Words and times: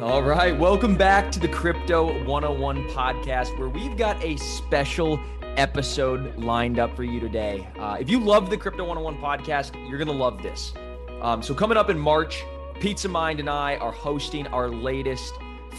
All 0.00 0.22
right, 0.22 0.54
welcome 0.54 0.94
back 0.94 1.32
to 1.32 1.40
the 1.40 1.48
Crypto 1.48 2.22
101 2.24 2.86
podcast, 2.88 3.58
where 3.58 3.70
we've 3.70 3.96
got 3.96 4.22
a 4.22 4.36
special 4.36 5.18
episode 5.56 6.36
lined 6.36 6.78
up 6.78 6.94
for 6.94 7.02
you 7.02 7.18
today. 7.18 7.66
Uh, 7.78 7.96
if 7.98 8.10
you 8.10 8.20
love 8.20 8.50
the 8.50 8.58
Crypto 8.58 8.84
101 8.84 9.16
podcast, 9.16 9.72
you're 9.88 9.96
going 9.96 10.06
to 10.06 10.12
love 10.12 10.42
this. 10.42 10.74
Um, 11.22 11.42
so, 11.42 11.54
coming 11.54 11.78
up 11.78 11.88
in 11.88 11.98
March, 11.98 12.44
Pizza 12.78 13.08
Mind 13.08 13.40
and 13.40 13.48
I 13.48 13.76
are 13.76 13.90
hosting 13.90 14.46
our 14.48 14.68
latest 14.68 15.32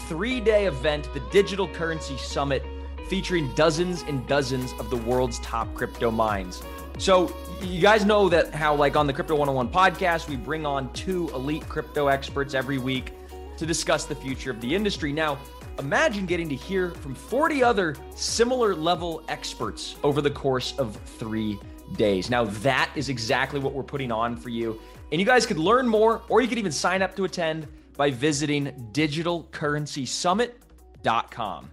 three 0.08 0.40
day 0.40 0.66
event, 0.66 1.08
the 1.14 1.20
Digital 1.30 1.68
Currency 1.68 2.16
Summit, 2.16 2.64
featuring 3.08 3.54
dozens 3.54 4.02
and 4.02 4.26
dozens 4.26 4.72
of 4.80 4.90
the 4.90 4.96
world's 4.96 5.38
top 5.38 5.72
crypto 5.74 6.10
minds. 6.10 6.64
So, 6.98 7.32
you 7.62 7.80
guys 7.80 8.04
know 8.04 8.28
that 8.30 8.52
how, 8.52 8.74
like 8.74 8.96
on 8.96 9.06
the 9.06 9.12
Crypto 9.12 9.36
101 9.36 9.68
podcast, 9.72 10.28
we 10.28 10.34
bring 10.34 10.66
on 10.66 10.92
two 10.92 11.28
elite 11.28 11.68
crypto 11.68 12.08
experts 12.08 12.54
every 12.54 12.78
week 12.78 13.12
to 13.58 13.66
discuss 13.66 14.04
the 14.04 14.14
future 14.14 14.50
of 14.50 14.60
the 14.60 14.74
industry. 14.74 15.12
Now, 15.12 15.38
imagine 15.78 16.26
getting 16.26 16.48
to 16.48 16.54
hear 16.54 16.90
from 16.90 17.14
40 17.14 17.62
other 17.62 17.96
similar 18.14 18.74
level 18.74 19.22
experts 19.28 19.96
over 20.02 20.20
the 20.20 20.30
course 20.30 20.76
of 20.78 20.96
three 20.96 21.58
days. 21.96 22.30
Now, 22.30 22.44
that 22.44 22.90
is 22.94 23.08
exactly 23.08 23.60
what 23.60 23.72
we're 23.72 23.82
putting 23.82 24.12
on 24.12 24.36
for 24.36 24.48
you. 24.48 24.80
And 25.10 25.20
you 25.20 25.26
guys 25.26 25.46
could 25.46 25.58
learn 25.58 25.88
more, 25.88 26.22
or 26.28 26.40
you 26.40 26.48
could 26.48 26.58
even 26.58 26.72
sign 26.72 27.02
up 27.02 27.16
to 27.16 27.24
attend 27.24 27.66
by 27.96 28.10
visiting 28.10 28.90
digitalcurrencysummit.com. 28.92 31.70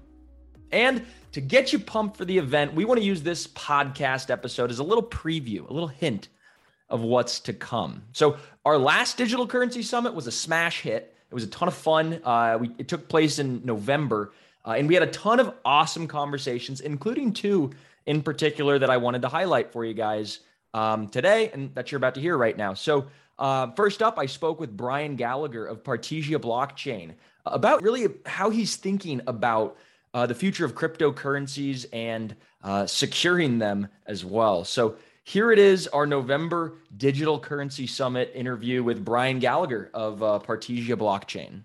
And 0.72 1.06
to 1.32 1.42
get 1.42 1.74
you 1.74 1.80
pumped 1.80 2.18
for 2.18 2.26
the 2.26 2.38
event, 2.38 2.74
we 2.74 2.86
want 2.86 3.00
to 3.00 3.06
use 3.06 3.22
this 3.22 3.48
podcast 3.48 4.30
episode 4.30 4.72
as 4.72 4.80
a 4.80 4.84
little 4.84 5.04
preview, 5.04 5.70
a 5.70 5.74
little 5.74 5.90
hint 5.90 6.30
of 6.90 7.02
what's 7.02 7.40
to 7.42 7.54
come. 7.54 8.04
So, 8.14 8.38
our 8.64 8.78
last 8.78 9.18
digital 9.18 9.46
currency 9.46 9.82
summit 9.82 10.14
was 10.14 10.28
a 10.28 10.32
smash 10.32 10.82
hit. 10.82 11.15
It 11.36 11.44
was 11.44 11.44
a 11.44 11.48
ton 11.48 11.68
of 11.68 11.74
fun. 11.74 12.22
Uh, 12.24 12.58
we, 12.62 12.72
it 12.78 12.88
took 12.88 13.10
place 13.10 13.40
in 13.40 13.60
November, 13.66 14.32
uh, 14.66 14.76
and 14.78 14.88
we 14.88 14.94
had 14.94 15.04
a 15.04 15.12
ton 15.12 15.42
of 15.42 15.54
awesome 15.66 16.08
conversations, 16.08 16.80
including 16.80 17.34
two 17.34 17.72
in 18.06 18.22
particular 18.22 18.80
that 18.80 18.90
I 18.90 18.96
wanted 18.96 19.22
to 19.24 19.28
highlight 19.28 19.74
for 19.74 19.84
you 19.84 19.94
guys 19.94 20.40
um, 20.74 21.10
today, 21.10 21.50
and 21.52 21.76
that 21.76 21.92
you're 21.92 21.98
about 21.98 22.16
to 22.16 22.22
hear 22.22 22.38
right 22.38 22.56
now. 22.56 22.74
So, 22.74 23.08
uh, 23.38 23.72
first 23.72 24.02
up, 24.02 24.18
I 24.18 24.28
spoke 24.28 24.62
with 24.62 24.78
Brian 24.78 25.18
Gallagher 25.18 25.66
of 25.66 25.84
Partisia 25.84 26.40
Blockchain 26.40 27.16
about 27.46 27.84
really 27.84 28.08
how 28.26 28.50
he's 28.50 28.78
thinking 28.78 29.20
about 29.28 29.76
uh, 30.14 30.26
the 30.26 30.36
future 30.36 30.64
of 30.64 30.74
cryptocurrencies 30.74 31.86
and 31.92 32.34
uh, 32.64 32.86
securing 32.86 33.60
them 33.60 33.90
as 34.06 34.24
well. 34.24 34.64
So, 34.64 34.96
here 35.26 35.52
it 35.52 35.58
is, 35.58 35.88
our 35.88 36.06
November 36.06 36.78
Digital 36.96 37.40
Currency 37.40 37.88
Summit 37.88 38.32
interview 38.36 38.84
with 38.84 39.04
Brian 39.04 39.40
Gallagher 39.40 39.90
of 39.92 40.22
uh, 40.22 40.40
Partisia 40.46 40.96
Blockchain. 40.96 41.64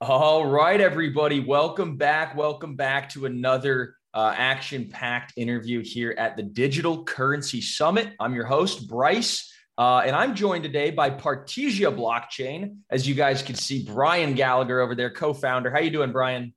All 0.00 0.46
right, 0.46 0.80
everybody, 0.80 1.40
welcome 1.40 1.98
back. 1.98 2.34
Welcome 2.34 2.76
back 2.76 3.10
to 3.10 3.26
another 3.26 3.94
uh, 4.14 4.32
action 4.34 4.88
packed 4.88 5.34
interview 5.36 5.84
here 5.84 6.14
at 6.16 6.38
the 6.38 6.42
Digital 6.42 7.04
Currency 7.04 7.60
Summit. 7.60 8.14
I'm 8.18 8.34
your 8.34 8.46
host, 8.46 8.88
Bryce. 8.88 9.52
Uh, 9.76 9.98
and 9.98 10.16
I'm 10.16 10.34
joined 10.34 10.64
today 10.64 10.90
by 10.90 11.10
Partisia 11.10 11.94
Blockchain. 11.94 12.78
As 12.88 13.06
you 13.06 13.14
guys 13.14 13.42
can 13.42 13.54
see, 13.54 13.84
Brian 13.84 14.32
Gallagher 14.32 14.80
over 14.80 14.94
there, 14.94 15.10
co-founder. 15.10 15.70
How 15.70 15.80
you 15.80 15.90
doing, 15.90 16.12
Brian? 16.12 16.54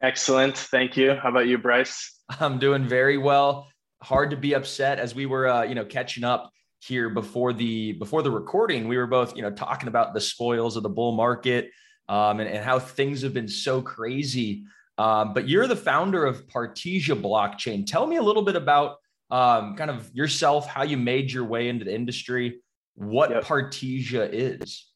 Excellent. 0.00 0.56
Thank 0.56 0.96
you. 0.96 1.14
How 1.14 1.28
about 1.28 1.46
you, 1.46 1.58
Bryce? 1.58 2.18
I'm 2.40 2.58
doing 2.58 2.88
very 2.88 3.18
well 3.18 3.66
hard 4.02 4.30
to 4.30 4.36
be 4.36 4.54
upset 4.54 4.98
as 4.98 5.14
we 5.14 5.26
were, 5.26 5.48
uh, 5.48 5.62
you 5.62 5.74
know, 5.74 5.84
catching 5.84 6.24
up 6.24 6.52
here 6.80 7.10
before 7.10 7.52
the 7.52 7.92
before 7.92 8.22
the 8.22 8.30
recording. 8.30 8.88
We 8.88 8.96
were 8.96 9.06
both, 9.06 9.36
you 9.36 9.42
know, 9.42 9.50
talking 9.50 9.88
about 9.88 10.14
the 10.14 10.20
spoils 10.20 10.76
of 10.76 10.82
the 10.82 10.88
bull 10.88 11.12
market 11.12 11.70
um, 12.08 12.40
and, 12.40 12.48
and 12.48 12.64
how 12.64 12.78
things 12.78 13.22
have 13.22 13.34
been 13.34 13.48
so 13.48 13.82
crazy. 13.82 14.64
Um, 14.98 15.32
but 15.32 15.48
you're 15.48 15.66
the 15.66 15.76
founder 15.76 16.24
of 16.24 16.46
Partisia 16.46 17.20
Blockchain. 17.20 17.86
Tell 17.86 18.06
me 18.06 18.16
a 18.16 18.22
little 18.22 18.42
bit 18.42 18.56
about 18.56 18.96
um, 19.30 19.76
kind 19.76 19.90
of 19.90 20.10
yourself, 20.14 20.66
how 20.66 20.82
you 20.82 20.96
made 20.96 21.32
your 21.32 21.44
way 21.44 21.68
into 21.68 21.84
the 21.84 21.94
industry, 21.94 22.60
what 22.94 23.30
yep. 23.30 23.44
Partisia 23.44 24.28
is. 24.30 24.86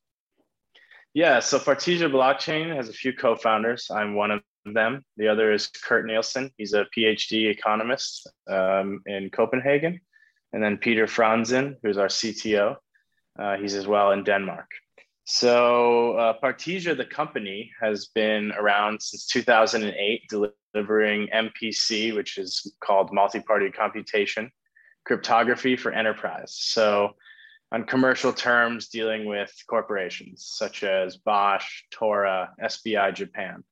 Yeah, 1.14 1.38
so 1.38 1.58
Partisia 1.58 2.10
Blockchain 2.10 2.74
has 2.74 2.88
a 2.88 2.92
few 2.92 3.12
co-founders. 3.12 3.88
I'm 3.90 4.14
one 4.14 4.32
of 4.32 4.42
them. 4.72 5.04
The 5.16 5.28
other 5.28 5.52
is 5.52 5.66
Kurt 5.66 6.06
Nielsen. 6.06 6.50
He's 6.56 6.72
a 6.72 6.86
PhD 6.96 7.50
economist 7.50 8.28
um, 8.48 9.02
in 9.06 9.30
Copenhagen. 9.30 10.00
And 10.52 10.62
then 10.62 10.78
Peter 10.78 11.06
Frandsen, 11.06 11.76
who's 11.82 11.98
our 11.98 12.08
CTO. 12.08 12.76
Uh, 13.38 13.56
he's 13.56 13.74
as 13.74 13.86
well 13.86 14.12
in 14.12 14.24
Denmark. 14.24 14.70
So 15.24 16.12
uh, 16.12 16.34
the 16.40 17.06
company, 17.10 17.72
has 17.80 18.06
been 18.14 18.52
around 18.52 19.02
since 19.02 19.26
2008, 19.26 20.22
delivering 20.28 21.28
MPC, 21.28 22.14
which 22.14 22.38
is 22.38 22.74
called 22.80 23.12
multi-party 23.12 23.70
computation, 23.70 24.50
cryptography 25.04 25.76
for 25.76 25.92
enterprise. 25.92 26.54
So 26.56 27.14
on 27.72 27.84
commercial 27.84 28.32
terms, 28.32 28.88
dealing 28.88 29.24
with 29.24 29.50
corporations 29.68 30.46
such 30.56 30.84
as 30.84 31.16
Bosch, 31.16 31.82
Tora, 31.90 32.50
SBI 32.62 33.14
Japan. 33.14 33.64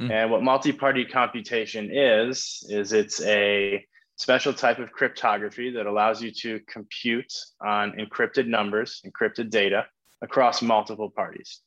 Mm. 0.00 0.10
And 0.10 0.30
what 0.30 0.42
multi-party 0.42 1.04
computation 1.06 1.90
is, 1.92 2.64
is 2.68 2.92
it's 2.92 3.20
a 3.22 3.84
special 4.16 4.52
type 4.52 4.78
of 4.78 4.92
cryptography 4.92 5.70
that 5.70 5.86
allows 5.86 6.22
you 6.22 6.30
to 6.30 6.60
compute 6.68 7.32
on 7.64 7.92
encrypted 7.92 8.46
numbers, 8.46 9.02
encrypted 9.06 9.50
data 9.50 9.86
across 10.22 10.62
multiple 10.62 11.10
parties. 11.10 11.60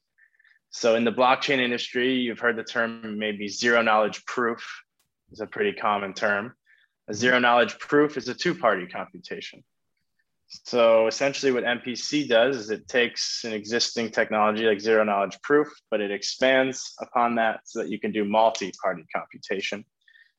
So 0.70 0.96
in 0.96 1.04
the 1.04 1.12
blockchain 1.12 1.60
industry, 1.60 2.16
you've 2.16 2.40
heard 2.40 2.58
the 2.58 2.64
term 2.64 3.20
maybe 3.20 3.48
zero 3.48 3.82
knowledge 3.82 4.26
proof 4.26 4.66
is 5.32 5.42
a 5.42 5.48
pretty 5.48 5.74
common 5.74 6.14
term. 6.14 6.54
A 7.10 7.14
zero 7.14 7.40
knowledge 7.40 7.78
proof 7.80 8.18
is 8.18 8.30
a 8.30 8.34
two-party 8.34 8.88
computation. 8.88 9.64
So 10.66 11.08
essentially 11.08 11.52
what 11.52 11.64
MPC 11.64 12.28
does 12.28 12.58
is 12.58 12.70
it 12.70 12.88
takes 12.88 13.44
an 13.46 13.54
existing 13.54 14.12
technology 14.12 14.66
like 14.66 14.82
zero 14.82 15.04
knowledge 15.04 15.40
proof, 15.42 15.70
but 15.90 16.02
it 16.02 16.12
expands 16.12 16.94
upon 17.00 17.36
that 17.36 17.62
so 17.66 17.80
that 17.80 17.90
you 17.90 18.00
can 18.00 18.12
do 18.12 18.26
multi-party 18.26 19.04
computation. 19.16 19.86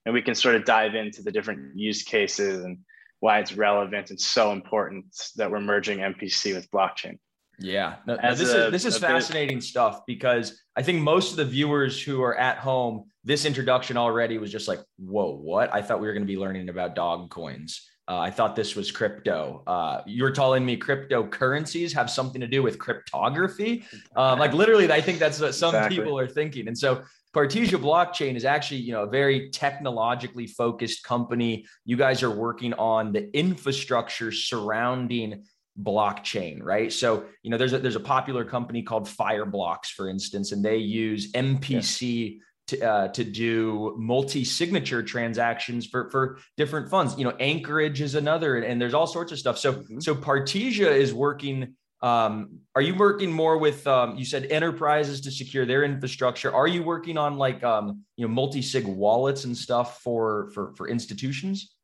And 0.05 0.13
we 0.13 0.21
can 0.21 0.35
sort 0.35 0.55
of 0.55 0.65
dive 0.65 0.95
into 0.95 1.23
the 1.23 1.33
different 1.33 1.79
use 1.79 2.03
cases 2.03 2.63
and 2.63 2.79
why 3.21 3.39
it's 3.39 3.55
relevant 3.55 4.11
and 4.11 4.21
so 4.21 4.53
important 4.53 5.05
that 5.37 5.51
we're 5.51 5.61
merging 5.61 5.99
MPC 5.99 6.55
with 6.55 6.71
blockchain. 6.71 7.19
Yeah, 7.59 7.97
no, 8.07 8.17
no, 8.17 8.35
this 8.35 8.53
a, 8.53 8.67
is 8.67 8.73
this 8.73 8.85
is 8.85 8.99
fascinating 8.99 9.59
bit, 9.59 9.65
stuff 9.65 10.01
because 10.07 10.61
I 10.75 10.83
think 10.83 11.01
most 11.01 11.31
of 11.31 11.37
the 11.37 11.45
viewers 11.45 12.03
who 12.03 12.23
are 12.23 12.37
at 12.37 12.59
home, 12.59 13.05
this 13.23 13.45
introduction 13.45 13.97
already 13.97 14.39
was 14.39 14.51
just 14.51 14.67
like, 14.67 14.81
whoa, 14.99 15.37
what? 15.37 15.73
I 15.73 15.83
thought 15.83 16.01
we 16.01 16.09
were 16.09 16.13
going 16.13 16.25
to 16.25 16.33
be 16.33 16.39
learning 16.39 16.69
about 16.69 16.97
dog 16.97 17.31
coins. 17.31 17.89
Uh, 18.09 18.19
I 18.19 18.31
thought 18.31 18.57
this 18.57 18.75
was 18.75 18.91
crypto. 18.91 19.63
Uh, 19.67 20.03
you 20.07 20.25
were 20.25 20.33
telling 20.33 20.67
me 20.67 20.77
cryptocurrencies 20.77 21.93
have 21.95 22.11
something 22.11 22.41
to 22.41 22.49
do 22.49 22.63
with 22.63 22.79
cryptography. 22.79 23.85
Um, 24.17 24.41
like 24.41 24.53
literally, 24.53 24.91
I 24.91 25.01
think 25.01 25.21
that's 25.21 25.41
what 25.41 25.55
some 25.55 25.75
exactly. 25.75 25.99
people 25.99 26.19
are 26.19 26.27
thinking. 26.27 26.67
And 26.67 26.77
so 26.77 27.03
Partisia 27.35 27.81
Blockchain 27.81 28.35
is 28.35 28.45
actually, 28.45 28.81
you 28.81 28.93
know, 28.93 29.05
a 29.05 29.07
very 29.07 29.51
technologically 29.51 30.49
focused 30.49 31.05
company. 31.05 31.65
You 31.85 31.97
guys 31.97 32.23
are 32.25 32.31
working 32.31 32.75
on 32.75 33.13
the 33.13 33.35
infrastructure 33.37 34.33
surrounding 34.33 35.45
blockchain, 35.81 36.61
right? 36.61 36.93
So, 36.93 37.25
you 37.43 37.51
know, 37.51 37.57
there's 37.57 37.73
a 37.73 37.79
there's 37.79 37.97
a 37.97 38.01
popular 38.01 38.45
company 38.45 38.83
called 38.83 39.07
Fireblocks, 39.07 39.87
for 39.87 40.09
instance, 40.09 40.51
and 40.51 40.65
they 40.65 40.77
use 40.77 41.31
MPC. 41.33 42.33
Yeah 42.33 42.39
to, 42.73 42.81
uh, 42.81 43.09
to 43.09 43.25
do 43.25 43.95
multi-signature 43.99 45.03
transactions 45.03 45.87
for 45.87 46.11
for 46.11 46.39
different 46.57 46.89
funds. 46.89 47.17
You 47.19 47.25
know, 47.25 47.37
Anchorage 47.39 48.01
is 48.01 48.15
another, 48.15 48.59
and 48.59 48.81
there's 48.81 48.95
all 48.95 49.07
sorts 49.07 49.33
of 49.33 49.39
stuff. 49.39 49.59
So 49.59 49.75
mm-hmm. 49.75 50.01
so 50.01 50.15
Partisia 50.15 50.91
is 50.91 51.15
working. 51.15 51.77
Um, 52.03 52.59
are 52.75 52.83
you 52.83 52.97
working 52.97 53.31
more 53.31 53.59
with 53.59 53.87
um, 53.87 54.17
you 54.17 54.25
said 54.25 54.47
enterprises 54.47 55.21
to 55.23 55.31
secure 55.31 55.65
their 55.65 55.85
infrastructure? 55.85 56.53
Are 56.53 56.67
you 56.67 56.83
working 56.83 57.17
on 57.17 57.37
like 57.37 57.63
um, 57.63 58.03
you 58.17 58.27
know 58.27 58.33
multi-sig 58.33 58.87
wallets 58.87 59.45
and 59.45 59.57
stuff 59.57 60.01
for 60.01 60.51
for 60.55 60.75
for 60.75 60.89
institutions? 60.89 61.75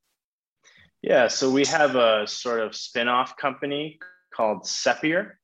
Yeah, 1.02 1.28
so 1.28 1.48
we 1.50 1.64
have 1.66 1.94
a 1.94 2.26
sort 2.26 2.60
of 2.60 2.74
spin-off 2.74 3.36
company 3.36 4.00
called 4.34 4.64
Sepior, 4.64 5.34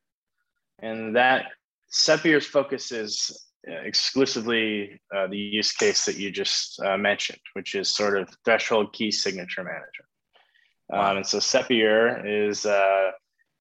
and 0.81 1.15
that 1.15 1.47
Sepior's 1.93 2.47
focus 2.47 2.91
is 2.91 3.31
exclusively 3.67 5.01
uh, 5.15 5.27
the 5.27 5.39
use 5.39 5.73
case 5.73 6.05
that 6.05 6.17
you 6.17 6.31
just 6.31 6.81
uh, 6.83 6.97
mentioned, 6.97 7.41
which 7.55 7.75
is 7.75 7.95
sort 7.95 8.19
of 8.19 8.29
threshold 8.45 8.93
key 8.93 9.11
signature 9.11 9.65
manager. 9.65 10.05
Um, 10.93 11.19
and 11.19 11.27
so 11.27 11.39
Sepior 11.39 12.49
is 12.49 12.67
uh, 12.67 13.11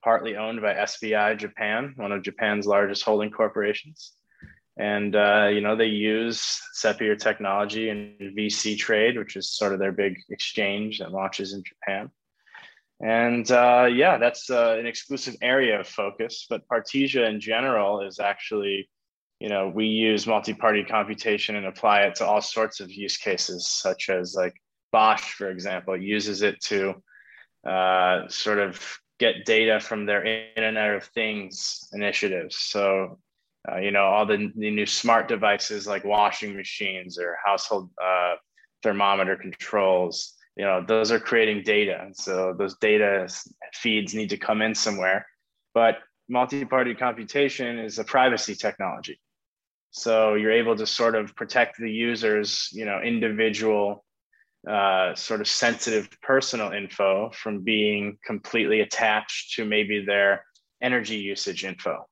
partly 0.02 0.36
owned 0.36 0.60
by 0.60 0.74
SBI 0.74 1.38
Japan, 1.38 1.94
one 1.96 2.12
of 2.12 2.22
Japan's 2.22 2.66
largest 2.66 3.02
holding 3.02 3.30
corporations. 3.30 4.12
And 4.76 5.14
uh, 5.14 5.48
you 5.52 5.60
know 5.60 5.76
they 5.76 5.86
use 5.86 6.60
Sepior 6.74 7.16
technology 7.18 7.88
in 7.88 8.34
VC 8.36 8.76
Trade, 8.76 9.16
which 9.16 9.36
is 9.36 9.52
sort 9.52 9.72
of 9.72 9.78
their 9.78 9.92
big 9.92 10.18
exchange 10.30 10.98
that 10.98 11.12
launches 11.12 11.52
in 11.52 11.62
Japan. 11.62 12.10
And 13.00 13.48
uh, 13.50 13.88
yeah, 13.92 14.18
that's 14.18 14.50
an 14.50 14.86
exclusive 14.86 15.36
area 15.42 15.80
of 15.80 15.86
focus. 15.86 16.46
But 16.48 16.66
Partisia 16.68 17.28
in 17.28 17.40
general 17.40 18.00
is 18.00 18.18
actually 18.18 18.88
you 19.40 19.48
know, 19.48 19.68
we 19.74 19.86
use 19.86 20.26
multi-party 20.26 20.84
computation 20.84 21.56
and 21.56 21.66
apply 21.66 22.02
it 22.02 22.14
to 22.16 22.26
all 22.26 22.40
sorts 22.40 22.80
of 22.80 22.90
use 22.90 23.16
cases, 23.16 23.68
such 23.68 24.08
as 24.08 24.34
like 24.34 24.54
Bosch, 24.92 25.32
for 25.32 25.50
example, 25.50 25.96
uses 25.96 26.42
it 26.42 26.60
to 26.62 26.94
uh, 27.68 28.28
sort 28.28 28.58
of 28.58 28.80
get 29.18 29.44
data 29.44 29.80
from 29.80 30.06
their 30.06 30.24
Internet 30.24 30.94
of 30.94 31.04
Things 31.04 31.88
initiatives. 31.92 32.56
So, 32.58 33.18
uh, 33.70 33.78
you 33.78 33.90
know, 33.90 34.04
all 34.04 34.26
the, 34.26 34.52
the, 34.56 34.70
new 34.70 34.86
smart 34.86 35.28
devices 35.28 35.86
like 35.86 36.04
washing 36.04 36.56
machines 36.56 37.18
or 37.18 37.36
household 37.44 37.90
uh, 38.02 38.34
thermometer 38.82 39.36
controls, 39.36 40.34
you 40.56 40.64
know, 40.64 40.84
those 40.86 41.10
are 41.10 41.18
creating 41.18 41.62
data. 41.62 42.08
So 42.12 42.54
those 42.56 42.76
data 42.76 43.28
feeds 43.72 44.14
need 44.14 44.30
to 44.30 44.36
come 44.36 44.62
in 44.62 44.74
somewhere. 44.74 45.26
But 45.72 45.98
multi-party 46.28 46.94
computation 46.94 47.78
is 47.78 47.98
a 47.98 48.04
privacy 48.04 48.54
technology. 48.54 49.20
So 49.90 50.34
you're 50.34 50.52
able 50.52 50.76
to 50.76 50.86
sort 50.86 51.14
of 51.14 51.36
protect 51.36 51.78
the 51.78 51.90
user's, 51.90 52.68
you 52.72 52.84
know, 52.84 53.00
individual 53.00 54.04
uh, 54.68 55.14
sort 55.14 55.40
of 55.40 55.48
sensitive 55.48 56.08
personal 56.22 56.72
info 56.72 57.30
from 57.30 57.60
being 57.60 58.18
completely 58.26 58.80
attached 58.80 59.54
to 59.54 59.64
maybe 59.64 60.04
their 60.04 60.44
energy 60.82 61.16
usage 61.16 61.64
info. 61.64 62.06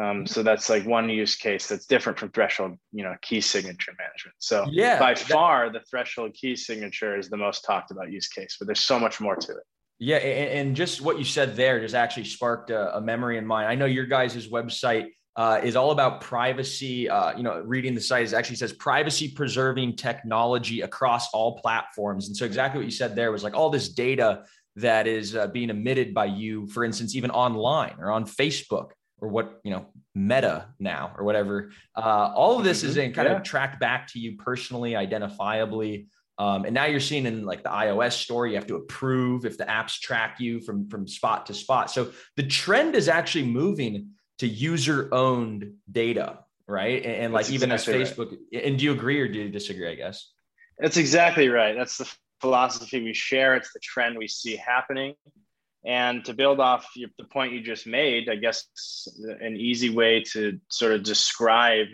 Um, 0.00 0.26
so 0.26 0.42
that's 0.42 0.68
like 0.68 0.84
one 0.84 1.08
use 1.08 1.36
case 1.36 1.68
that's 1.68 1.86
different 1.86 2.18
from 2.18 2.30
threshold, 2.30 2.76
you 2.92 3.04
know, 3.04 3.14
key 3.22 3.40
signature 3.40 3.92
management. 3.98 4.34
So 4.40 4.66
yeah, 4.70 4.98
by 4.98 5.14
that, 5.14 5.18
far 5.18 5.70
the 5.70 5.80
threshold 5.88 6.34
key 6.34 6.56
signature 6.56 7.16
is 7.16 7.30
the 7.30 7.36
most 7.36 7.64
talked 7.64 7.92
about 7.92 8.10
use 8.10 8.28
case, 8.28 8.56
but 8.58 8.66
there's 8.66 8.80
so 8.80 8.98
much 8.98 9.20
more 9.20 9.36
to 9.36 9.52
it. 9.52 9.62
Yeah, 9.98 10.16
and 10.16 10.74
just 10.74 11.00
what 11.00 11.18
you 11.18 11.24
said 11.24 11.54
there 11.56 11.80
just 11.80 11.94
actually 11.94 12.24
sparked 12.24 12.70
a, 12.70 12.96
a 12.96 13.00
memory 13.00 13.38
in 13.38 13.46
mind. 13.46 13.68
I 13.68 13.74
know 13.74 13.86
your 13.86 14.06
guys' 14.06 14.48
website 14.48 15.10
uh, 15.36 15.60
is 15.62 15.76
all 15.76 15.92
about 15.92 16.20
privacy. 16.20 17.08
Uh, 17.08 17.36
you 17.36 17.42
know, 17.42 17.62
reading 17.64 17.94
the 17.94 18.00
site 18.00 18.24
is 18.24 18.34
actually 18.34 18.56
says 18.56 18.72
privacy 18.72 19.30
preserving 19.30 19.96
technology 19.96 20.80
across 20.80 21.32
all 21.32 21.58
platforms. 21.58 22.26
And 22.26 22.36
so 22.36 22.44
exactly 22.44 22.78
what 22.78 22.86
you 22.86 22.90
said 22.92 23.14
there 23.14 23.30
was 23.32 23.42
like 23.42 23.54
all 23.54 23.70
this 23.70 23.88
data 23.88 24.44
that 24.76 25.06
is 25.06 25.36
uh, 25.36 25.46
being 25.48 25.70
emitted 25.70 26.12
by 26.12 26.24
you, 26.26 26.66
for 26.66 26.84
instance, 26.84 27.14
even 27.14 27.30
online 27.30 27.94
or 27.98 28.10
on 28.10 28.24
Facebook 28.24 28.90
or 29.20 29.28
what 29.28 29.60
you 29.64 29.70
know 29.70 29.86
meta 30.14 30.66
now 30.78 31.12
or 31.16 31.24
whatever 31.24 31.70
uh, 31.96 32.32
all 32.34 32.58
of 32.58 32.64
this 32.64 32.80
mm-hmm. 32.80 32.88
is 32.88 32.96
in 32.96 33.12
kind 33.12 33.28
yeah. 33.28 33.36
of 33.36 33.42
tracked 33.42 33.80
back 33.80 34.06
to 34.06 34.18
you 34.18 34.36
personally 34.36 34.92
identifiably 34.92 36.06
um, 36.38 36.64
and 36.64 36.74
now 36.74 36.84
you're 36.84 37.00
seeing 37.00 37.26
in 37.26 37.44
like 37.44 37.62
the 37.62 37.68
ios 37.68 38.12
store 38.12 38.46
you 38.46 38.54
have 38.54 38.66
to 38.66 38.76
approve 38.76 39.44
if 39.44 39.56
the 39.56 39.64
apps 39.64 40.00
track 40.00 40.40
you 40.40 40.60
from 40.60 40.88
from 40.88 41.06
spot 41.06 41.46
to 41.46 41.54
spot 41.54 41.90
so 41.90 42.10
the 42.36 42.42
trend 42.42 42.94
is 42.94 43.08
actually 43.08 43.44
moving 43.44 44.10
to 44.38 44.46
user 44.46 45.08
owned 45.12 45.74
data, 45.90 46.40
right? 46.66 47.04
And, 47.04 47.14
and 47.14 47.32
like 47.32 47.50
even 47.50 47.70
exactly 47.72 48.02
as 48.02 48.12
Facebook, 48.12 48.36
right. 48.52 48.64
and 48.64 48.78
do 48.78 48.84
you 48.84 48.92
agree 48.92 49.20
or 49.20 49.28
do 49.28 49.38
you 49.38 49.48
disagree? 49.48 49.90
I 49.90 49.94
guess 49.94 50.30
that's 50.78 50.96
exactly 50.96 51.48
right. 51.48 51.74
That's 51.76 51.98
the 51.98 52.12
philosophy 52.40 53.02
we 53.02 53.14
share. 53.14 53.54
It's 53.54 53.72
the 53.72 53.80
trend 53.80 54.18
we 54.18 54.28
see 54.28 54.56
happening. 54.56 55.14
And 55.86 56.24
to 56.24 56.32
build 56.32 56.60
off 56.60 56.88
your, 56.96 57.10
the 57.18 57.24
point 57.24 57.52
you 57.52 57.60
just 57.60 57.86
made, 57.86 58.30
I 58.30 58.36
guess 58.36 58.66
an 59.40 59.56
easy 59.56 59.90
way 59.90 60.22
to 60.32 60.58
sort 60.68 60.92
of 60.92 61.02
describe 61.02 61.88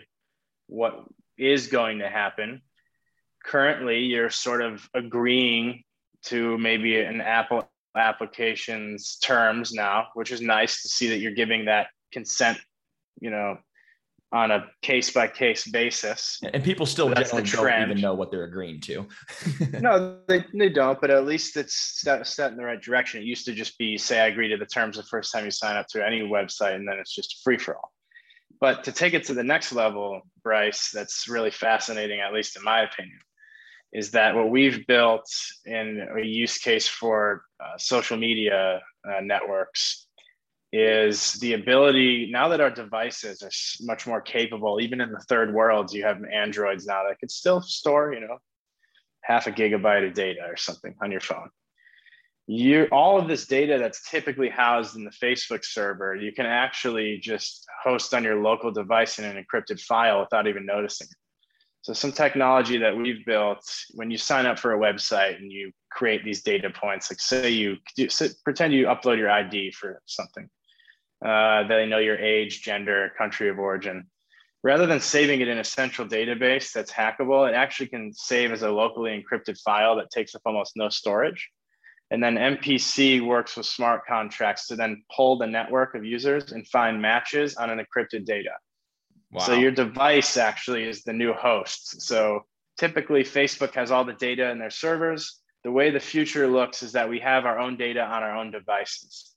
what 0.67 1.03
is 1.37 1.67
going 1.67 1.99
to 1.99 2.07
happen. 2.07 2.61
Currently, 3.45 3.99
you're 3.99 4.29
sort 4.29 4.61
of 4.61 4.87
agreeing 4.93 5.83
to 6.25 6.57
maybe 6.57 6.99
an 6.99 7.21
Apple 7.21 7.69
application's 7.95 9.17
terms 9.17 9.73
now, 9.73 10.07
which 10.13 10.31
is 10.31 10.41
nice 10.41 10.81
to 10.83 10.89
see 10.89 11.09
that 11.09 11.19
you're 11.19 11.33
giving 11.33 11.65
that 11.65 11.87
consent, 12.11 12.59
you 13.19 13.29
know, 13.29 13.57
on 14.33 14.49
a 14.49 14.65
case 14.81 15.11
by 15.11 15.27
case 15.27 15.67
basis. 15.67 16.39
And 16.53 16.63
people 16.63 16.85
still 16.85 17.13
so 17.25 17.41
generally 17.41 17.71
don't 17.71 17.91
even 17.91 18.01
know 18.01 18.13
what 18.13 18.31
they're 18.31 18.45
agreeing 18.45 18.79
to. 18.81 19.05
no, 19.81 20.19
they, 20.27 20.45
they 20.53 20.69
don't, 20.69 21.01
but 21.01 21.09
at 21.09 21.25
least 21.25 21.57
it's 21.57 22.01
set, 22.01 22.25
set 22.25 22.51
in 22.51 22.57
the 22.57 22.63
right 22.63 22.81
direction. 22.81 23.21
It 23.21 23.25
used 23.25 23.45
to 23.45 23.53
just 23.53 23.77
be 23.77 23.97
say, 23.97 24.21
I 24.21 24.27
agree 24.27 24.47
to 24.49 24.57
the 24.57 24.65
terms 24.65 24.95
the 24.95 25.03
first 25.03 25.33
time 25.33 25.43
you 25.43 25.51
sign 25.51 25.75
up 25.75 25.87
to 25.87 26.05
any 26.05 26.21
website, 26.21 26.75
and 26.75 26.87
then 26.87 26.97
it's 26.97 27.13
just 27.13 27.41
free 27.43 27.57
for 27.57 27.75
all. 27.75 27.91
But 28.61 28.83
to 28.85 28.91
take 28.91 29.13
it 29.13 29.25
to 29.25 29.33
the 29.33 29.43
next 29.43 29.73
level, 29.73 30.21
Bryce, 30.43 30.91
that's 30.91 31.27
really 31.27 31.51
fascinating, 31.51 32.21
at 32.21 32.31
least 32.31 32.55
in 32.55 32.63
my 32.63 32.83
opinion, 32.83 33.19
is 33.93 34.11
that 34.11 34.35
what 34.35 34.49
we've 34.49 34.85
built 34.87 35.29
in 35.65 36.07
a 36.17 36.25
use 36.25 36.57
case 36.57 36.87
for 36.87 37.43
uh, 37.59 37.77
social 37.77 38.17
media 38.17 38.81
uh, 39.07 39.21
networks 39.21 40.07
is 40.73 41.33
the 41.33 41.53
ability 41.53 42.29
now 42.31 42.47
that 42.47 42.61
our 42.61 42.69
devices 42.69 43.41
are 43.41 43.85
much 43.85 44.07
more 44.07 44.21
capable 44.21 44.79
even 44.79 45.01
in 45.01 45.11
the 45.11 45.19
third 45.27 45.53
world 45.53 45.91
you 45.91 46.01
have 46.01 46.23
androids 46.31 46.85
now 46.85 47.03
that 47.07 47.19
can 47.19 47.27
still 47.27 47.61
store 47.61 48.13
you 48.13 48.21
know 48.21 48.37
half 49.21 49.47
a 49.47 49.51
gigabyte 49.51 50.07
of 50.07 50.13
data 50.13 50.41
or 50.47 50.57
something 50.57 50.95
on 51.01 51.11
your 51.11 51.21
phone. 51.21 51.49
You 52.47 52.87
all 52.91 53.19
of 53.19 53.27
this 53.27 53.45
data 53.45 53.77
that's 53.77 54.09
typically 54.09 54.49
housed 54.49 54.95
in 54.95 55.03
the 55.05 55.11
facebook 55.11 55.63
server 55.63 56.15
you 56.15 56.33
can 56.33 56.45
actually 56.45 57.19
just 57.19 57.65
host 57.83 58.13
on 58.13 58.23
your 58.23 58.41
local 58.41 58.71
device 58.71 59.19
in 59.19 59.25
an 59.25 59.41
encrypted 59.41 59.79
file 59.79 60.19
without 60.19 60.47
even 60.47 60.65
noticing 60.65 61.07
it 61.09 61.17
so 61.81 61.93
some 61.93 62.11
technology 62.11 62.77
that 62.77 62.95
we've 62.95 63.25
built 63.25 63.63
when 63.93 64.11
you 64.11 64.17
sign 64.17 64.45
up 64.45 64.59
for 64.59 64.73
a 64.73 64.79
website 64.79 65.37
and 65.37 65.51
you 65.51 65.71
create 65.91 66.23
these 66.23 66.41
data 66.41 66.69
points 66.69 67.11
like 67.11 67.19
say 67.19 67.49
you 67.49 67.77
pretend 68.43 68.73
you 68.73 68.85
upload 68.85 69.17
your 69.17 69.29
id 69.29 69.71
for 69.71 70.01
something 70.05 70.49
uh, 71.23 71.67
they 71.67 71.85
know 71.85 71.99
your 71.99 72.17
age, 72.17 72.61
gender, 72.61 73.11
country 73.17 73.49
of 73.49 73.59
origin. 73.59 74.07
Rather 74.63 74.85
than 74.85 74.99
saving 74.99 75.41
it 75.41 75.47
in 75.47 75.57
a 75.57 75.63
central 75.63 76.07
database 76.07 76.71
that's 76.71 76.91
hackable, 76.91 77.47
it 77.47 77.55
actually 77.55 77.87
can 77.87 78.13
save 78.13 78.51
as 78.51 78.61
a 78.61 78.69
locally 78.69 79.11
encrypted 79.11 79.59
file 79.59 79.95
that 79.95 80.11
takes 80.11 80.35
up 80.35 80.41
almost 80.45 80.73
no 80.75 80.89
storage. 80.89 81.49
And 82.11 82.23
then 82.23 82.35
MPC 82.35 83.25
works 83.25 83.55
with 83.55 83.65
smart 83.65 84.05
contracts 84.05 84.67
to 84.67 84.75
then 84.75 85.03
pull 85.15 85.37
the 85.37 85.47
network 85.47 85.95
of 85.95 86.03
users 86.03 86.51
and 86.51 86.67
find 86.67 87.01
matches 87.01 87.55
on 87.55 87.69
an 87.69 87.79
encrypted 87.79 88.25
data. 88.25 88.51
Wow. 89.31 89.45
So 89.45 89.53
your 89.53 89.71
device 89.71 90.37
actually 90.37 90.83
is 90.83 91.03
the 91.03 91.13
new 91.13 91.33
host. 91.33 92.01
So 92.01 92.45
typically, 92.77 93.23
Facebook 93.23 93.73
has 93.75 93.91
all 93.91 94.03
the 94.03 94.13
data 94.13 94.49
in 94.51 94.59
their 94.59 94.69
servers. 94.69 95.39
The 95.63 95.71
way 95.71 95.89
the 95.89 95.99
future 95.99 96.47
looks 96.47 96.83
is 96.83 96.91
that 96.93 97.07
we 97.07 97.19
have 97.19 97.45
our 97.45 97.59
own 97.59 97.77
data 97.77 98.01
on 98.01 98.23
our 98.23 98.35
own 98.35 98.51
devices. 98.51 99.31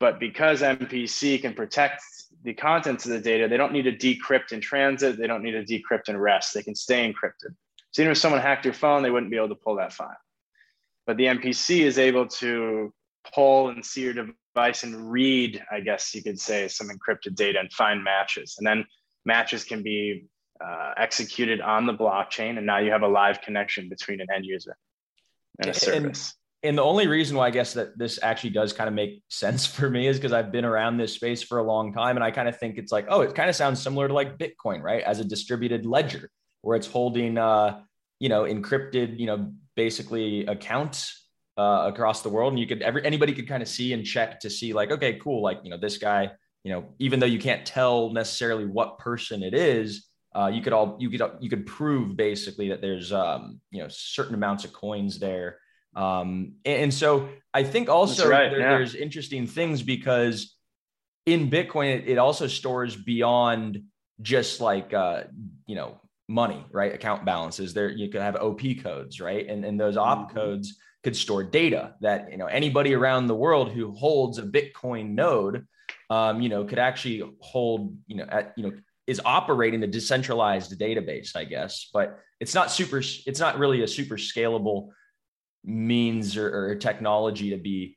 But 0.00 0.20
because 0.20 0.62
MPC 0.62 1.42
can 1.42 1.54
protect 1.54 2.02
the 2.44 2.54
contents 2.54 3.04
of 3.04 3.10
the 3.10 3.20
data, 3.20 3.48
they 3.48 3.56
don't 3.56 3.72
need 3.72 3.82
to 3.82 3.92
decrypt 3.92 4.52
in 4.52 4.60
transit. 4.60 5.18
They 5.18 5.26
don't 5.26 5.42
need 5.42 5.52
to 5.52 5.64
decrypt 5.64 6.08
in 6.08 6.16
rest. 6.16 6.54
They 6.54 6.62
can 6.62 6.76
stay 6.76 7.12
encrypted. 7.12 7.54
So 7.90 8.02
even 8.02 8.12
if 8.12 8.18
someone 8.18 8.40
hacked 8.40 8.64
your 8.64 8.74
phone, 8.74 9.02
they 9.02 9.10
wouldn't 9.10 9.30
be 9.30 9.36
able 9.36 9.48
to 9.48 9.54
pull 9.56 9.76
that 9.76 9.92
file. 9.92 10.16
But 11.06 11.16
the 11.16 11.24
MPC 11.24 11.80
is 11.80 11.98
able 11.98 12.28
to 12.28 12.92
pull 13.34 13.68
and 13.68 13.84
see 13.84 14.02
your 14.02 14.14
device 14.14 14.82
and 14.82 15.10
read, 15.10 15.62
I 15.70 15.80
guess 15.80 16.14
you 16.14 16.22
could 16.22 16.38
say, 16.38 16.68
some 16.68 16.88
encrypted 16.88 17.34
data 17.34 17.60
and 17.60 17.72
find 17.72 18.02
matches. 18.02 18.56
And 18.58 18.66
then 18.66 18.84
matches 19.24 19.64
can 19.64 19.82
be 19.82 20.26
uh, 20.64 20.92
executed 20.96 21.60
on 21.60 21.86
the 21.86 21.94
blockchain. 21.94 22.56
And 22.56 22.66
now 22.66 22.78
you 22.78 22.90
have 22.90 23.02
a 23.02 23.08
live 23.08 23.40
connection 23.40 23.88
between 23.88 24.20
an 24.20 24.28
end 24.34 24.44
user 24.44 24.76
and 25.60 25.70
a 25.70 25.74
service 25.74 26.34
and 26.62 26.76
the 26.76 26.82
only 26.82 27.06
reason 27.06 27.36
why 27.36 27.46
I 27.46 27.50
guess 27.50 27.74
that 27.74 27.96
this 27.96 28.18
actually 28.22 28.50
does 28.50 28.72
kind 28.72 28.88
of 28.88 28.94
make 28.94 29.22
sense 29.28 29.66
for 29.66 29.88
me 29.88 30.06
is 30.06 30.16
because 30.16 30.32
I've 30.32 30.52
been 30.52 30.64
around 30.64 30.96
this 30.96 31.14
space 31.14 31.42
for 31.42 31.58
a 31.58 31.62
long 31.62 31.92
time. 31.92 32.16
And 32.16 32.24
I 32.24 32.30
kind 32.30 32.48
of 32.48 32.58
think 32.58 32.78
it's 32.78 32.92
like, 32.92 33.06
oh, 33.08 33.20
it 33.20 33.34
kind 33.34 33.48
of 33.48 33.56
sounds 33.56 33.80
similar 33.82 34.08
to 34.08 34.14
like 34.14 34.38
Bitcoin, 34.38 34.82
right? 34.82 35.02
As 35.02 35.20
a 35.20 35.24
distributed 35.24 35.86
ledger 35.86 36.30
where 36.62 36.76
it's 36.76 36.86
holding, 36.86 37.38
uh, 37.38 37.80
you 38.18 38.28
know, 38.28 38.42
encrypted, 38.42 39.18
you 39.18 39.26
know, 39.26 39.52
basically 39.76 40.44
accounts 40.46 41.27
uh, 41.58 41.88
across 41.92 42.22
the 42.22 42.28
world. 42.28 42.52
And 42.52 42.60
you 42.60 42.66
could, 42.66 42.80
every, 42.80 43.04
anybody 43.04 43.34
could 43.34 43.48
kind 43.48 43.62
of 43.62 43.68
see 43.68 43.92
and 43.92 44.04
check 44.04 44.40
to 44.40 44.50
see 44.50 44.72
like, 44.72 44.90
okay, 44.90 45.14
cool. 45.14 45.42
Like, 45.42 45.60
you 45.64 45.70
know, 45.70 45.76
this 45.76 45.98
guy, 45.98 46.30
you 46.64 46.72
know, 46.72 46.94
even 46.98 47.20
though 47.20 47.26
you 47.26 47.38
can't 47.38 47.66
tell 47.66 48.10
necessarily 48.10 48.64
what 48.64 48.98
person 48.98 49.42
it 49.42 49.54
is, 49.54 50.06
uh, 50.34 50.46
you 50.46 50.62
could 50.62 50.72
all, 50.72 50.96
you 51.00 51.10
could, 51.10 51.22
you 51.40 51.50
could 51.50 51.66
prove 51.66 52.16
basically 52.16 52.68
that 52.68 52.80
there's, 52.80 53.12
um, 53.12 53.60
you 53.70 53.82
know, 53.82 53.88
certain 53.88 54.34
amounts 54.34 54.64
of 54.64 54.72
coins 54.72 55.18
there 55.18 55.58
um, 55.98 56.54
and 56.64 56.92
so 56.92 57.28
I 57.52 57.64
think 57.64 57.88
also 57.88 58.28
right, 58.28 58.50
there, 58.50 58.60
yeah. 58.60 58.70
there's 58.70 58.94
interesting 58.94 59.46
things 59.46 59.82
because 59.82 60.54
in 61.26 61.50
Bitcoin, 61.50 61.98
it, 61.98 62.08
it 62.08 62.18
also 62.18 62.46
stores 62.46 62.94
beyond 62.94 63.82
just 64.22 64.60
like, 64.60 64.94
uh, 64.94 65.24
you 65.66 65.74
know, 65.74 66.00
money, 66.28 66.64
right? 66.70 66.94
Account 66.94 67.24
balances 67.24 67.74
there. 67.74 67.90
You 67.90 68.10
could 68.10 68.20
have 68.20 68.36
OP 68.36 68.60
codes, 68.82 69.20
right? 69.20 69.46
And, 69.48 69.64
and 69.64 69.80
those 69.80 69.96
op 69.96 70.28
mm-hmm. 70.28 70.36
codes 70.36 70.78
could 71.04 71.16
store 71.16 71.44
data 71.44 71.94
that, 72.00 72.30
you 72.30 72.38
know, 72.38 72.46
anybody 72.46 72.94
around 72.94 73.26
the 73.26 73.34
world 73.34 73.70
who 73.70 73.92
holds 73.92 74.38
a 74.38 74.42
Bitcoin 74.42 75.10
node, 75.10 75.66
um, 76.10 76.40
you 76.40 76.48
know, 76.48 76.64
could 76.64 76.78
actually 76.78 77.22
hold, 77.40 77.96
you 78.06 78.16
know, 78.16 78.26
at, 78.28 78.52
you 78.56 78.64
know, 78.64 78.72
is 79.06 79.20
operating 79.24 79.82
a 79.82 79.86
decentralized 79.86 80.78
database, 80.78 81.34
I 81.34 81.44
guess, 81.44 81.88
but 81.92 82.18
it's 82.40 82.54
not 82.54 82.70
super, 82.70 82.98
it's 82.98 83.40
not 83.40 83.58
really 83.58 83.82
a 83.82 83.88
super 83.88 84.16
scalable 84.16 84.90
means 85.64 86.36
or, 86.36 86.70
or 86.70 86.74
technology 86.76 87.50
to 87.50 87.56
be 87.56 87.96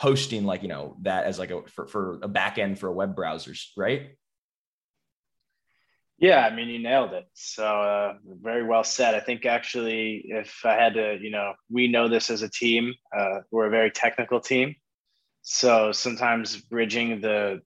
hosting 0.00 0.44
like 0.44 0.62
you 0.62 0.68
know 0.68 0.96
that 1.02 1.24
as 1.24 1.38
like 1.38 1.50
a 1.50 1.60
for, 1.68 1.86
for 1.86 2.18
a 2.22 2.28
back 2.28 2.56
end 2.56 2.78
for 2.78 2.88
a 2.88 2.92
web 2.92 3.14
browsers 3.14 3.66
right 3.76 4.16
Yeah, 6.20 6.46
I 6.46 6.54
mean, 6.54 6.68
you 6.68 6.78
nailed 6.78 7.14
it. 7.14 7.26
So 7.32 7.64
uh, 7.64 8.14
very 8.42 8.62
well 8.62 8.84
said. 8.84 9.14
I 9.14 9.20
think 9.20 9.46
actually, 9.46 10.22
if 10.26 10.60
I 10.64 10.74
had 10.74 10.94
to, 10.94 11.18
you 11.18 11.30
know, 11.30 11.54
we 11.70 11.88
know 11.88 12.08
this 12.08 12.28
as 12.28 12.42
a 12.42 12.48
team. 12.48 12.94
Uh, 13.16 13.40
we're 13.50 13.66
a 13.66 13.70
very 13.70 13.90
technical 13.90 14.38
team. 14.38 14.76
So 15.40 15.92
sometimes 15.92 16.58
bridging 16.58 17.22
the 17.22 17.62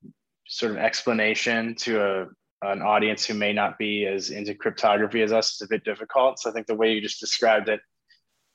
sort 0.47 0.71
of 0.71 0.79
explanation 0.79 1.75
to 1.81 2.01
a 2.01 2.27
an 2.63 2.83
audience 2.83 3.27
who 3.27 3.35
may 3.35 3.53
not 3.53 3.79
be 3.79 4.07
as 4.07 4.31
into 4.31 4.55
cryptography 4.55 5.23
as 5.23 5.33
us 5.33 5.55
is 5.55 5.63
a 5.63 5.69
bit 5.69 5.85
difficult. 5.85 6.39
So 6.39 6.51
I 6.51 6.53
think 6.53 6.67
the 6.67 6.75
way 6.75 6.93
you 6.93 7.01
just 7.01 7.21
described 7.21 7.69
it, 7.69 7.81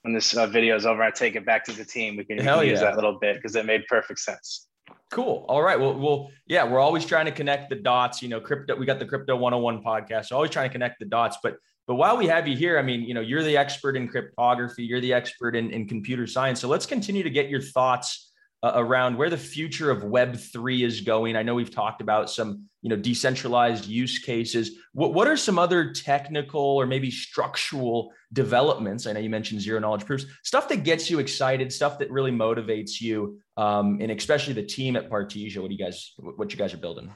when 0.02 0.14
this 0.14 0.36
uh, 0.36 0.48
video 0.48 0.76
is 0.76 0.86
over, 0.86 1.04
I 1.04 1.12
take 1.12 1.36
it 1.36 1.46
back 1.46 1.66
to 1.66 1.74
the 1.74 1.86
team. 1.86 2.16
We 2.16 2.24
can, 2.24 2.38
we 2.38 2.44
can 2.44 2.68
use 2.68 2.80
that 2.80 2.96
little 2.96 3.20
bit 3.20 3.36
because 3.36 3.56
it 3.56 3.66
made 3.66 3.86
perfect 3.88 4.20
sense. 4.20 4.68
Cool. 5.12 5.46
All 5.50 5.62
right. 5.62 5.80
Well, 5.80 5.98
well, 5.98 6.32
yeah, 6.46 6.64
we're 6.70 6.80
always 6.80 7.06
trying 7.06 7.26
to 7.26 7.32
connect 7.32 7.70
the 7.70 7.76
dots. 7.76 8.22
You 8.22 8.30
know, 8.30 8.40
crypto. 8.40 8.76
We 8.76 8.86
got 8.86 9.00
the 9.00 9.06
crypto 9.06 9.36
101 9.36 9.84
podcast. 9.84 10.32
Always 10.32 10.52
trying 10.52 10.70
to 10.70 10.72
connect 10.72 11.00
the 11.00 11.06
dots. 11.06 11.38
But 11.42 11.58
but 11.88 11.96
while 11.96 12.18
we 12.18 12.28
have 12.28 12.48
you 12.48 12.56
here, 12.56 12.78
I 12.78 12.84
mean, 12.84 13.02
you 13.02 13.16
know, 13.16 13.22
you're 13.22 13.44
the 13.44 13.58
expert 13.58 13.98
in 13.98 14.08
cryptography. 14.08 14.84
You're 14.84 15.02
the 15.02 15.14
expert 15.14 15.56
in, 15.56 15.72
in 15.72 15.88
computer 15.88 16.28
science. 16.28 16.62
So 16.62 16.68
let's 16.68 16.86
continue 16.86 17.24
to 17.24 17.32
get 17.32 17.50
your 17.50 17.62
thoughts 17.62 18.32
uh, 18.62 18.74
around 18.76 19.18
where 19.18 19.30
the 19.30 19.38
future 19.38 19.90
of 19.90 20.04
Web 20.04 20.36
three 20.36 20.84
is 20.84 21.02
going. 21.02 21.36
I 21.36 21.44
know 21.44 21.56
we've 21.56 21.74
talked 21.74 22.02
about 22.02 22.30
some, 22.30 22.66
you 22.82 22.90
know, 22.90 22.96
decentralized 22.96 23.86
use 23.86 24.20
cases. 24.20 24.72
What 24.94 25.14
what 25.14 25.28
are 25.28 25.38
some 25.38 25.58
other 25.58 25.92
technical 25.92 26.62
or 26.62 26.86
maybe 26.86 27.10
structural 27.10 28.12
developments? 28.34 29.08
I 29.08 29.14
know 29.14 29.22
you 29.22 29.30
mentioned 29.30 29.62
zero 29.62 29.80
knowledge 29.80 30.06
proofs, 30.06 30.26
stuff 30.44 30.68
that 30.70 30.84
gets 30.84 31.10
you 31.10 31.20
excited, 31.20 31.72
stuff 31.72 32.00
that 32.00 32.12
really 32.12 32.32
motivates 32.32 33.00
you, 33.00 33.40
um, 33.60 34.00
and 34.02 34.12
especially 34.12 34.54
the 34.54 34.66
team 34.66 34.96
at 34.96 35.10
Partisia. 35.10 35.60
What 35.62 35.70
do 35.70 35.76
you 35.76 35.84
guys, 35.84 36.14
what 36.18 36.52
you 36.52 36.58
guys 36.58 36.74
are 36.74 36.78
building? 36.78 37.12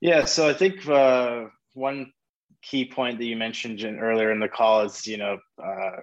Yeah, 0.00 0.24
so 0.24 0.48
I 0.48 0.52
think 0.52 0.86
uh, 0.88 1.46
one 1.74 2.12
key 2.62 2.84
point 2.84 3.18
that 3.18 3.24
you 3.24 3.36
mentioned 3.36 3.80
in, 3.82 3.98
earlier 3.98 4.32
in 4.32 4.40
the 4.40 4.48
call 4.48 4.82
is, 4.82 5.06
you 5.06 5.16
know, 5.16 5.38
uh, 5.62 6.00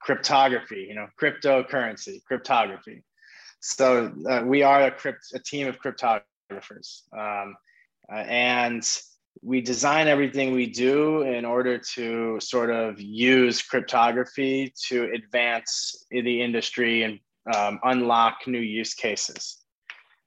cryptography. 0.00 0.86
You 0.88 0.94
know, 0.94 1.06
cryptocurrency, 1.20 2.24
cryptography 2.24 3.02
so 3.62 4.12
uh, 4.28 4.42
we 4.44 4.62
are 4.64 4.86
a, 4.86 4.90
crypt, 4.90 5.32
a 5.34 5.38
team 5.38 5.68
of 5.68 5.80
cryptographers. 5.80 7.02
Um, 7.16 7.54
uh, 8.12 8.16
and 8.16 8.84
we 9.40 9.60
design 9.60 10.08
everything 10.08 10.52
we 10.52 10.66
do 10.66 11.22
in 11.22 11.44
order 11.44 11.78
to 11.94 12.38
sort 12.40 12.70
of 12.70 13.00
use 13.00 13.62
cryptography 13.62 14.74
to 14.88 15.10
advance 15.14 16.04
the 16.10 16.42
industry 16.42 17.04
and 17.04 17.20
um, 17.54 17.80
unlock 17.82 18.46
new 18.46 18.60
use 18.60 18.94
cases. 18.94 19.58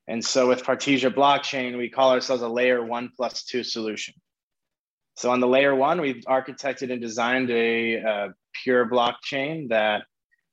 And 0.08 0.24
so 0.24 0.48
with 0.48 0.64
Partisia 0.64 1.14
blockchain, 1.14 1.78
we 1.78 1.90
call 1.90 2.12
ourselves 2.12 2.44
a 2.44 2.48
layer 2.48 2.86
one 2.86 3.10
plus 3.16 3.44
two 3.44 3.64
solution. 3.64 4.14
So 5.16 5.32
on 5.32 5.40
the 5.40 5.48
layer 5.48 5.74
one, 5.74 6.02
we've 6.02 6.24
architected 6.26 6.92
and 6.92 7.02
designed 7.02 7.50
a, 7.50 7.96
a 7.96 8.28
pure 8.64 8.88
blockchain 8.88 9.70
that 9.70 10.04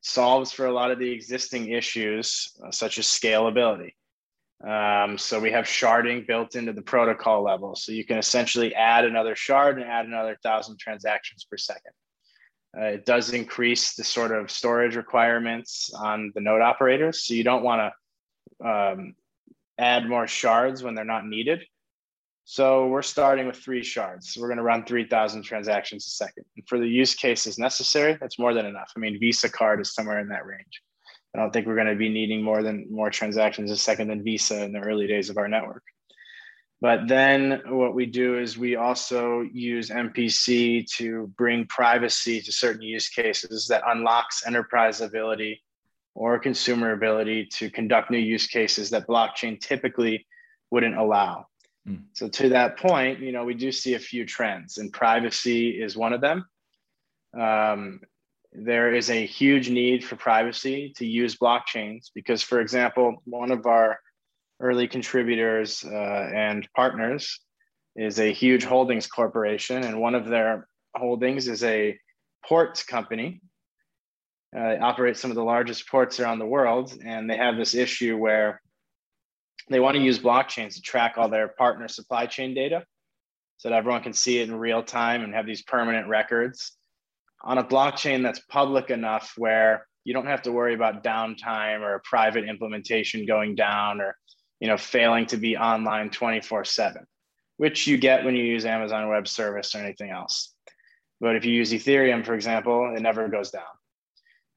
solves 0.01 0.53
for 0.53 0.67
a 0.67 0.73
lot 0.73 0.91
of 0.91 0.99
the 0.99 1.11
existing 1.11 1.69
issues, 1.71 2.53
uh, 2.65 2.71
such 2.71 2.99
as 2.99 3.07
scalability. 3.07 3.93
Um, 4.67 5.19
so 5.19 5.41
we 5.41 5.51
have 5.51 5.65
sharding 5.65 6.27
built 6.27 6.55
into 6.55 6.73
the 6.73 6.83
protocol 6.83 7.43
level. 7.43 7.75
So 7.75 7.91
you 7.91 8.05
can 8.05 8.19
essentially 8.19 8.75
add 8.75 9.05
another 9.05 9.35
shard 9.35 9.79
and 9.79 9.89
add 9.89 10.07
another 10.07 10.39
thousand 10.43 10.79
transactions 10.79 11.45
per 11.45 11.57
second. 11.57 11.93
Uh, 12.77 12.85
it 12.85 13.05
does 13.05 13.33
increase 13.33 13.95
the 13.95 14.05
sort 14.05 14.33
of 14.33 14.51
storage 14.51 14.97
requirements 14.97 15.91
on 15.95 16.33
the 16.35 16.41
node 16.41 16.63
operators. 16.63 17.25
So 17.25 17.35
you 17.35 17.45
don't 17.45 17.63
want 17.63 17.93
to 18.61 18.67
um, 18.67 19.15
add 19.79 20.09
more 20.09 20.27
shards 20.27 20.83
when 20.83 20.95
they're 20.95 21.05
not 21.05 21.27
needed. 21.27 21.65
So 22.45 22.89
we're 22.89 23.03
starting 23.03 23.47
with 23.47 23.57
three 23.57 23.85
shards. 23.85 24.37
we're 24.39 24.49
going 24.49 24.57
to 24.57 24.65
run 24.65 24.85
3,000 24.85 25.43
transactions 25.43 26.07
a 26.07 26.11
second. 26.11 26.45
And 26.57 26.67
for 26.69 26.79
the 26.79 26.89
use 26.89 27.15
cases 27.15 27.59
necessary, 27.59 28.19
that's 28.21 28.39
more 28.39 28.53
than 28.53 28.67
enough. 28.67 28.91
I 28.97 29.01
mean, 29.01 29.21
Visa 29.21 29.49
card 29.49 29.81
is 29.81 29.95
somewhere 29.95 30.19
in 30.19 30.29
that 30.29 30.47
range. 30.47 30.83
I 31.35 31.39
don't 31.39 31.53
think 31.53 31.67
we're 31.67 31.77
going 31.77 31.87
to 31.87 31.95
be 31.95 32.09
needing 32.09 32.43
more 32.43 32.63
than 32.63 32.87
more 32.91 33.11
transactions 33.11 33.71
a 33.71 33.77
second 33.77 34.09
than 34.09 34.25
Visa 34.25 34.65
in 34.65 34.73
the 34.73 34.81
early 34.81 35.07
days 35.07 35.31
of 35.31 35.39
our 35.39 35.49
network. 35.49 35.83
But 36.83 37.07
then 37.07 37.63
what 37.69 37.95
we 37.95 38.07
do 38.07 38.41
is 38.41 38.59
we 38.59 38.75
also 38.75 39.43
use 39.53 39.89
MPC 39.89 40.85
to 40.97 41.29
bring 41.39 41.65
privacy 41.67 42.41
to 42.41 42.51
certain 42.51 42.83
use 42.83 43.09
cases 43.09 43.69
that 43.69 43.85
unlocks 43.87 44.45
enterprise 44.45 45.01
ability 45.01 45.63
or 46.17 46.41
consumer 46.41 46.91
ability 46.91 47.47
to 47.53 47.71
conduct 47.71 48.11
new 48.11 48.19
use 48.19 48.49
cases 48.49 48.91
that 48.91 49.07
blockchain 49.07 49.61
typically 49.61 50.27
wouldn't 50.73 50.99
allow. 50.99 51.47
Mm. 51.89 52.03
So 52.15 52.29
to 52.29 52.49
that 52.49 52.77
point, 52.79 53.21
you 53.21 53.31
know, 53.31 53.45
we 53.45 53.55
do 53.55 53.71
see 53.71 53.95
a 53.95 54.01
few 54.01 54.27
trends, 54.27 54.79
and 54.79 54.93
privacy 54.93 55.81
is 55.81 55.97
one 55.97 56.13
of 56.13 56.21
them. 56.21 56.47
Um, 57.39 58.01
there 58.53 58.93
is 58.93 59.09
a 59.09 59.25
huge 59.25 59.71
need 59.71 60.05
for 60.05 60.17
privacy 60.17 60.93
to 60.97 61.07
use 61.07 61.37
blockchains 61.37 62.11
because, 62.13 62.43
for 62.43 62.61
example, 62.61 63.23
one 63.25 63.53
of 63.53 63.67
our 63.67 64.01
early 64.63 64.87
contributors 64.87 65.85
uh, 65.85 66.31
and 66.35 66.69
partners 66.75 67.41
is 67.97 68.21
a 68.21 68.33
huge 68.33 68.65
holdings 68.65 69.07
corporation, 69.07 69.83
and 69.83 70.01
one 70.01 70.15
of 70.15 70.27
their 70.27 70.69
holdings 70.97 71.49
is 71.49 71.63
a 71.65 71.99
port 72.47 72.83
company. 72.89 73.43
Uh, 74.55 74.77
operates 74.83 75.19
some 75.19 75.31
of 75.31 75.35
the 75.35 75.43
largest 75.43 75.89
ports 75.89 76.21
around 76.21 76.39
the 76.39 76.47
world, 76.47 76.95
and 77.05 77.29
they 77.29 77.37
have 77.37 77.57
this 77.57 77.75
issue 77.75 78.19
where 78.19 78.61
they 79.71 79.81
want 79.81 79.97
to 79.97 80.03
use 80.03 80.19
blockchains 80.19 80.75
to 80.75 80.83
track 80.83 81.15
all 81.17 81.29
their 81.29 81.49
partner 81.49 81.89
supply 81.89 82.27
chain 82.27 82.53
data 82.55 82.85
so 83.57 83.71
that 83.71 83.77
everyone 83.77 84.03
can 84.03 84.13
see 84.13 84.41
it 84.41 84.49
in 84.49 84.55
real 84.55 84.83
time 84.83 85.25
and 85.25 85.35
have 85.35 85.47
these 85.47 85.63
permanent 85.63 86.07
records. 86.07 86.73
On 87.45 87.59
a 87.59 87.65
blockchain 87.65 88.23
that's 88.23 88.41
public 88.41 88.91
enough 88.91 89.33
where 89.39 89.87
you 90.05 90.13
don't 90.13 90.27
have 90.27 90.43
to 90.43 90.53
worry 90.53 90.75
about 90.75 91.03
downtime 91.03 91.81
or 91.81 91.95
a 91.95 92.01
private 92.01 92.45
implementation 92.45 93.25
going 93.25 93.55
down 93.55 94.01
or 94.01 94.17
you 94.63 94.69
know 94.69 94.79
failing 94.79 95.27
to 95.27 95.37
be 95.37 95.57
online 95.57 96.09
24 96.09 96.65
7 96.65 97.07
which 97.59 97.87
you 97.87 97.99
get 97.99 98.25
when 98.25 98.35
you 98.35 98.45
use 98.45 98.65
amazon 98.65 99.09
web 99.09 99.29
service 99.29 99.75
or 99.75 99.79
anything 99.79 100.11
else 100.11 100.55
but 101.21 101.37
if 101.37 101.45
you 101.45 101.53
use 101.53 101.73
ethereum 101.73 102.25
for 102.25 102.35
example 102.35 102.95
it 102.97 103.01
never 103.01 103.29
goes 103.29 103.51
down 103.51 103.75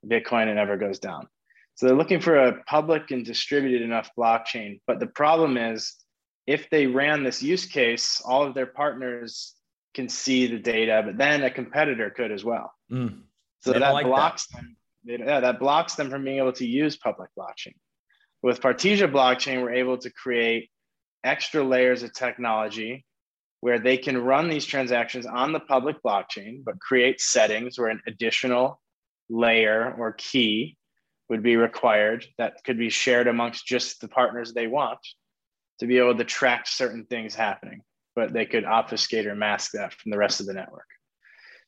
bitcoin 0.08 0.48
it 0.48 0.56
never 0.56 0.78
goes 0.78 1.00
down 1.00 1.28
so 1.76 1.88
they're 1.88 1.96
looking 1.96 2.22
for 2.22 2.38
a 2.38 2.64
public 2.64 3.12
and 3.12 3.26
distributed 3.26 3.82
enough 3.82 4.10
blockchain. 4.18 4.80
But 4.88 5.00
the 5.00 5.08
problem 5.08 5.58
is, 5.58 5.94
if 6.48 6.70
they 6.70 6.88
ran 6.88 7.24
this 7.24 7.44
use 7.44 7.66
case, 7.66 8.22
all 8.24 8.44
of 8.44 8.54
their 8.54 8.66
partners 8.66 9.54
can 9.94 10.08
see 10.08 10.48
the 10.48 10.60
data, 10.60 11.04
but 11.06 11.18
then 11.18 11.44
a 11.44 11.52
competitor 11.52 12.10
could 12.10 12.32
as 12.32 12.44
well. 12.44 12.72
Mm. 12.92 13.24
So 13.60 13.74
that 13.74 13.94
like 13.94 14.06
blocks 14.06 14.48
that. 14.48 14.62
them. 14.62 14.78
Yeah, 15.04 15.40
that 15.42 15.60
blocks 15.60 15.96
them 15.96 16.10
from 16.10 16.24
being 16.24 16.38
able 16.38 16.54
to 16.54 16.66
use 16.66 16.98
public 16.98 17.30
blockchain. 17.38 17.76
With 18.44 18.62
Partisia 18.62 19.12
blockchain, 19.12 19.62
we're 19.62 19.74
able 19.74 19.98
to 19.98 20.10
create 20.12 20.70
extra 21.24 21.64
layers 21.64 22.04
of 22.04 22.14
technology 22.14 23.06
where 23.62 23.80
they 23.80 23.98
can 23.98 24.18
run 24.18 24.48
these 24.48 24.66
transactions 24.66 25.26
on 25.26 25.52
the 25.52 25.60
public 25.60 25.98
blockchain, 26.06 26.64
but 26.64 26.80
create 26.80 27.20
settings 27.20 27.80
where 27.80 27.90
an 27.90 28.02
additional 28.08 28.80
layer 29.30 29.96
or 29.98 30.14
key 30.14 30.78
would 31.30 31.42
be 31.42 31.56
required 31.56 32.26
that 32.38 32.64
could 32.64 32.78
be 32.78 32.90
shared 32.90 33.28
amongst 33.28 33.66
just 33.66 34.00
the 34.02 34.08
partners 34.08 34.54
they 34.54 34.68
want 34.68 35.00
to 35.80 35.88
be 35.88 35.98
able 35.98 36.16
to 36.16 36.24
track 36.24 36.68
certain 36.68 37.06
things 37.06 37.34
happening, 37.34 37.82
but 38.16 38.32
they 38.32 38.46
could 38.46 38.66
obfuscate 38.66 39.26
or 39.26 39.36
mask 39.36 39.72
that 39.72 39.94
from 39.94 40.12
the 40.12 40.18
rest 40.18 40.40
of 40.40 40.46
the 40.46 40.54
network. 40.54 40.86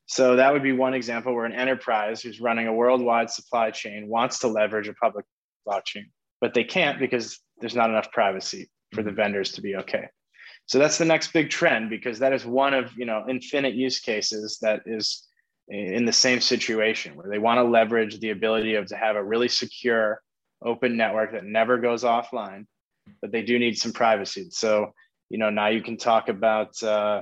So 0.06 0.38
that 0.38 0.54
would 0.54 0.64
be 0.64 0.72
one 0.72 0.94
example 0.94 1.34
where 1.34 1.46
an 1.46 1.52
enterprise 1.52 2.22
who's 2.22 2.40
running 2.40 2.68
a 2.68 2.74
worldwide 2.74 3.30
supply 3.30 3.72
chain 3.72 4.08
wants 4.08 4.40
to 4.40 4.48
leverage 4.48 4.88
a 4.88 4.94
public 4.94 5.26
blockchain, 5.68 6.06
but 6.42 6.54
they 6.54 6.64
can't 6.64 7.00
because 7.00 7.40
there's 7.60 7.76
not 7.76 7.90
enough 7.90 8.12
privacy 8.12 8.70
for 8.94 9.04
the 9.04 9.10
mm-hmm. 9.10 9.18
vendors 9.18 9.52
to 9.54 9.62
be 9.62 9.76
okay. 9.76 10.08
So 10.66 10.80
that's 10.80 10.98
the 10.98 11.06
next 11.06 11.32
big 11.32 11.50
trend 11.50 11.90
because 11.90 12.20
that 12.20 12.34
is 12.34 12.46
one 12.46 12.74
of 12.74 12.92
you 12.98 13.06
know 13.06 13.26
infinite 13.30 13.74
use 13.74 14.00
cases 14.00 14.60
that 14.62 14.82
is 14.86 15.28
in 15.70 16.06
the 16.06 16.14
same 16.14 16.40
situation 16.40 17.16
where 17.16 17.30
they 17.30 17.40
want 17.40 17.58
to 17.58 17.64
leverage 17.64 18.20
the 18.20 18.30
ability 18.30 18.76
of 18.76 18.86
to 18.88 18.96
have 18.96 19.16
a 19.16 19.24
really 19.24 19.50
secure 19.50 20.22
open 20.64 20.96
network 20.96 21.34
that 21.34 21.44
never 21.44 21.78
goes 21.78 22.04
offline 22.04 22.66
but 23.22 23.32
they 23.32 23.42
do 23.42 23.60
need 23.60 23.78
some 23.78 23.92
privacy 23.92 24.48
so 24.50 24.94
you 25.30 25.38
know 25.38 25.50
now 25.50 25.68
you 25.68 25.82
can 25.82 25.98
talk 25.98 26.30
about 26.30 26.82
uh, 26.84 27.22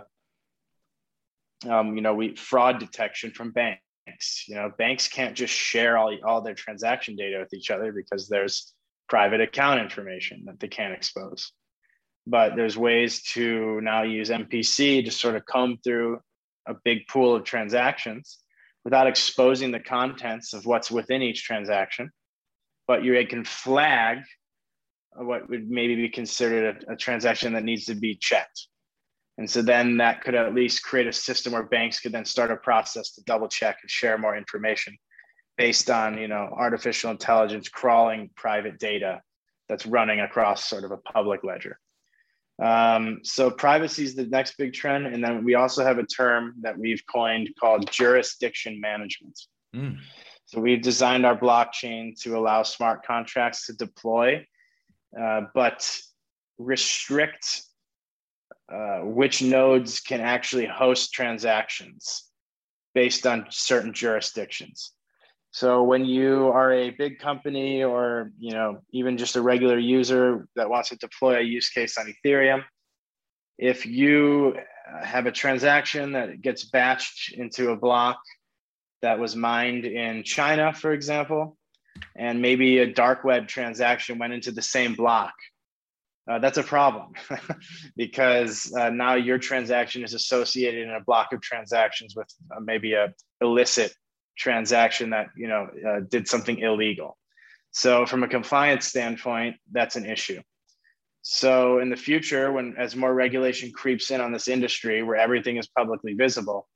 um, 1.67 1.95
you 1.95 2.01
know 2.01 2.13
we 2.13 2.35
fraud 2.35 2.79
detection 2.79 3.31
from 3.31 3.51
banks 3.51 4.45
you 4.47 4.53
know 4.53 4.71
banks 4.77 5.07
can't 5.07 5.35
just 5.35 5.53
share 5.53 5.97
all, 5.97 6.15
all 6.23 6.41
their 6.41 6.53
transaction 6.53 7.15
data 7.15 7.39
with 7.39 7.53
each 7.53 7.71
other 7.71 7.91
because 7.91 8.29
there's 8.29 8.74
private 9.07 9.41
account 9.41 9.79
information 9.79 10.43
that 10.45 10.59
they 10.59 10.67
can't 10.67 10.93
expose 10.93 11.51
but 12.27 12.55
there's 12.55 12.77
ways 12.77 13.21
to 13.23 13.79
now 13.81 14.03
use 14.03 14.29
mpc 14.29 15.03
to 15.05 15.11
sort 15.11 15.35
of 15.35 15.45
comb 15.45 15.77
through 15.83 16.19
a 16.67 16.73
big 16.83 17.07
pool 17.07 17.35
of 17.35 17.43
transactions 17.43 18.39
without 18.85 19.07
exposing 19.07 19.71
the 19.71 19.79
contents 19.79 20.53
of 20.53 20.65
what's 20.65 20.91
within 20.91 21.21
each 21.21 21.43
transaction. 21.43 22.11
But 22.87 23.03
you 23.03 23.25
can 23.27 23.43
flag 23.43 24.19
what 25.15 25.49
would 25.49 25.69
maybe 25.69 25.95
be 25.95 26.09
considered 26.09 26.83
a, 26.87 26.93
a 26.93 26.95
transaction 26.95 27.53
that 27.53 27.63
needs 27.63 27.85
to 27.85 27.95
be 27.95 28.15
checked. 28.15 28.67
And 29.37 29.49
so 29.49 29.61
then 29.61 29.97
that 29.97 30.21
could 30.21 30.35
at 30.35 30.53
least 30.53 30.83
create 30.83 31.07
a 31.07 31.13
system 31.13 31.53
where 31.53 31.63
banks 31.63 31.99
could 31.99 32.11
then 32.11 32.25
start 32.25 32.51
a 32.51 32.55
process 32.55 33.11
to 33.13 33.23
double 33.23 33.49
check 33.49 33.77
and 33.81 33.89
share 33.89 34.17
more 34.17 34.37
information 34.37 34.95
based 35.57 35.89
on, 35.89 36.17
you 36.17 36.27
know, 36.27 36.49
artificial 36.51 37.11
intelligence 37.11 37.69
crawling 37.69 38.29
private 38.35 38.79
data 38.79 39.21
that's 39.67 39.85
running 39.85 40.19
across 40.19 40.63
sort 40.65 40.83
of 40.83 40.91
a 40.91 40.97
public 40.97 41.43
ledger. 41.43 41.79
Um, 42.61 43.19
so 43.23 43.51
privacy 43.51 44.03
is 44.03 44.15
the 44.15 44.25
next 44.25 44.57
big 44.57 44.73
trend. 44.73 45.07
And 45.07 45.23
then 45.23 45.43
we 45.43 45.55
also 45.55 45.83
have 45.83 45.97
a 45.97 46.05
term 46.05 46.55
that 46.61 46.77
we've 46.77 47.03
coined 47.11 47.49
called 47.59 47.89
jurisdiction 47.91 48.79
management. 48.79 49.39
Mm. 49.75 49.97
So 50.45 50.61
we've 50.61 50.81
designed 50.81 51.25
our 51.25 51.37
blockchain 51.37 52.19
to 52.21 52.37
allow 52.37 52.63
smart 52.63 53.05
contracts 53.05 53.65
to 53.65 53.73
deploy, 53.73 54.45
uh, 55.19 55.41
but 55.53 55.89
restrict 56.57 57.63
uh, 58.71 58.99
which 59.01 59.41
nodes 59.41 59.99
can 59.99 60.21
actually 60.21 60.65
host 60.65 61.13
transactions 61.13 62.23
based 62.93 63.27
on 63.27 63.45
certain 63.49 63.93
jurisdictions. 63.93 64.94
So 65.55 65.83
when 65.83 66.03
you 66.03 66.49
are 66.49 66.73
a 66.73 66.89
big 66.89 67.17
company 67.17 67.81
or 67.81 68.29
you 68.37 68.51
know 68.51 68.81
even 68.91 69.17
just 69.17 69.37
a 69.37 69.41
regular 69.41 69.79
user 69.79 70.49
that 70.57 70.69
wants 70.69 70.89
to 70.89 70.97
deploy 70.97 71.37
a 71.37 71.41
use 71.41 71.69
case 71.69 71.97
on 71.97 72.13
Ethereum, 72.13 72.61
if 73.57 73.85
you 73.85 74.57
have 75.01 75.27
a 75.27 75.31
transaction 75.31 76.11
that 76.11 76.41
gets 76.41 76.69
batched 76.69 77.31
into 77.31 77.69
a 77.69 77.77
block 77.77 78.19
that 79.01 79.17
was 79.17 79.33
mined 79.37 79.85
in 79.85 80.23
China, 80.23 80.73
for 80.73 80.91
example, 80.91 81.55
and 82.17 82.41
maybe 82.41 82.79
a 82.79 82.93
dark 82.93 83.23
web 83.23 83.47
transaction 83.47 84.17
went 84.17 84.33
into 84.33 84.51
the 84.51 84.61
same 84.61 84.93
block, 84.93 85.35
uh, 86.29 86.37
that's 86.37 86.57
a 86.57 86.63
problem. 86.63 87.13
Because 87.95 88.73
uh, 88.77 88.89
now 88.89 89.13
your 89.15 89.37
transaction 89.37 90.03
is 90.03 90.13
associated 90.13 90.89
in 90.89 90.95
a 90.95 90.99
block 90.99 91.31
of 91.31 91.39
transactions 91.39 92.13
with 92.13 92.27
uh, 92.53 92.59
maybe 92.59 92.91
a 92.91 93.13
illicit 93.39 93.95
transaction 94.37 95.11
that 95.11 95.27
you 95.35 95.47
know 95.47 95.67
uh, 95.87 95.99
did 96.09 96.27
something 96.27 96.59
illegal. 96.59 97.17
So 97.71 98.05
from 98.05 98.23
a 98.23 98.27
compliance 98.27 98.85
standpoint, 98.85 99.57
that's 99.71 99.95
an 99.95 100.05
issue. 100.05 100.41
So 101.21 101.79
in 101.79 101.89
the 101.89 101.97
future, 101.97 102.51
when 102.51 102.75
as 102.77 102.95
more 102.95 103.13
regulation 103.13 103.71
creeps 103.71 104.11
in 104.11 104.21
on 104.21 104.31
this 104.31 104.47
industry 104.47 105.01
where 105.03 105.15
everything 105.15 105.57
is 105.57 105.67
publicly 105.67 106.13
visible, 106.13 106.67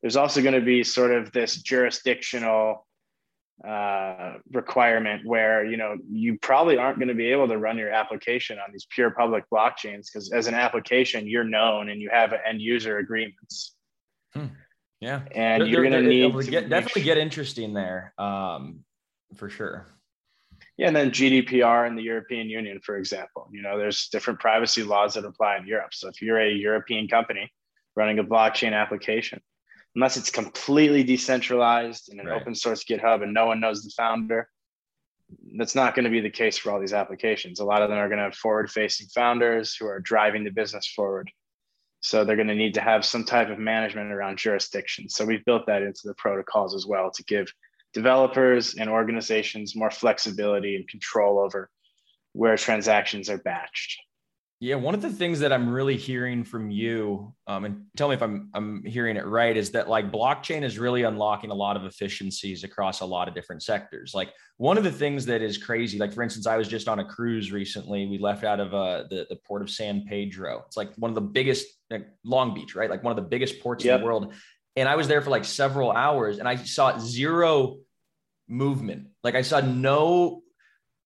there's 0.00 0.16
also 0.16 0.40
going 0.40 0.54
to 0.54 0.64
be 0.64 0.84
sort 0.84 1.10
of 1.10 1.32
this 1.32 1.60
jurisdictional 1.60 2.86
uh, 3.66 4.34
requirement 4.52 5.26
where 5.26 5.64
you 5.64 5.76
know 5.76 5.96
you 6.08 6.38
probably 6.38 6.78
aren't 6.78 6.98
going 6.98 7.08
to 7.08 7.14
be 7.14 7.32
able 7.32 7.48
to 7.48 7.58
run 7.58 7.76
your 7.76 7.90
application 7.90 8.56
on 8.58 8.70
these 8.70 8.86
pure 8.88 9.10
public 9.10 9.44
blockchains 9.52 10.06
because 10.06 10.30
as 10.32 10.46
an 10.46 10.54
application 10.54 11.26
you're 11.26 11.42
known 11.42 11.88
and 11.88 12.00
you 12.00 12.08
have 12.08 12.32
end 12.48 12.62
user 12.62 12.98
agreements. 12.98 13.74
Hmm. 14.32 14.46
Yeah, 15.00 15.22
and 15.32 15.62
they're, 15.62 15.68
you're 15.68 15.82
going 15.82 16.02
to 16.02 16.08
need 16.08 16.32
to 16.32 16.50
get, 16.50 16.68
definitely 16.68 17.02
get 17.02 17.18
interesting 17.18 17.72
there, 17.72 18.12
um, 18.18 18.80
for 19.36 19.48
sure. 19.48 19.86
Yeah, 20.76 20.88
and 20.88 20.96
then 20.96 21.10
GDPR 21.10 21.86
in 21.86 21.96
the 21.96 22.02
European 22.02 22.48
Union, 22.48 22.80
for 22.80 22.96
example, 22.96 23.48
you 23.52 23.62
know, 23.62 23.78
there's 23.78 24.08
different 24.08 24.40
privacy 24.40 24.82
laws 24.82 25.14
that 25.14 25.24
apply 25.24 25.58
in 25.58 25.66
Europe. 25.66 25.92
So 25.92 26.08
if 26.08 26.22
you're 26.22 26.40
a 26.40 26.50
European 26.50 27.08
company 27.08 27.52
running 27.96 28.18
a 28.18 28.24
blockchain 28.24 28.72
application, 28.72 29.40
unless 29.94 30.16
it's 30.16 30.30
completely 30.30 31.02
decentralized 31.02 32.12
in 32.12 32.20
an 32.20 32.26
right. 32.26 32.40
open 32.40 32.54
source 32.54 32.84
GitHub 32.84 33.22
and 33.22 33.34
no 33.34 33.46
one 33.46 33.58
knows 33.60 33.82
the 33.82 33.90
founder, 33.96 34.48
that's 35.56 35.74
not 35.74 35.94
going 35.94 36.04
to 36.04 36.10
be 36.10 36.20
the 36.20 36.30
case 36.30 36.56
for 36.56 36.70
all 36.70 36.80
these 36.80 36.92
applications. 36.92 37.60
A 37.60 37.64
lot 37.64 37.82
of 37.82 37.88
them 37.88 37.98
are 37.98 38.08
going 38.08 38.18
to 38.18 38.24
have 38.24 38.34
forward 38.34 38.70
facing 38.70 39.08
founders 39.08 39.74
who 39.74 39.86
are 39.86 40.00
driving 40.00 40.44
the 40.44 40.50
business 40.50 40.86
forward. 40.86 41.30
So 42.00 42.24
they're 42.24 42.36
going 42.36 42.48
to 42.48 42.54
need 42.54 42.74
to 42.74 42.80
have 42.80 43.04
some 43.04 43.24
type 43.24 43.50
of 43.50 43.58
management 43.58 44.12
around 44.12 44.38
jurisdiction. 44.38 45.08
So 45.08 45.24
we've 45.24 45.44
built 45.44 45.66
that 45.66 45.82
into 45.82 46.02
the 46.04 46.14
protocols 46.14 46.74
as 46.74 46.86
well 46.86 47.10
to 47.10 47.24
give 47.24 47.52
developers 47.92 48.74
and 48.74 48.88
organizations 48.88 49.74
more 49.74 49.90
flexibility 49.90 50.76
and 50.76 50.88
control 50.88 51.38
over 51.38 51.70
where 52.32 52.56
transactions 52.56 53.28
are 53.28 53.38
batched. 53.38 53.96
Yeah, 54.60 54.74
one 54.74 54.96
of 54.96 55.02
the 55.02 55.10
things 55.10 55.38
that 55.38 55.52
I'm 55.52 55.68
really 55.68 55.96
hearing 55.96 56.42
from 56.42 56.72
you, 56.72 57.32
um, 57.46 57.64
and 57.64 57.84
tell 57.96 58.08
me 58.08 58.16
if 58.16 58.22
I'm 58.22 58.50
I'm 58.54 58.82
hearing 58.82 59.16
it 59.16 59.24
right, 59.24 59.56
is 59.56 59.70
that 59.70 59.88
like 59.88 60.10
blockchain 60.10 60.64
is 60.64 60.80
really 60.80 61.04
unlocking 61.04 61.52
a 61.52 61.54
lot 61.54 61.76
of 61.76 61.84
efficiencies 61.84 62.64
across 62.64 63.00
a 63.00 63.06
lot 63.06 63.28
of 63.28 63.34
different 63.34 63.62
sectors. 63.62 64.14
Like 64.14 64.32
one 64.56 64.76
of 64.76 64.82
the 64.82 64.90
things 64.90 65.26
that 65.26 65.42
is 65.42 65.58
crazy, 65.58 65.96
like 65.96 66.12
for 66.12 66.24
instance, 66.24 66.48
I 66.48 66.56
was 66.56 66.66
just 66.66 66.88
on 66.88 66.98
a 66.98 67.04
cruise 67.04 67.52
recently. 67.52 68.08
We 68.08 68.18
left 68.18 68.42
out 68.42 68.58
of 68.58 68.74
uh, 68.74 69.04
the 69.08 69.26
the 69.28 69.36
port 69.46 69.62
of 69.62 69.70
San 69.70 70.04
Pedro. 70.08 70.64
It's 70.66 70.76
like 70.76 70.92
one 70.96 71.12
of 71.12 71.14
the 71.14 71.20
biggest, 71.20 71.66
like 71.88 72.08
Long 72.24 72.52
Beach, 72.52 72.74
right? 72.74 72.90
Like 72.90 73.04
one 73.04 73.16
of 73.16 73.22
the 73.22 73.28
biggest 73.28 73.60
ports 73.60 73.84
yep. 73.84 73.94
in 73.94 74.00
the 74.00 74.06
world. 74.06 74.34
And 74.74 74.88
I 74.88 74.96
was 74.96 75.06
there 75.06 75.22
for 75.22 75.30
like 75.30 75.44
several 75.44 75.92
hours, 75.92 76.38
and 76.40 76.48
I 76.48 76.56
saw 76.56 76.98
zero 76.98 77.78
movement. 78.48 79.06
Like 79.22 79.36
I 79.36 79.42
saw 79.42 79.60
no 79.60 80.42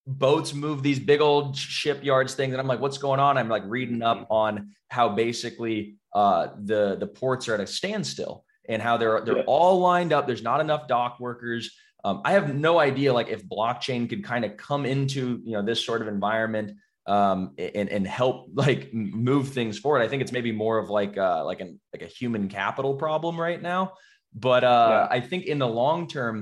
boats 0.07 0.53
move 0.53 0.83
these 0.83 0.99
big 0.99 1.21
old 1.21 1.57
shipyards 1.57 2.35
things 2.35 2.53
and 2.53 2.61
i'm 2.61 2.67
like 2.67 2.81
what's 2.81 2.99
going 2.99 3.21
on? 3.21 3.39
I'm 3.39 3.49
like 3.49 3.63
reading 3.67 4.03
up 4.03 4.19
mm-hmm. 4.19 4.33
on 4.33 4.71
how 4.89 5.09
basically 5.09 5.97
uh, 6.15 6.49
the 6.63 6.97
the 6.97 7.07
ports 7.07 7.49
are 7.49 7.55
at 7.55 7.61
a 7.61 7.67
standstill 7.67 8.45
and 8.69 8.83
how 8.83 8.97
they're 8.97 9.23
they're 9.23 9.45
all 9.45 9.81
lined 9.81 10.13
up. 10.13 10.27
There's 10.27 10.43
not 10.43 10.61
enough 10.61 10.87
dock 10.89 11.19
workers. 11.21 11.75
Um, 12.05 12.21
i 12.25 12.33
have 12.33 12.53
no 12.53 12.81
idea 12.81 13.13
like 13.13 13.29
if 13.29 13.49
blockchain 13.49 14.09
could 14.09 14.25
kind 14.25 14.45
of 14.45 14.57
come 14.57 14.85
into 14.85 15.41
you 15.45 15.53
know 15.53 15.63
this 15.63 15.87
sort 15.87 16.03
of 16.03 16.09
environment 16.09 16.73
um, 17.07 17.55
and 17.57 17.89
and 17.89 18.07
help 18.07 18.49
like 18.55 18.93
move 18.93 19.49
things 19.49 19.79
forward. 19.79 20.03
I 20.03 20.09
think 20.09 20.21
it's 20.23 20.33
maybe 20.33 20.53
more 20.53 20.79
of 20.79 20.91
like 20.91 21.17
uh, 21.17 21.45
like 21.45 21.61
an 21.61 21.81
like 21.93 22.03
a 22.03 22.07
human 22.07 22.49
capital 22.49 22.95
problem 22.95 23.41
right 23.41 23.61
now. 23.63 23.93
But 24.35 24.65
uh, 24.65 25.09
yeah. 25.11 25.17
i 25.17 25.21
think 25.21 25.45
in 25.45 25.59
the 25.59 25.69
long 25.69 26.09
term 26.09 26.37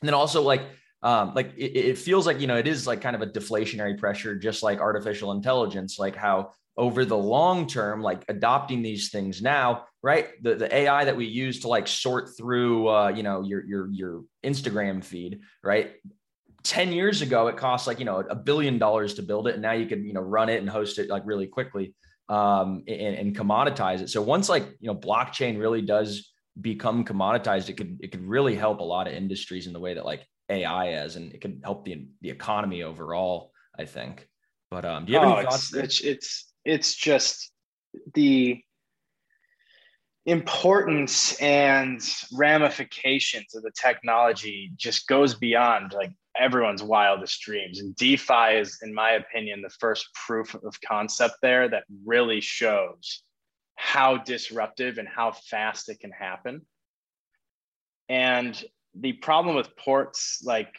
and 0.00 0.08
then 0.08 0.14
also 0.14 0.42
like 0.42 0.62
um, 1.04 1.32
like 1.34 1.52
it, 1.56 1.76
it 1.76 1.98
feels 1.98 2.26
like 2.26 2.40
you 2.40 2.46
know 2.46 2.56
it 2.56 2.66
is 2.66 2.86
like 2.86 3.00
kind 3.00 3.14
of 3.14 3.22
a 3.22 3.26
deflationary 3.26 3.96
pressure 3.96 4.34
just 4.34 4.62
like 4.62 4.80
artificial 4.80 5.30
intelligence 5.32 5.98
like 5.98 6.16
how 6.16 6.50
over 6.76 7.04
the 7.04 7.16
long 7.16 7.66
term 7.68 8.02
like 8.02 8.24
adopting 8.28 8.82
these 8.82 9.10
things 9.10 9.40
now 9.40 9.84
right? 10.02 10.30
The, 10.42 10.54
the 10.56 10.74
ai 10.74 11.04
that 11.04 11.16
we 11.16 11.26
use 11.26 11.60
to 11.60 11.68
like 11.68 11.86
sort 11.86 12.36
through 12.36 12.88
uh, 12.88 13.08
you 13.08 13.22
know 13.22 13.42
your 13.42 13.64
your 13.64 13.88
your 13.92 14.24
instagram 14.44 15.04
feed 15.04 15.40
right? 15.62 15.92
10 16.64 16.92
years 16.92 17.20
ago 17.20 17.48
it 17.48 17.58
cost 17.58 17.86
like 17.86 17.98
you 17.98 18.06
know 18.06 18.18
a 18.18 18.34
billion 18.34 18.78
dollars 18.78 19.14
to 19.14 19.22
build 19.22 19.46
it 19.46 19.52
and 19.52 19.62
now 19.62 19.72
you 19.72 19.86
can 19.86 20.04
you 20.04 20.14
know 20.14 20.22
run 20.22 20.48
it 20.48 20.60
and 20.60 20.68
host 20.68 20.98
it 20.98 21.10
like 21.10 21.22
really 21.26 21.46
quickly 21.46 21.94
um, 22.30 22.82
and, 22.88 23.16
and 23.16 23.36
commoditize 23.36 24.00
it. 24.00 24.08
So 24.08 24.22
once 24.22 24.48
like 24.48 24.64
you 24.80 24.88
know 24.88 24.94
blockchain 24.94 25.60
really 25.60 25.82
does 25.82 26.32
become 26.58 27.04
commoditized 27.04 27.68
it 27.68 27.76
could 27.76 27.98
it 28.00 28.12
could 28.12 28.24
really 28.24 28.54
help 28.54 28.80
a 28.80 28.84
lot 28.84 29.06
of 29.06 29.12
industries 29.12 29.66
in 29.66 29.72
the 29.72 29.80
way 29.80 29.94
that 29.94 30.06
like 30.06 30.24
AI 30.48 30.92
as, 30.92 31.16
and 31.16 31.32
it 31.32 31.40
can 31.40 31.60
help 31.62 31.84
the 31.84 32.06
the 32.20 32.30
economy 32.30 32.82
overall. 32.82 33.52
I 33.78 33.84
think. 33.84 34.28
But 34.70 34.84
um, 34.84 35.04
do 35.04 35.12
you 35.12 35.18
have 35.18 35.28
oh, 35.28 35.34
any 35.36 35.44
thoughts? 35.44 35.74
It's, 35.74 36.00
it's 36.00 36.00
it's 36.00 36.52
it's 36.64 36.94
just 36.94 37.52
the 38.14 38.60
importance 40.26 41.40
and 41.40 42.00
ramifications 42.32 43.54
of 43.54 43.62
the 43.62 43.70
technology 43.78 44.72
just 44.76 45.06
goes 45.06 45.34
beyond 45.34 45.92
like 45.92 46.12
everyone's 46.38 46.82
wildest 46.82 47.40
dreams. 47.42 47.80
And 47.80 47.94
DeFi 47.96 48.56
is, 48.56 48.78
in 48.82 48.92
my 48.92 49.12
opinion, 49.12 49.62
the 49.62 49.70
first 49.70 50.08
proof 50.14 50.54
of 50.54 50.80
concept 50.80 51.36
there 51.42 51.68
that 51.68 51.84
really 52.04 52.40
shows 52.40 53.22
how 53.76 54.16
disruptive 54.18 54.98
and 54.98 55.08
how 55.08 55.32
fast 55.32 55.88
it 55.88 56.00
can 56.00 56.10
happen. 56.10 56.62
And 58.08 58.62
the 58.98 59.12
problem 59.14 59.56
with 59.56 59.76
ports 59.76 60.40
like 60.44 60.72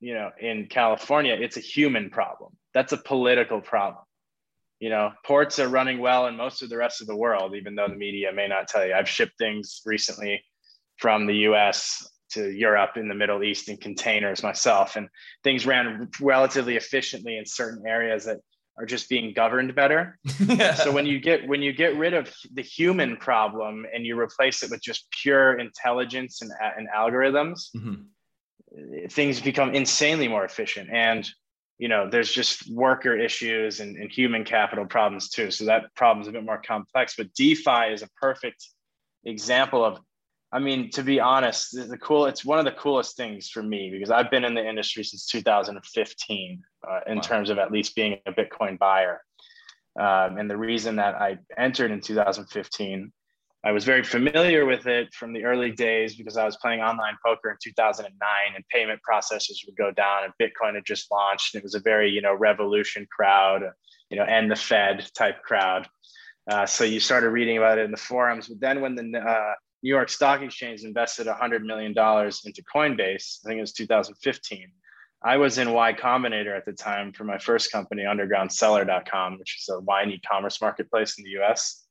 you 0.00 0.14
know 0.14 0.30
in 0.40 0.66
california 0.66 1.36
it's 1.38 1.56
a 1.56 1.60
human 1.60 2.10
problem. 2.10 2.52
That's 2.74 2.92
a 2.92 2.98
political 2.98 3.60
problem. 3.60 4.04
You 4.80 4.90
know 4.90 5.12
ports 5.24 5.58
are 5.58 5.68
running 5.68 5.98
well 5.98 6.26
in 6.26 6.36
most 6.36 6.62
of 6.62 6.68
the 6.68 6.76
rest 6.76 7.00
of 7.00 7.06
the 7.06 7.16
world 7.16 7.54
even 7.54 7.74
though 7.74 7.88
the 7.88 7.96
media 7.96 8.32
may 8.32 8.48
not 8.48 8.68
tell 8.68 8.86
you. 8.86 8.94
I've 8.94 9.08
shipped 9.08 9.38
things 9.38 9.80
recently 9.84 10.42
from 10.98 11.26
the 11.26 11.34
us 11.34 12.08
to 12.30 12.50
europe 12.50 12.96
in 12.96 13.08
the 13.08 13.14
middle 13.14 13.42
east 13.42 13.68
in 13.68 13.76
containers 13.78 14.42
myself 14.42 14.96
and 14.96 15.08
things 15.42 15.66
ran 15.66 16.08
relatively 16.20 16.76
efficiently 16.76 17.38
in 17.38 17.46
certain 17.46 17.86
areas 17.86 18.26
that 18.26 18.38
are 18.78 18.86
just 18.86 19.08
being 19.08 19.32
governed 19.34 19.74
better. 19.74 20.18
yeah. 20.38 20.74
So 20.74 20.92
when 20.92 21.06
you 21.06 21.20
get 21.20 21.46
when 21.48 21.62
you 21.62 21.72
get 21.72 21.96
rid 21.96 22.14
of 22.14 22.32
the 22.52 22.62
human 22.62 23.16
problem 23.16 23.86
and 23.92 24.06
you 24.06 24.18
replace 24.18 24.62
it 24.62 24.70
with 24.70 24.80
just 24.80 25.10
pure 25.10 25.58
intelligence 25.58 26.40
and, 26.42 26.50
and 26.76 26.88
algorithms, 26.96 27.68
mm-hmm. 27.76 29.06
things 29.08 29.40
become 29.40 29.74
insanely 29.74 30.28
more 30.28 30.44
efficient. 30.44 30.88
And 30.92 31.28
you 31.78 31.88
know, 31.88 32.08
there's 32.10 32.32
just 32.32 32.68
worker 32.72 33.16
issues 33.16 33.78
and, 33.80 33.96
and 33.96 34.10
human 34.10 34.44
capital 34.44 34.84
problems 34.84 35.28
too. 35.28 35.50
So 35.50 35.66
that 35.66 35.94
problem 35.94 36.22
is 36.22 36.28
a 36.28 36.32
bit 36.32 36.44
more 36.44 36.60
complex. 36.60 37.14
But 37.16 37.32
DeFi 37.34 37.92
is 37.92 38.02
a 38.02 38.08
perfect 38.20 38.66
example 39.24 39.84
of 39.84 40.00
I 40.50 40.60
mean, 40.60 40.90
to 40.92 41.02
be 41.02 41.20
honest, 41.20 41.72
the 41.72 41.98
cool 41.98 42.26
it's 42.26 42.44
one 42.44 42.58
of 42.58 42.64
the 42.64 42.72
coolest 42.72 43.16
things 43.16 43.50
for 43.50 43.62
me 43.62 43.90
because 43.90 44.10
I've 44.10 44.30
been 44.30 44.44
in 44.44 44.54
the 44.54 44.66
industry 44.66 45.04
since 45.04 45.26
2015 45.26 46.62
uh, 46.88 47.00
in 47.06 47.16
wow. 47.16 47.20
terms 47.20 47.50
of 47.50 47.58
at 47.58 47.70
least 47.70 47.94
being 47.94 48.18
a 48.26 48.32
Bitcoin 48.32 48.78
buyer. 48.78 49.20
Um, 49.98 50.38
and 50.38 50.48
the 50.48 50.56
reason 50.56 50.96
that 50.96 51.16
I 51.16 51.38
entered 51.58 51.90
in 51.90 52.00
2015, 52.00 53.12
I 53.64 53.72
was 53.72 53.84
very 53.84 54.04
familiar 54.04 54.64
with 54.64 54.86
it 54.86 55.12
from 55.12 55.32
the 55.32 55.44
early 55.44 55.72
days 55.72 56.14
because 56.14 56.36
I 56.36 56.44
was 56.44 56.56
playing 56.56 56.80
online 56.80 57.18
poker 57.26 57.50
in 57.50 57.56
2009 57.62 58.14
and 58.54 58.64
payment 58.68 59.00
processors 59.08 59.66
would 59.66 59.76
go 59.76 59.90
down 59.90 60.22
and 60.24 60.32
Bitcoin 60.40 60.76
had 60.76 60.84
just 60.86 61.10
launched. 61.10 61.54
And 61.54 61.60
it 61.60 61.64
was 61.64 61.74
a 61.74 61.80
very, 61.80 62.10
you 62.10 62.22
know, 62.22 62.34
revolution 62.34 63.06
crowd, 63.10 63.64
you 64.08 64.16
know, 64.16 64.22
and 64.22 64.50
the 64.50 64.56
Fed 64.56 65.10
type 65.14 65.42
crowd. 65.42 65.88
Uh, 66.48 66.64
so 66.64 66.84
you 66.84 67.00
started 67.00 67.30
reading 67.30 67.58
about 67.58 67.78
it 67.78 67.84
in 67.84 67.90
the 67.90 67.98
forums. 67.98 68.48
But 68.48 68.60
then 68.60 68.80
when 68.80 68.94
the 68.94 69.18
uh, 69.18 69.54
New 69.82 69.90
York 69.90 70.08
Stock 70.08 70.42
Exchange 70.42 70.82
invested 70.82 71.26
$100 71.26 71.62
million 71.62 71.90
into 71.92 72.64
Coinbase, 72.74 73.38
I 73.44 73.48
think 73.48 73.58
it 73.58 73.60
was 73.60 73.72
2015, 73.72 74.72
I 75.22 75.36
was 75.36 75.58
in 75.58 75.72
Y 75.72 75.92
Combinator 75.94 76.56
at 76.56 76.64
the 76.64 76.72
time 76.72 77.12
for 77.12 77.24
my 77.24 77.38
first 77.38 77.72
company, 77.72 78.02
undergroundcellar.com, 78.02 79.38
which 79.38 79.58
is 79.58 79.68
a 79.68 79.80
wine 79.80 80.10
e-commerce 80.10 80.60
marketplace 80.60 81.18
in 81.18 81.24
the 81.24 81.42
US. 81.42 81.84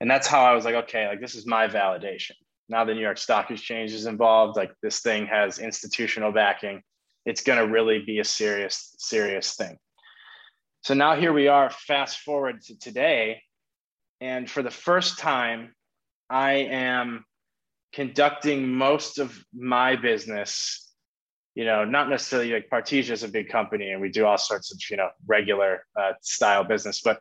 And 0.00 0.10
that's 0.10 0.26
how 0.26 0.44
I 0.44 0.54
was 0.54 0.64
like, 0.64 0.74
okay, 0.74 1.06
like 1.06 1.20
this 1.20 1.34
is 1.34 1.46
my 1.46 1.68
validation. 1.68 2.32
Now 2.68 2.84
the 2.84 2.94
New 2.94 3.02
York 3.02 3.18
Stock 3.18 3.50
Exchange 3.50 3.92
is 3.92 4.06
involved, 4.06 4.56
like 4.56 4.72
this 4.82 5.00
thing 5.00 5.26
has 5.26 5.58
institutional 5.58 6.32
backing. 6.32 6.82
It's 7.26 7.42
going 7.42 7.58
to 7.58 7.70
really 7.70 8.02
be 8.04 8.18
a 8.18 8.24
serious, 8.24 8.94
serious 8.98 9.54
thing. 9.54 9.76
So 10.82 10.94
now 10.94 11.16
here 11.16 11.32
we 11.32 11.48
are, 11.48 11.70
fast 11.70 12.20
forward 12.20 12.62
to 12.62 12.78
today. 12.78 13.42
And 14.20 14.50
for 14.50 14.62
the 14.62 14.70
first 14.70 15.18
time, 15.18 15.74
I 16.30 16.52
am 16.52 17.24
conducting 17.92 18.68
most 18.68 19.18
of 19.18 19.38
my 19.52 19.96
business 19.96 20.84
you 21.54 21.64
know, 21.64 21.84
not 21.84 22.10
necessarily 22.10 22.52
like 22.52 22.68
Partisia 22.68 23.10
is 23.10 23.22
a 23.22 23.28
big 23.28 23.48
company 23.48 23.90
and 23.90 24.00
we 24.00 24.08
do 24.08 24.26
all 24.26 24.38
sorts 24.38 24.72
of, 24.72 24.80
you 24.90 24.96
know, 24.96 25.10
regular 25.26 25.86
uh, 25.98 26.12
style 26.20 26.64
business, 26.64 27.00
but 27.00 27.20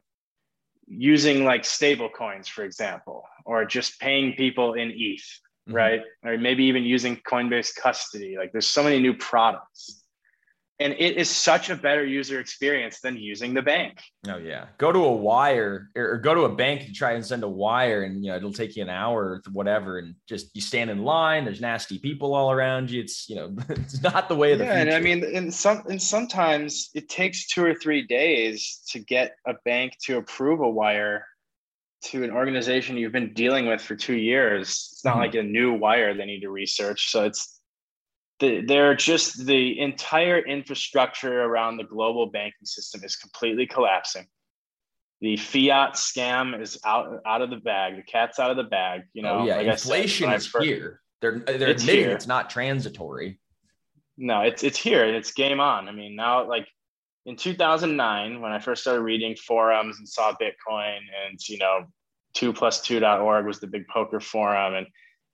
using 0.88 1.46
like 1.46 1.64
stable 1.64 2.10
coins, 2.10 2.48
for 2.48 2.64
example, 2.64 3.24
or 3.46 3.64
just 3.66 4.00
paying 4.00 4.34
people 4.34 4.74
in 4.74 4.90
ETH, 4.90 5.22
mm-hmm. 5.70 5.74
right? 5.74 6.02
Or 6.26 6.38
maybe 6.38 6.66
even 6.66 6.84
using 6.84 7.18
Coinbase 7.18 7.76
custody. 7.76 8.36
Like 8.38 8.52
there's 8.52 8.68
so 8.68 8.84
many 8.84 9.00
new 9.00 9.14
products 9.14 10.03
and 10.84 10.94
it 11.00 11.16
is 11.16 11.30
such 11.30 11.70
a 11.70 11.76
better 11.76 12.06
user 12.06 12.42
experience 12.42 13.00
than 13.00 13.18
using 13.18 13.54
the 13.54 13.62
bank. 13.62 14.00
Oh 14.28 14.38
yeah, 14.38 14.66
go 14.78 14.92
to 14.92 15.00
a 15.00 15.12
wire 15.12 15.90
or 15.96 16.18
go 16.18 16.36
to 16.36 16.42
a 16.42 16.54
bank 16.54 16.82
to 16.82 16.92
try 16.92 17.14
and 17.14 17.26
send 17.26 17.44
a 17.44 17.48
wire, 17.48 18.04
and 18.04 18.24
you 18.24 18.30
know 18.30 18.36
it'll 18.36 18.52
take 18.52 18.76
you 18.76 18.84
an 18.84 18.90
hour 18.90 19.24
or 19.24 19.42
whatever, 19.54 19.98
and 19.98 20.16
just 20.28 20.54
you 20.54 20.62
stand 20.62 20.90
in 20.90 21.04
line. 21.04 21.46
There's 21.46 21.62
nasty 21.62 21.98
people 21.98 22.34
all 22.34 22.52
around 22.52 22.92
you. 22.92 23.02
It's 23.02 23.30
you 23.30 23.38
know 23.38 23.56
it's 23.70 24.04
not 24.04 24.28
the 24.28 24.36
way 24.36 24.52
of 24.52 24.60
the 24.60 24.66
yeah, 24.66 24.84
future. 24.84 24.96
and 24.96 24.98
I 24.98 25.00
mean, 25.00 25.36
and 25.36 25.54
some 25.54 25.84
and 25.90 26.02
sometimes 26.02 26.90
it 26.94 27.08
takes 27.08 27.48
two 27.48 27.64
or 27.64 27.74
three 27.74 28.06
days 28.06 28.82
to 28.90 29.00
get 29.00 29.36
a 29.48 29.54
bank 29.64 29.94
to 30.06 30.18
approve 30.18 30.60
a 30.60 30.70
wire 30.70 31.26
to 32.06 32.24
an 32.26 32.32
organization 32.32 32.98
you've 32.98 33.14
been 33.14 33.34
dealing 33.34 33.66
with 33.66 33.82
for 33.82 33.96
two 33.96 34.18
years. 34.18 34.90
It's 34.92 35.06
not 35.06 35.14
mm-hmm. 35.14 35.22
like 35.22 35.36
a 35.36 35.44
new 35.44 35.74
wire 35.74 36.14
they 36.14 36.26
need 36.26 36.42
to 36.42 36.50
research, 36.50 37.10
so 37.10 37.24
it's 37.24 37.62
the, 38.40 38.62
they're 38.66 38.96
just 38.96 39.46
the 39.46 39.80
entire 39.80 40.40
infrastructure 40.40 41.44
around 41.44 41.78
the 41.78 41.84
global 41.84 42.28
banking 42.28 42.66
system 42.66 43.04
is 43.04 43.16
completely 43.16 43.68
collapsing. 43.68 44.26
The 45.22 45.38
fiat 45.38 45.94
scam 45.94 46.60
is 46.60 46.78
out 46.86 47.22
out 47.26 47.42
of 47.42 47.50
the 47.50 47.58
bag. 47.58 47.96
The 47.96 48.04
cat's 48.04 48.40
out 48.40 48.52
of 48.52 48.58
the 48.58 48.64
bag. 48.64 49.04
You 49.14 49.24
oh, 49.24 49.26
know, 49.26 49.40
oh, 49.40 49.46
yeah, 49.46 49.58
like 49.58 49.68
inflation 49.68 50.28
said, 50.30 50.36
is 50.36 50.48
first, 50.48 50.66
here. 50.66 51.00
They're 51.22 51.40
they're 51.40 51.70
it's 51.70 51.84
admitting 51.84 52.06
here. 52.06 52.16
it's 52.16 52.28
not 52.28 52.50
transitory. 52.50 53.40
No, 54.18 54.42
it's 54.42 54.64
it's 54.64 54.78
here 54.78 55.06
and 55.06 55.16
it's 55.16 55.32
game 55.32 55.62
on. 55.62 55.88
I 55.88 55.94
mean, 55.94 56.16
now 56.16 56.48
like 56.48 56.68
in 57.26 57.38
2009 57.38 58.42
when 58.42 58.52
I 58.52 58.60
first 58.60 58.82
started 58.82 59.02
reading 59.02 59.36
forums 59.36 59.98
and 59.98 60.08
saw 60.08 60.34
Bitcoin 60.34 60.98
and 60.98 61.40
you 61.48 61.58
know, 61.58 61.86
two 62.34 62.52
plus 62.52 62.82
two.org 62.82 63.46
was 63.46 63.60
the 63.60 63.68
big 63.68 63.88
poker 63.88 64.20
forum 64.20 64.74
and 64.74 64.88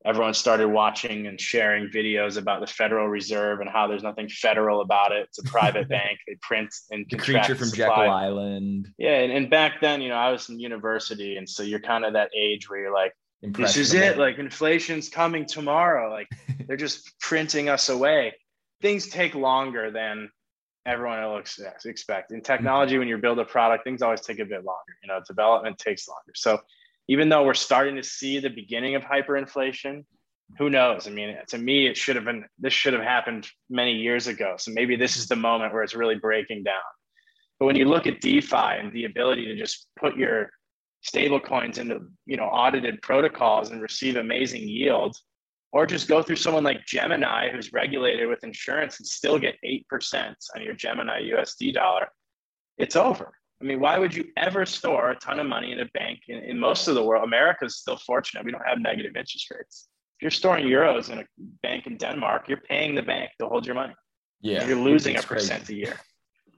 everyone 0.06 0.34
started 0.34 0.68
watching 0.68 1.28
and 1.28 1.40
sharing 1.40 1.90
videos 1.90 2.38
about 2.38 2.62
the 2.62 2.68
Federal 2.68 3.08
Reserve 3.08 3.60
and 3.60 3.70
how 3.70 3.88
there's 3.88 4.04
nothing 4.04 4.30
federal 4.30 4.82
about 4.82 5.12
it. 5.12 5.28
It's 5.28 5.40
a 5.40 5.44
private 5.44 5.90
bank. 5.90 6.20
They 6.28 6.36
print 6.42 6.74
and 6.92 7.06
the 7.10 7.18
creature 7.18 7.56
from 7.56 7.68
supply. 7.68 7.88
Jekyll 7.88 8.12
Island. 8.12 8.88
Yeah, 8.98 9.20
and, 9.20 9.32
and 9.32 9.50
back 9.50 9.82
then, 9.82 10.02
you 10.02 10.10
know, 10.10 10.16
I 10.16 10.32
was 10.32 10.50
in 10.50 10.60
university, 10.60 11.36
and 11.36 11.50
so 11.50 11.64
you're 11.64 11.82
kind 11.82 12.06
of 12.06 12.14
that 12.14 12.32
age 12.36 12.70
where 12.70 12.80
you're 12.80 12.94
like, 12.94 13.14
this 13.42 13.78
is 13.78 13.94
it. 13.94 14.18
Like 14.18 14.38
inflation's 14.38 15.10
coming 15.10 15.46
tomorrow. 15.46 16.10
Like 16.10 16.28
they're 16.68 16.78
just 16.78 17.20
printing 17.20 17.70
us 17.70 17.90
away. 17.90 18.36
Things 18.82 19.08
take 19.08 19.36
longer 19.36 19.92
than 19.92 20.30
everyone 20.86 21.20
else 21.20 21.60
expect. 21.86 22.32
In 22.32 22.42
technology, 22.42 22.94
mm-hmm. 22.94 23.00
when 23.00 23.08
you 23.08 23.18
build 23.18 23.40
a 23.40 23.46
product, 23.46 23.84
things 23.84 24.02
always 24.02 24.22
take 24.22 24.40
a 24.40 24.46
bit 24.46 24.64
longer. 24.64 24.94
You 25.04 25.10
know, 25.10 25.22
development 25.28 25.78
takes 25.78 26.08
longer. 26.08 26.32
So 26.36 26.60
even 27.10 27.28
though 27.28 27.44
we're 27.44 27.56
starting 27.56 27.96
to 27.96 28.04
see 28.04 28.40
the 28.40 28.52
beginning 28.52 28.94
of 28.94 29.02
hyperinflation, 29.02 30.06
who 30.60 30.70
knows? 30.70 31.08
I 31.08 31.10
mean, 31.10 31.36
to 31.48 31.58
me, 31.58 31.88
it 31.88 31.98
should 31.98 32.16
have 32.16 32.24
been, 32.24 32.46
this 32.60 32.72
should 32.72 32.94
have 32.94 33.02
happened 33.02 33.48
many 33.68 33.94
years 33.94 34.28
ago. 34.28 34.56
So 34.60 34.72
maybe 34.72 34.96
this 34.96 35.18
is 35.18 35.28
the 35.28 35.36
moment 35.36 35.74
where 35.74 35.82
it's 35.82 35.96
really 35.96 36.16
breaking 36.16 36.64
down. 36.64 36.76
But 37.60 37.66
when 37.66 37.76
you 37.76 37.86
look 37.86 38.06
at 38.06 38.22
DeFi 38.22 38.56
and 38.56 38.94
the 38.94 39.06
ability 39.06 39.46
to 39.46 39.56
just 39.56 39.88
put 40.00 40.18
your 40.18 40.52
stable 41.02 41.40
coins 41.40 41.80
into, 41.80 42.02
you 42.28 42.38
know, 42.38 42.44
audited 42.44 43.02
protocols 43.02 43.72
and 43.72 43.82
receive 43.82 44.16
amazing 44.16 44.68
yield, 44.68 45.18
or 45.72 45.88
just 45.88 46.08
go 46.08 46.22
through 46.22 46.36
someone 46.36 46.64
like 46.64 46.86
Gemini, 46.86 47.50
who's 47.50 47.74
regulated 47.74 48.30
with 48.30 48.44
insurance 48.44 49.00
and 49.00 49.08
still 49.08 49.40
get 49.40 49.56
8% 49.66 50.36
on 50.56 50.62
your 50.62 50.76
Gemini 50.76 51.24
USD 51.24 51.74
dollar, 51.74 52.08
it's 52.78 52.96
over. 52.96 53.34
I 53.62 53.66
mean, 53.66 53.80
why 53.80 54.00
would 54.00 54.16
you 54.16 54.26
ever 54.38 54.66
store 54.66 55.12
a 55.12 55.16
ton 55.16 55.40
of 55.40 55.46
money 55.46 55.72
in 55.72 55.80
a 55.82 55.86
bank 55.94 56.22
in, 56.28 56.38
in 56.38 56.60
most 56.60 56.88
of 56.88 56.96
the 56.96 57.04
world? 57.04 57.24
America 57.26 57.66
is 57.66 57.78
still 57.78 57.98
fortunate. 57.98 58.46
We 58.46 58.52
don't 58.52 58.66
have 58.66 58.80
negative 58.80 59.16
interest 59.16 59.52
rates. 59.52 59.90
If 60.18 60.22
you're 60.22 60.32
storing 60.32 60.66
euros 60.66 61.10
in 61.10 61.20
a 61.20 61.26
bank 61.62 61.86
in 61.88 61.98
Denmark, 61.98 62.48
you're 62.48 62.62
paying 62.62 62.96
the 62.96 63.02
bank 63.02 63.32
to 63.40 63.48
hold 63.48 63.66
your 63.66 63.76
money. 63.76 63.94
Yeah. 64.42 64.66
You're 64.66 64.78
losing 64.78 65.18
a 65.18 65.22
percent 65.22 65.66
crazy. 65.66 65.84
a 65.84 65.86
year. 65.88 66.00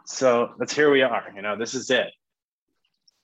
So 0.05 0.53
that's 0.59 0.73
here 0.73 0.91
we 0.91 1.01
are. 1.01 1.31
You 1.35 1.41
know, 1.41 1.57
this 1.57 1.73
is 1.73 1.89
it. 1.89 2.11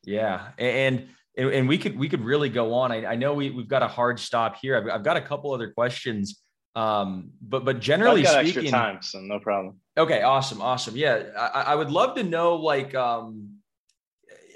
Yeah. 0.04 0.50
And 0.58 1.10
and 1.38 1.68
we 1.68 1.78
could 1.78 1.98
we 1.98 2.10
could 2.10 2.22
really 2.22 2.50
go 2.50 2.74
on. 2.74 2.92
I, 2.92 3.06
I 3.06 3.16
know 3.16 3.34
we, 3.34 3.52
we've 3.52 3.68
got 3.68 3.84
a 3.84 3.88
hard 3.88 4.20
stop 4.20 4.58
here. 4.60 4.76
I've, 4.78 4.90
I've 4.90 5.04
got 5.04 5.18
a 5.18 5.22
couple 5.22 5.54
other 5.54 5.72
questions. 5.72 6.42
Um, 6.76 7.32
but 7.42 7.66
but 7.66 7.80
generally 7.80 8.24
speaking, 8.24 8.72
time, 8.72 9.02
so 9.02 9.20
no 9.20 9.40
problem. 9.40 9.80
Okay, 9.98 10.22
awesome, 10.22 10.62
awesome. 10.62 10.96
Yeah, 10.96 11.24
I, 11.36 11.62
I 11.62 11.76
would 11.76 11.90
love 11.90 12.16
to 12.16 12.24
know 12.24 12.56
like 12.56 12.94
um, 12.94 13.57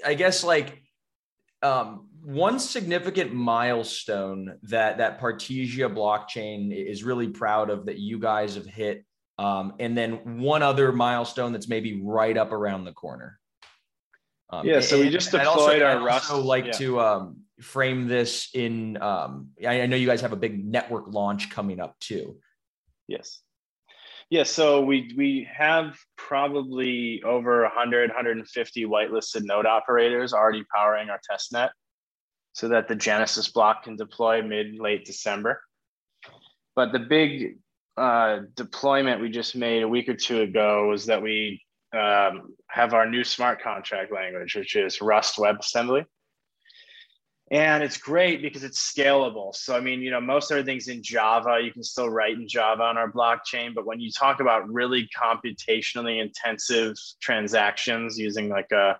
I 0.04 0.14
guess 0.14 0.44
like 0.44 0.82
um, 1.62 2.08
one 2.24 2.58
significant 2.58 3.32
milestone 3.32 4.58
that 4.64 4.98
that 4.98 5.20
Partisia 5.20 5.92
blockchain 5.92 6.74
is 6.74 7.04
really 7.04 7.28
proud 7.28 7.70
of 7.70 7.86
that 7.86 7.98
you 7.98 8.18
guys 8.18 8.54
have 8.54 8.66
hit, 8.66 9.04
um, 9.38 9.74
and 9.78 9.96
then 9.96 10.40
one 10.40 10.62
other 10.62 10.92
milestone 10.92 11.52
that's 11.52 11.68
maybe 11.68 12.00
right 12.02 12.36
up 12.36 12.52
around 12.52 12.84
the 12.84 12.92
corner. 12.92 13.38
Um, 14.50 14.66
yeah, 14.66 14.80
so 14.80 15.00
we 15.00 15.08
just 15.08 15.30
deployed 15.30 15.82
also, 15.82 15.84
our 15.84 16.04
Rust. 16.04 16.30
Also, 16.30 16.42
like 16.42 16.66
yeah. 16.66 16.72
to 16.72 17.00
um, 17.00 17.36
frame 17.60 18.06
this 18.06 18.50
in. 18.54 19.00
Um, 19.00 19.48
I, 19.66 19.82
I 19.82 19.86
know 19.86 19.96
you 19.96 20.06
guys 20.06 20.20
have 20.20 20.32
a 20.32 20.36
big 20.36 20.64
network 20.64 21.06
launch 21.08 21.50
coming 21.50 21.80
up 21.80 21.98
too. 22.00 22.36
Yes. 23.08 23.40
Yeah, 24.32 24.44
so 24.44 24.80
we 24.80 25.12
we 25.14 25.46
have 25.54 25.94
probably 26.16 27.22
over 27.22 27.64
100, 27.64 28.08
150 28.08 28.86
whitelisted 28.86 29.42
node 29.44 29.66
operators 29.66 30.32
already 30.32 30.64
powering 30.74 31.10
our 31.10 31.20
test 31.22 31.52
net 31.52 31.72
so 32.54 32.68
that 32.68 32.88
the 32.88 32.94
Genesis 32.94 33.50
block 33.50 33.84
can 33.84 33.94
deploy 33.94 34.40
mid 34.40 34.78
late 34.78 35.04
December. 35.04 35.60
But 36.74 36.92
the 36.92 36.98
big 36.98 37.58
uh, 37.98 38.38
deployment 38.56 39.20
we 39.20 39.28
just 39.28 39.54
made 39.54 39.82
a 39.82 39.88
week 39.88 40.08
or 40.08 40.16
two 40.16 40.40
ago 40.40 40.88
was 40.88 41.04
that 41.04 41.20
we 41.20 41.60
um, 41.92 42.54
have 42.68 42.94
our 42.94 43.06
new 43.06 43.24
smart 43.24 43.60
contract 43.60 44.10
language, 44.14 44.56
which 44.56 44.76
is 44.76 45.02
Rust 45.02 45.36
WebAssembly 45.36 46.06
and 47.52 47.84
it's 47.84 47.98
great 47.98 48.42
because 48.42 48.64
it's 48.64 48.80
scalable. 48.80 49.54
So 49.54 49.76
i 49.76 49.80
mean 49.80 50.00
you 50.00 50.10
know 50.10 50.20
most 50.20 50.50
everything's 50.50 50.88
in 50.88 51.02
java 51.02 51.60
you 51.62 51.72
can 51.72 51.84
still 51.84 52.08
write 52.08 52.34
in 52.34 52.48
java 52.48 52.82
on 52.82 52.96
our 52.96 53.12
blockchain 53.12 53.74
but 53.74 53.86
when 53.86 54.00
you 54.00 54.10
talk 54.10 54.40
about 54.40 54.68
really 54.68 55.08
computationally 55.16 56.20
intensive 56.20 56.96
transactions 57.20 58.18
using 58.18 58.48
like 58.48 58.72
a 58.72 58.98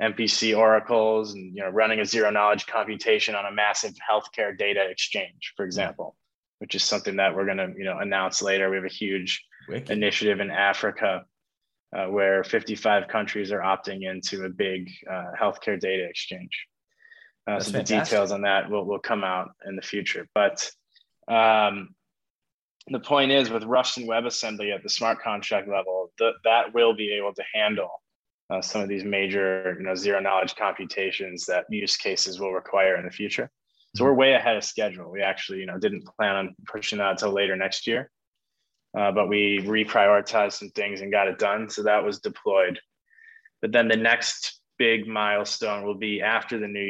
mpc 0.00 0.56
oracles 0.56 1.34
and 1.34 1.54
you 1.54 1.62
know 1.62 1.68
running 1.68 2.00
a 2.00 2.06
zero 2.06 2.30
knowledge 2.30 2.66
computation 2.66 3.34
on 3.34 3.44
a 3.44 3.52
massive 3.52 3.94
healthcare 4.10 4.56
data 4.56 4.82
exchange 4.88 5.52
for 5.56 5.66
example 5.66 6.16
which 6.60 6.74
is 6.74 6.84
something 6.84 7.16
that 7.16 7.34
we're 7.34 7.46
going 7.46 7.56
to 7.56 7.72
you 7.76 7.84
know 7.84 7.98
announce 7.98 8.40
later. 8.40 8.70
We 8.70 8.76
have 8.76 8.84
a 8.84 8.88
huge 8.88 9.44
Wicked. 9.68 9.90
initiative 9.90 10.40
in 10.40 10.50
africa 10.50 11.24
uh, 11.96 12.06
where 12.06 12.44
55 12.44 13.08
countries 13.08 13.50
are 13.50 13.60
opting 13.60 14.08
into 14.08 14.44
a 14.44 14.48
big 14.48 14.88
uh, 15.10 15.32
healthcare 15.40 15.80
data 15.80 16.04
exchange 16.04 16.66
uh, 17.50 17.60
so 17.60 17.72
fantastic. 17.72 17.98
the 17.98 18.04
details 18.04 18.32
on 18.32 18.42
that 18.42 18.70
will, 18.70 18.84
will 18.84 18.98
come 18.98 19.24
out 19.24 19.50
in 19.66 19.76
the 19.76 19.82
future. 19.82 20.28
But 20.34 20.70
um, 21.28 21.94
the 22.88 23.00
point 23.00 23.30
is 23.30 23.50
with 23.50 23.64
Rust 23.64 23.98
and 23.98 24.08
WebAssembly 24.08 24.74
at 24.74 24.82
the 24.82 24.88
smart 24.88 25.20
contract 25.20 25.68
level, 25.68 26.10
the, 26.18 26.32
that 26.44 26.74
will 26.74 26.94
be 26.94 27.12
able 27.12 27.34
to 27.34 27.42
handle 27.54 27.90
uh, 28.50 28.60
some 28.60 28.82
of 28.82 28.88
these 28.88 29.04
major 29.04 29.76
you 29.78 29.84
know 29.84 29.94
zero 29.94 30.20
knowledge 30.20 30.56
computations 30.56 31.46
that 31.46 31.64
use 31.70 31.96
cases 31.96 32.40
will 32.40 32.52
require 32.52 32.96
in 32.96 33.04
the 33.04 33.10
future. 33.10 33.50
So 33.94 34.04
we're 34.04 34.14
way 34.14 34.34
ahead 34.34 34.56
of 34.56 34.64
schedule. 34.64 35.10
We 35.10 35.22
actually 35.22 35.60
you 35.60 35.66
know 35.66 35.78
didn't 35.78 36.06
plan 36.16 36.36
on 36.36 36.54
pushing 36.66 36.98
that 36.98 37.12
until 37.12 37.32
later 37.32 37.56
next 37.56 37.86
year, 37.86 38.10
uh, 38.98 39.12
but 39.12 39.28
we 39.28 39.60
reprioritized 39.62 40.54
some 40.54 40.70
things 40.70 41.00
and 41.00 41.12
got 41.12 41.28
it 41.28 41.38
done. 41.38 41.70
So 41.70 41.84
that 41.84 42.04
was 42.04 42.18
deployed. 42.20 42.80
But 43.62 43.72
then 43.72 43.88
the 43.88 43.96
next 43.96 44.60
big 44.78 45.06
milestone 45.06 45.84
will 45.84 45.98
be 45.98 46.20
after 46.20 46.58
the 46.58 46.66
new. 46.66 46.89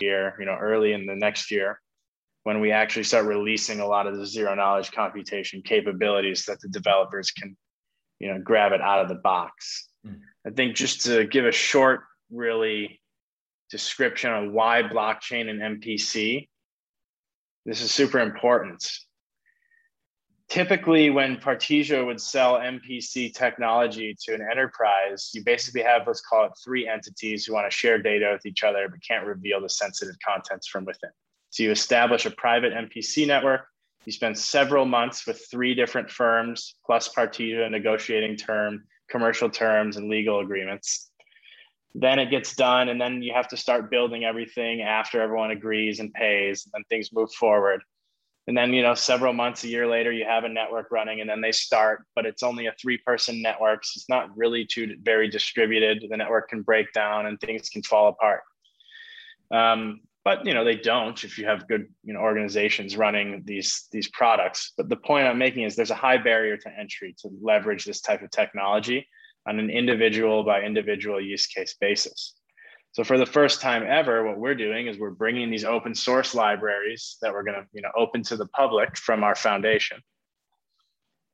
year, 0.00 0.34
you 0.38 0.46
know, 0.46 0.56
early 0.60 0.92
in 0.92 1.06
the 1.06 1.14
next 1.14 1.50
year, 1.50 1.80
when 2.44 2.60
we 2.60 2.72
actually 2.72 3.04
start 3.04 3.26
releasing 3.26 3.80
a 3.80 3.86
lot 3.86 4.06
of 4.06 4.16
the 4.16 4.26
zero 4.26 4.54
knowledge 4.54 4.92
computation 4.92 5.62
capabilities 5.62 6.44
that 6.46 6.60
the 6.60 6.68
developers 6.68 7.30
can, 7.30 7.56
you 8.20 8.32
know, 8.32 8.40
grab 8.42 8.72
it 8.72 8.80
out 8.80 9.00
of 9.00 9.08
the 9.08 9.14
box. 9.14 9.88
Mm. 10.06 10.20
I 10.46 10.50
think 10.50 10.76
just 10.76 11.06
to 11.06 11.26
give 11.26 11.46
a 11.46 11.52
short, 11.52 12.02
really 12.30 13.00
description 13.70 14.30
on 14.30 14.52
why 14.52 14.82
blockchain 14.82 15.48
and 15.48 15.82
MPC, 15.82 16.48
this 17.64 17.80
is 17.80 17.90
super 17.90 18.18
important 18.18 18.86
typically 20.48 21.10
when 21.10 21.36
Partisia 21.36 22.04
would 22.04 22.20
sell 22.20 22.54
MPC 22.54 23.34
technology 23.34 24.16
to 24.24 24.34
an 24.34 24.46
enterprise, 24.50 25.30
you 25.34 25.42
basically 25.44 25.82
have 25.82 26.06
let's 26.06 26.20
call 26.20 26.44
it 26.46 26.52
three 26.62 26.88
entities 26.88 27.44
who 27.44 27.54
want 27.54 27.70
to 27.70 27.76
share 27.76 28.00
data 28.00 28.30
with 28.32 28.46
each 28.46 28.62
other 28.62 28.88
but 28.88 29.00
can't 29.06 29.26
reveal 29.26 29.60
the 29.60 29.68
sensitive 29.68 30.16
contents 30.24 30.68
from 30.68 30.84
within. 30.84 31.10
So 31.50 31.62
you 31.62 31.70
establish 31.70 32.26
a 32.26 32.30
private 32.30 32.72
MPC 32.72 33.26
network. 33.26 33.66
You 34.04 34.12
spend 34.12 34.38
several 34.38 34.84
months 34.84 35.26
with 35.26 35.46
three 35.50 35.74
different 35.74 36.10
firms 36.10 36.74
plus 36.84 37.08
Partisia 37.08 37.70
negotiating 37.70 38.36
term, 38.36 38.84
commercial 39.08 39.48
terms, 39.48 39.96
and 39.96 40.10
legal 40.10 40.40
agreements. 40.40 41.10
Then 41.94 42.18
it 42.18 42.28
gets 42.28 42.54
done, 42.56 42.88
and 42.88 43.00
then 43.00 43.22
you 43.22 43.32
have 43.32 43.48
to 43.48 43.56
start 43.56 43.90
building 43.90 44.24
everything 44.24 44.82
after 44.82 45.22
everyone 45.22 45.52
agrees 45.52 46.00
and 46.00 46.12
pays, 46.12 46.64
and 46.64 46.72
then 46.74 46.84
things 46.90 47.12
move 47.12 47.32
forward 47.32 47.82
and 48.46 48.56
then 48.56 48.72
you 48.72 48.82
know 48.82 48.94
several 48.94 49.32
months 49.32 49.64
a 49.64 49.68
year 49.68 49.86
later 49.86 50.12
you 50.12 50.24
have 50.24 50.44
a 50.44 50.48
network 50.48 50.90
running 50.90 51.20
and 51.20 51.30
then 51.30 51.40
they 51.40 51.52
start 51.52 52.04
but 52.14 52.26
it's 52.26 52.42
only 52.42 52.66
a 52.66 52.74
three 52.80 52.98
person 52.98 53.40
network. 53.40 53.84
So 53.84 53.98
it's 53.98 54.08
not 54.08 54.36
really 54.36 54.66
too 54.66 54.96
very 55.02 55.28
distributed. 55.28 56.04
The 56.08 56.16
network 56.16 56.48
can 56.48 56.62
break 56.62 56.92
down 56.92 57.26
and 57.26 57.40
things 57.40 57.68
can 57.68 57.82
fall 57.82 58.08
apart. 58.08 58.40
Um, 59.50 60.00
but 60.24 60.46
you 60.46 60.54
know 60.54 60.64
they 60.64 60.76
don't 60.76 61.22
if 61.22 61.38
you 61.38 61.46
have 61.46 61.68
good 61.68 61.86
you 62.02 62.14
know 62.14 62.20
organizations 62.20 62.96
running 62.96 63.42
these 63.44 63.88
these 63.92 64.08
products. 64.08 64.72
But 64.76 64.88
the 64.88 64.96
point 64.96 65.26
i'm 65.26 65.38
making 65.38 65.64
is 65.64 65.76
there's 65.76 65.90
a 65.90 65.94
high 65.94 66.18
barrier 66.18 66.56
to 66.56 66.78
entry 66.78 67.14
to 67.20 67.30
leverage 67.42 67.84
this 67.84 68.00
type 68.00 68.22
of 68.22 68.30
technology 68.30 69.06
on 69.46 69.58
an 69.58 69.68
individual 69.68 70.42
by 70.42 70.62
individual 70.62 71.20
use 71.20 71.46
case 71.46 71.74
basis 71.78 72.34
so 72.94 73.02
for 73.02 73.18
the 73.18 73.26
first 73.26 73.60
time 73.60 73.84
ever, 73.84 74.24
what 74.24 74.38
we're 74.38 74.54
doing 74.54 74.86
is 74.86 75.00
we're 75.00 75.10
bringing 75.10 75.50
these 75.50 75.64
open 75.64 75.96
source 75.96 76.32
libraries 76.32 77.16
that 77.22 77.32
we're 77.32 77.42
going 77.42 77.60
to, 77.60 77.66
you 77.72 77.82
know, 77.82 77.90
open 77.96 78.22
to 78.22 78.36
the 78.36 78.46
public 78.46 78.96
from 78.96 79.24
our 79.24 79.34
foundation. 79.34 79.98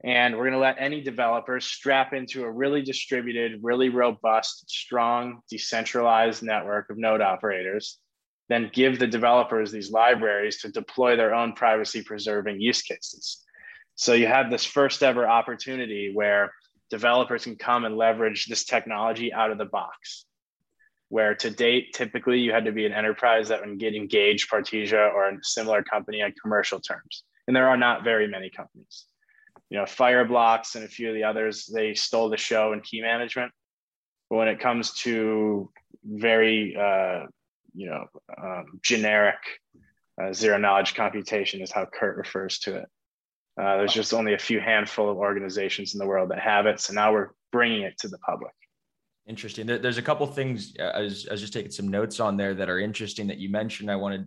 And 0.03 0.37
we're 0.39 0.45
going 0.45 0.55
to 0.55 0.59
let 0.59 0.77
any 0.79 1.03
developers 1.03 1.67
strap 1.67 2.15
into 2.15 2.45
a 2.45 2.51
really 2.51 2.81
distributed, 2.81 3.61
really 3.63 3.91
robust, 3.91 4.71
strong, 4.71 5.43
decentralized 5.51 6.43
network 6.43 6.89
of 6.89 6.97
node 6.97 7.21
operators, 7.21 7.99
then 8.49 8.71
give 8.73 8.99
the 8.99 9.07
developers 9.07 9.71
these 9.71 9.91
libraries 9.91 10.63
to 10.63 10.71
deploy 10.71 11.15
their 11.15 11.35
own 11.35 11.53
privacy 11.53 12.03
preserving 12.03 12.59
use 12.59 12.81
cases. 12.81 13.45
So 13.97 14.15
you 14.15 14.29
have 14.29 14.51
this 14.51 14.65
first 14.65 15.03
ever 15.03 15.29
opportunity 15.29 16.11
where 16.15 16.55
developers 16.89 17.45
can 17.45 17.57
come 17.57 17.85
and 17.85 17.99
leverage 17.99 18.47
this 18.47 18.65
technology 18.65 19.31
out 19.31 19.51
of 19.51 19.59
the 19.59 19.67
box 19.67 20.25
where 21.11 21.35
to 21.35 21.51
date, 21.51 21.93
typically 21.93 22.39
you 22.39 22.53
had 22.53 22.65
to 22.65 22.73
be 22.73 22.87
an 22.87 22.93
enterprise 22.93 23.49
that 23.49 23.61
would 23.61 23.79
get 23.79 23.95
engaged 23.95 24.49
Partisia 24.49 25.13
or 25.13 25.29
a 25.29 25.39
similar 25.43 25.83
company 25.83 26.23
on 26.23 26.33
commercial 26.41 26.81
terms. 26.81 27.25
And 27.47 27.55
there 27.55 27.69
are 27.69 27.77
not 27.77 28.05
very 28.05 28.29
many 28.29 28.49
companies. 28.49 29.07
You 29.71 29.79
know, 29.79 29.85
Fireblocks 29.85 30.77
and 30.77 30.85
a 30.85 30.89
few 30.89 31.09
of 31.09 31.15
the 31.15 31.25
others, 31.25 31.67
they 31.67 31.95
stole 31.95 32.29
the 32.29 32.37
show 32.37 32.73
in 32.73 32.81
key 32.81 33.03
management. 33.03 33.51
But 34.29 34.37
when 34.37 34.49
it 34.49 34.61
comes 34.61 34.95
to 35.01 35.71
very, 36.05 36.77
uh, 36.77 37.27
you 37.75 37.91
know, 37.91 38.05
um, 38.41 38.79
generic 38.81 39.39
uh, 40.23 40.33
zero 40.33 40.59
knowledge 40.59 40.95
computation 40.95 41.61
is 41.61 41.73
how 41.73 41.87
Kurt 41.87 42.19
refers 42.19 42.61
to 42.61 42.77
it. 42.77 42.87
Uh, 43.61 43.79
there's 43.79 43.93
just 43.93 44.15
only 44.15 44.35
a 44.35 44.39
few 44.39 44.61
handful 44.61 45.11
of 45.11 45.17
organizations 45.17 45.95
in 45.95 45.99
the 45.99 46.07
world 46.07 46.31
that 46.31 46.39
have 46.39 46.67
it. 46.67 46.79
So 46.79 46.93
now 46.93 47.13
we're 47.13 47.31
bringing 47.51 47.83
it 47.83 47.99
to 47.99 48.09
the 48.09 48.19
public. 48.19 48.53
Interesting. 49.27 49.67
There's 49.67 49.99
a 49.99 50.03
couple 50.03 50.27
things 50.27 50.75
uh, 50.81 50.85
I 50.85 51.01
was, 51.03 51.29
I 51.29 51.33
was 51.33 51.41
just 51.41 51.53
taking 51.53 51.71
some 51.71 51.89
notes 51.89 52.21
on 52.21 52.37
there 52.37 52.55
that 52.55 52.69
are 52.69 52.79
interesting 52.79 53.27
that 53.29 53.39
you 53.39 53.49
mentioned. 53.49 53.91
I 53.91 53.97
want 53.97 54.17
to 54.17 54.27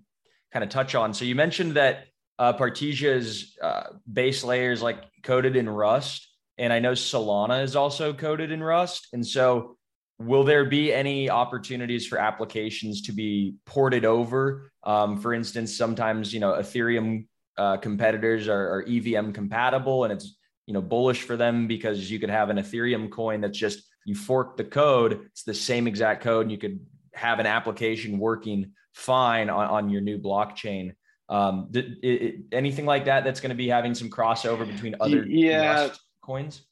kind 0.51 0.63
of 0.63 0.69
touch 0.69 0.95
on. 0.95 1.13
So 1.13 1.25
you 1.25 1.35
mentioned 1.35 1.73
that 1.73 2.05
uh, 2.39 2.53
Partisia's 2.53 3.57
uh, 3.61 3.83
base 4.11 4.43
layers 4.43 4.81
like 4.81 4.97
coded 5.23 5.55
in 5.55 5.69
Rust, 5.69 6.27
and 6.57 6.71
I 6.71 6.79
know 6.79 6.91
Solana 6.91 7.63
is 7.63 7.75
also 7.75 8.13
coded 8.13 8.51
in 8.51 8.63
Rust. 8.63 9.07
And 9.13 9.25
so, 9.25 9.77
will 10.19 10.43
there 10.43 10.65
be 10.65 10.93
any 10.93 11.29
opportunities 11.29 12.07
for 12.07 12.17
applications 12.17 13.01
to 13.03 13.11
be 13.11 13.55
ported 13.65 14.05
over? 14.05 14.71
Um, 14.83 15.19
for 15.19 15.33
instance, 15.33 15.75
sometimes 15.75 16.33
you 16.33 16.39
know 16.39 16.53
Ethereum 16.53 17.27
uh, 17.57 17.77
competitors 17.77 18.47
are, 18.47 18.75
are 18.75 18.85
EVM 18.87 19.31
compatible, 19.31 20.03
and 20.03 20.13
it's 20.13 20.37
you 20.65 20.73
know 20.73 20.81
bullish 20.81 21.21
for 21.23 21.37
them 21.37 21.67
because 21.67 22.09
you 22.09 22.19
could 22.19 22.29
have 22.29 22.49
an 22.49 22.57
Ethereum 22.57 23.11
coin 23.11 23.41
that's 23.41 23.57
just 23.57 23.83
you 24.05 24.15
fork 24.15 24.57
the 24.57 24.63
code, 24.63 25.27
it's 25.27 25.43
the 25.43 25.53
same 25.53 25.87
exact 25.87 26.23
code, 26.23 26.43
and 26.43 26.51
you 26.51 26.57
could 26.57 26.79
have 27.13 27.39
an 27.39 27.45
application 27.45 28.19
working 28.19 28.71
fine 28.93 29.49
on, 29.49 29.67
on 29.67 29.89
your 29.89 30.01
new 30.01 30.17
blockchain. 30.17 30.93
Um, 31.29 31.67
did, 31.71 31.97
it, 32.03 32.35
anything 32.51 32.85
like 32.85 33.05
that 33.05 33.23
that's 33.23 33.39
going 33.39 33.49
to 33.49 33.55
be 33.55 33.67
having 33.67 33.95
some 33.95 34.09
crossover 34.09 34.67
between 34.67 34.95
other 34.99 35.25
yeah. 35.25 35.89
coins? 36.23 36.65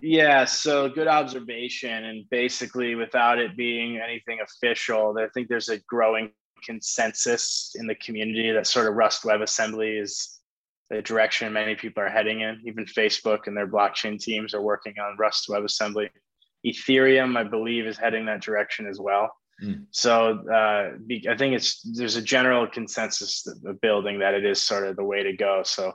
Yeah, 0.00 0.44
so 0.44 0.88
good 0.88 1.08
observation. 1.08 2.04
And 2.04 2.28
basically, 2.30 2.94
without 2.94 3.38
it 3.38 3.56
being 3.56 3.98
anything 3.98 4.38
official, 4.42 5.14
I 5.18 5.28
think 5.34 5.48
there's 5.48 5.68
a 5.68 5.78
growing 5.88 6.30
consensus 6.64 7.74
in 7.74 7.86
the 7.86 7.94
community 7.96 8.50
that 8.52 8.66
sort 8.66 8.86
of 8.86 8.94
Rust 8.94 9.24
WebAssembly 9.24 10.00
is 10.00 10.40
the 10.90 11.02
direction 11.02 11.52
many 11.52 11.74
people 11.74 12.02
are 12.02 12.08
heading 12.08 12.40
in. 12.40 12.60
Even 12.66 12.84
Facebook 12.84 13.46
and 13.46 13.56
their 13.56 13.66
blockchain 13.66 14.20
teams 14.20 14.54
are 14.54 14.62
working 14.62 14.94
on 14.98 15.16
Rust 15.18 15.48
WebAssembly. 15.48 16.08
Ethereum, 16.64 17.36
I 17.36 17.44
believe, 17.44 17.86
is 17.86 17.98
heading 17.98 18.26
that 18.26 18.42
direction 18.42 18.86
as 18.86 19.00
well. 19.00 19.30
Mm. 19.62 19.86
So 19.90 20.44
uh, 20.48 20.96
I 21.30 21.36
think 21.36 21.54
it's 21.54 21.82
there's 21.82 22.16
a 22.16 22.22
general 22.22 22.66
consensus 22.66 23.46
building 23.80 24.20
that 24.20 24.34
it 24.34 24.44
is 24.44 24.62
sort 24.62 24.86
of 24.86 24.96
the 24.96 25.04
way 25.04 25.22
to 25.22 25.32
go. 25.36 25.62
So 25.64 25.92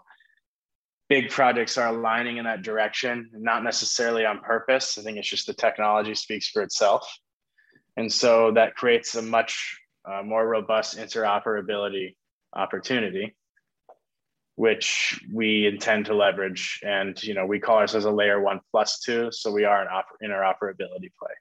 big 1.09 1.29
projects 1.29 1.77
are 1.77 1.87
aligning 1.87 2.37
in 2.37 2.45
that 2.45 2.63
direction, 2.63 3.29
not 3.33 3.63
necessarily 3.63 4.25
on 4.25 4.39
purpose. 4.39 4.97
I 4.97 5.03
think 5.03 5.17
it's 5.17 5.29
just 5.29 5.47
the 5.47 5.53
technology 5.53 6.15
speaks 6.15 6.49
for 6.49 6.61
itself, 6.61 7.09
and 7.95 8.11
so 8.11 8.51
that 8.51 8.75
creates 8.75 9.15
a 9.15 9.21
much 9.21 9.79
uh, 10.09 10.23
more 10.23 10.47
robust 10.47 10.97
interoperability 10.97 12.15
opportunity 12.53 13.35
which 14.57 15.23
we 15.31 15.67
intend 15.67 16.07
to 16.07 16.15
leverage. 16.15 16.79
And 16.83 17.21
you 17.23 17.35
know, 17.35 17.45
we 17.45 17.59
call 17.59 17.77
ourselves 17.77 18.05
a 18.05 18.11
layer 18.11 18.41
one 18.41 18.59
plus 18.71 18.99
two, 18.99 19.31
so 19.31 19.51
we 19.51 19.63
are 19.63 19.81
an 19.81 19.87
oper- 19.87 20.27
interoperability 20.27 21.11
play. 21.17 21.33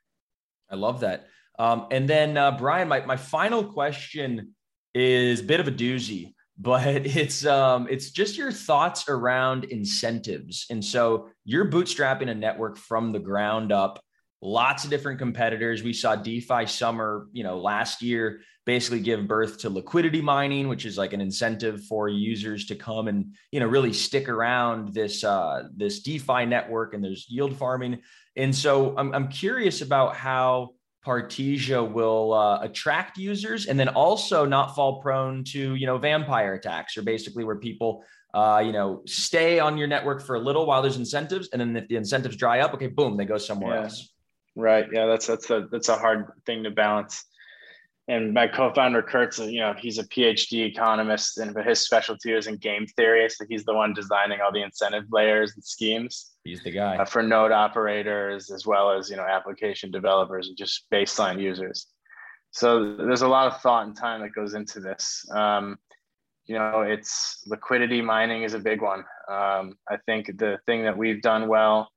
I 0.71 0.77
love 0.77 1.01
that. 1.01 1.27
Um, 1.59 1.87
and 1.91 2.07
then 2.09 2.37
uh, 2.37 2.53
Brian, 2.53 2.89
my 2.89 3.05
my 3.05 3.17
final 3.17 3.65
question 3.65 4.55
is 4.95 5.41
a 5.41 5.45
bit 5.45 5.61
of 5.61 5.67
a 5.67 5.73
doozy, 5.73 6.35
but 6.59 6.87
it's 6.87 7.47
um, 7.47 7.89
it's 7.91 8.11
just 8.11 8.37
your 8.37 8.53
thoughts 8.53 9.09
around 9.09 9.65
incentives. 9.65 10.67
And 10.69 10.85
so 10.85 11.29
you're 11.45 11.71
bootstrapping 11.71 12.29
a 12.29 12.35
network 12.35 12.77
from 12.77 13.13
the 13.13 13.19
ground 13.19 13.73
up. 13.73 13.99
Lots 14.43 14.85
of 14.85 14.91
different 14.91 15.19
competitors. 15.19 15.83
We 15.83 15.93
saw 15.93 16.15
DeFi 16.15 16.67
Summer, 16.67 17.29
you 17.33 17.43
know, 17.43 17.59
last 17.59 18.03
year 18.03 18.41
basically 18.67 19.01
give 19.01 19.27
birth 19.27 19.59
to 19.59 19.71
liquidity 19.71 20.21
mining, 20.21 20.69
which 20.69 20.85
is 20.85 20.99
like 20.99 21.13
an 21.13 21.21
incentive 21.21 21.85
for 21.85 22.09
users 22.09 22.67
to 22.67 22.75
come 22.75 23.09
and 23.09 23.33
you 23.53 23.61
know 23.61 23.67
really 23.67 23.93
stick 23.93 24.29
around 24.29 24.93
this 24.93 25.25
uh, 25.25 25.69
this 25.75 26.01
DeFi 26.01 26.45
network. 26.45 26.93
And 26.95 27.03
there's 27.03 27.27
yield 27.29 27.57
farming. 27.57 28.01
And 28.37 28.55
so 28.55 28.95
I'm 28.99 29.15
I'm 29.15 29.29
curious 29.29 29.81
about 29.81 30.17
how 30.17 30.75
Partisia 31.07 31.89
will 31.91 32.35
uh, 32.35 32.59
attract 32.63 33.17
users 33.17 33.67
and 33.67 33.79
then 33.79 33.89
also 33.89 34.45
not 34.45 34.75
fall 34.75 35.01
prone 35.01 35.45
to 35.45 35.77
you 35.77 35.87
know 35.87 35.99
vampire 35.99 36.55
attacks 36.55 36.97
or 36.97 37.03
basically 37.03 37.45
where 37.45 37.57
people 37.57 38.05
uh, 38.35 38.61
you 38.65 38.73
know 38.73 39.03
stay 39.07 39.61
on 39.61 39.79
your 39.79 39.87
network 39.87 40.21
for 40.21 40.35
a 40.35 40.41
little 40.41 40.67
while 40.67 40.83
there's 40.83 40.97
incentives 40.97 41.49
and 41.53 41.61
then 41.61 41.77
if 41.77 41.87
the 41.89 41.95
incentives 41.95 42.37
dry 42.37 42.59
up 42.59 42.75
okay 42.75 42.89
boom 42.89 43.17
they 43.17 43.25
go 43.25 43.39
somewhere 43.39 43.77
yeah. 43.77 43.83
else 43.85 44.16
right 44.57 44.87
yeah 44.93 45.07
that's 45.07 45.27
that's 45.27 45.51
a 45.51 45.69
that's 45.71 45.89
a 45.89 45.97
hard 45.97 46.33
thing 46.45 46.65
to 46.65 46.71
balance 46.71 47.25
and 48.09 48.33
my 48.33 48.47
co-founder 48.47 49.03
Kurt's, 49.03 49.39
you 49.39 49.59
know, 49.59 49.75
he's 49.77 49.99
a 49.99 50.05
PhD 50.05 50.65
economist, 50.65 51.39
and 51.39 51.53
but 51.53 51.67
his 51.67 51.81
specialty 51.81 52.33
is 52.33 52.47
in 52.47 52.57
game 52.57 52.87
theory. 52.97 53.29
So 53.29 53.45
he's 53.49 53.65
the 53.65 53.75
one 53.75 53.95
designing 53.95 54.41
all 54.41 54.53
the 54.53 54.63
incentive 54.63 55.05
layers 55.11 55.55
and 55.55 55.65
schemes. 55.65 56.31
He's 56.45 56.63
the 56.63 56.71
guy 56.71 56.97
uh, 56.97 57.05
for 57.05 57.23
node 57.23 57.51
operators 57.51 58.51
as 58.51 58.65
well 58.65 58.93
as 58.93 59.11
you 59.11 59.17
know 59.17 59.25
application 59.25 59.91
developers 59.91 60.49
and 60.49 60.57
just 60.57 60.85
baseline 60.93 61.41
users. 61.41 61.89
So 62.53 62.97
there's 62.97 63.23
a 63.23 63.29
lot 63.29 63.49
of 63.49 63.61
thought 63.61 63.87
and 63.87 63.97
time 63.97 64.23
that 64.23 64.35
goes 64.35 64.55
into 64.55 64.79
this. 64.79 65.27
Um, 65.35 65.77
you 66.47 66.55
know, 66.55 66.83
it's 66.83 67.43
liquidity 67.47 68.01
mining 68.01 68.45
is 68.45 68.55
a 68.55 68.61
big 68.61 68.83
one. 68.83 69.01
Um, 69.29 69.77
I 69.91 69.97
think 70.07 70.39
the 70.39 70.59
thing 70.65 70.85
that 70.85 70.97
we've 70.97 71.21
done 71.21 71.49
well 71.49 71.89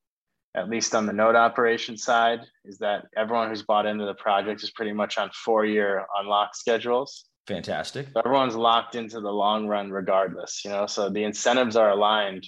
at 0.56 0.70
least 0.70 0.96
on 0.96 1.06
the 1.06 1.14
node 1.14 1.36
operation 1.36 1.98
side, 1.98 2.42
is 2.66 2.78
that 2.80 3.06
everyone 3.16 3.50
who's 3.50 3.64
bought 3.64 3.86
into 3.86 4.06
the 4.06 4.16
project 4.16 4.64
is 4.64 4.72
pretty 4.72 4.94
much 4.94 5.18
on 5.18 5.30
four 5.34 5.66
year 5.66 6.06
unlock 6.20 6.56
schedules. 6.56 7.26
Fantastic. 7.48 8.08
So 8.14 8.22
everyone's 8.26 8.56
locked 8.56 8.96
into 8.96 9.22
the 9.22 9.32
long 9.32 9.68
run 9.68 9.92
regardless, 9.92 10.64
you 10.64 10.72
know, 10.72 10.86
so 10.86 11.10
the 11.10 11.24
incentives 11.24 11.76
are 11.76 11.92
aligned 11.92 12.48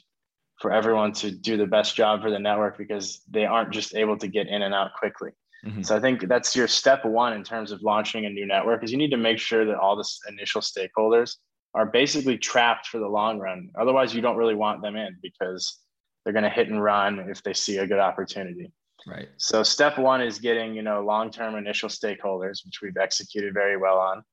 for 0.59 0.71
everyone 0.71 1.11
to 1.11 1.31
do 1.31 1.57
the 1.57 1.65
best 1.65 1.95
job 1.95 2.21
for 2.21 2.29
the 2.29 2.37
network 2.37 2.77
because 2.77 3.21
they 3.29 3.45
aren't 3.45 3.71
just 3.71 3.95
able 3.95 4.17
to 4.17 4.27
get 4.27 4.47
in 4.47 4.61
and 4.61 4.75
out 4.75 4.91
quickly. 4.97 5.31
Mm-hmm. 5.65 5.81
So 5.81 5.95
I 5.95 5.99
think 5.99 6.27
that's 6.27 6.55
your 6.55 6.67
step 6.67 7.03
one 7.03 7.33
in 7.33 7.43
terms 7.43 7.71
of 7.71 7.81
launching 7.81 8.25
a 8.25 8.29
new 8.29 8.45
network 8.45 8.83
is 8.83 8.91
you 8.91 8.97
need 8.97 9.11
to 9.11 9.17
make 9.17 9.39
sure 9.39 9.65
that 9.65 9.77
all 9.77 9.95
the 9.95 10.07
initial 10.29 10.61
stakeholders 10.61 11.35
are 11.73 11.85
basically 11.85 12.37
trapped 12.37 12.87
for 12.87 12.99
the 12.99 13.07
long 13.07 13.39
run. 13.39 13.69
Otherwise, 13.79 14.13
you 14.13 14.21
don't 14.21 14.37
really 14.37 14.55
want 14.55 14.81
them 14.81 14.95
in 14.95 15.17
because 15.21 15.79
they're 16.23 16.33
going 16.33 16.43
to 16.43 16.49
hit 16.49 16.69
and 16.69 16.81
run 16.81 17.19
if 17.29 17.41
they 17.43 17.53
see 17.53 17.77
a 17.77 17.87
good 17.87 17.99
opportunity. 17.99 18.71
Right. 19.07 19.29
So 19.37 19.63
step 19.63 19.97
one 19.97 20.21
is 20.21 20.39
getting 20.39 20.75
you 20.75 20.81
know 20.81 21.03
long-term 21.03 21.55
initial 21.55 21.89
stakeholders, 21.89 22.63
which 22.65 22.81
we've 22.81 22.97
executed 22.97 23.53
very 23.53 23.77
well 23.77 23.97
on. 23.97 24.23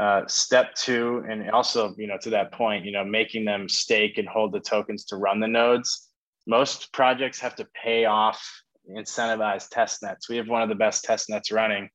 Uh, 0.00 0.26
step 0.26 0.74
two, 0.74 1.24
and 1.28 1.50
also 1.50 1.94
you 1.96 2.06
know 2.06 2.18
to 2.22 2.30
that 2.30 2.52
point, 2.52 2.84
you 2.84 2.92
know 2.92 3.04
making 3.04 3.44
them 3.44 3.68
stake 3.68 4.18
and 4.18 4.28
hold 4.28 4.52
the 4.52 4.60
tokens 4.60 5.04
to 5.06 5.16
run 5.16 5.40
the 5.40 5.48
nodes. 5.48 6.08
Most 6.46 6.92
projects 6.92 7.40
have 7.40 7.54
to 7.56 7.66
pay 7.82 8.04
off 8.04 8.44
incentivized 8.90 9.68
test 9.70 10.02
nets. 10.02 10.28
We 10.28 10.36
have 10.36 10.48
one 10.48 10.62
of 10.62 10.68
the 10.68 10.74
best 10.74 11.04
test 11.04 11.30
nets 11.30 11.52
running, 11.52 11.88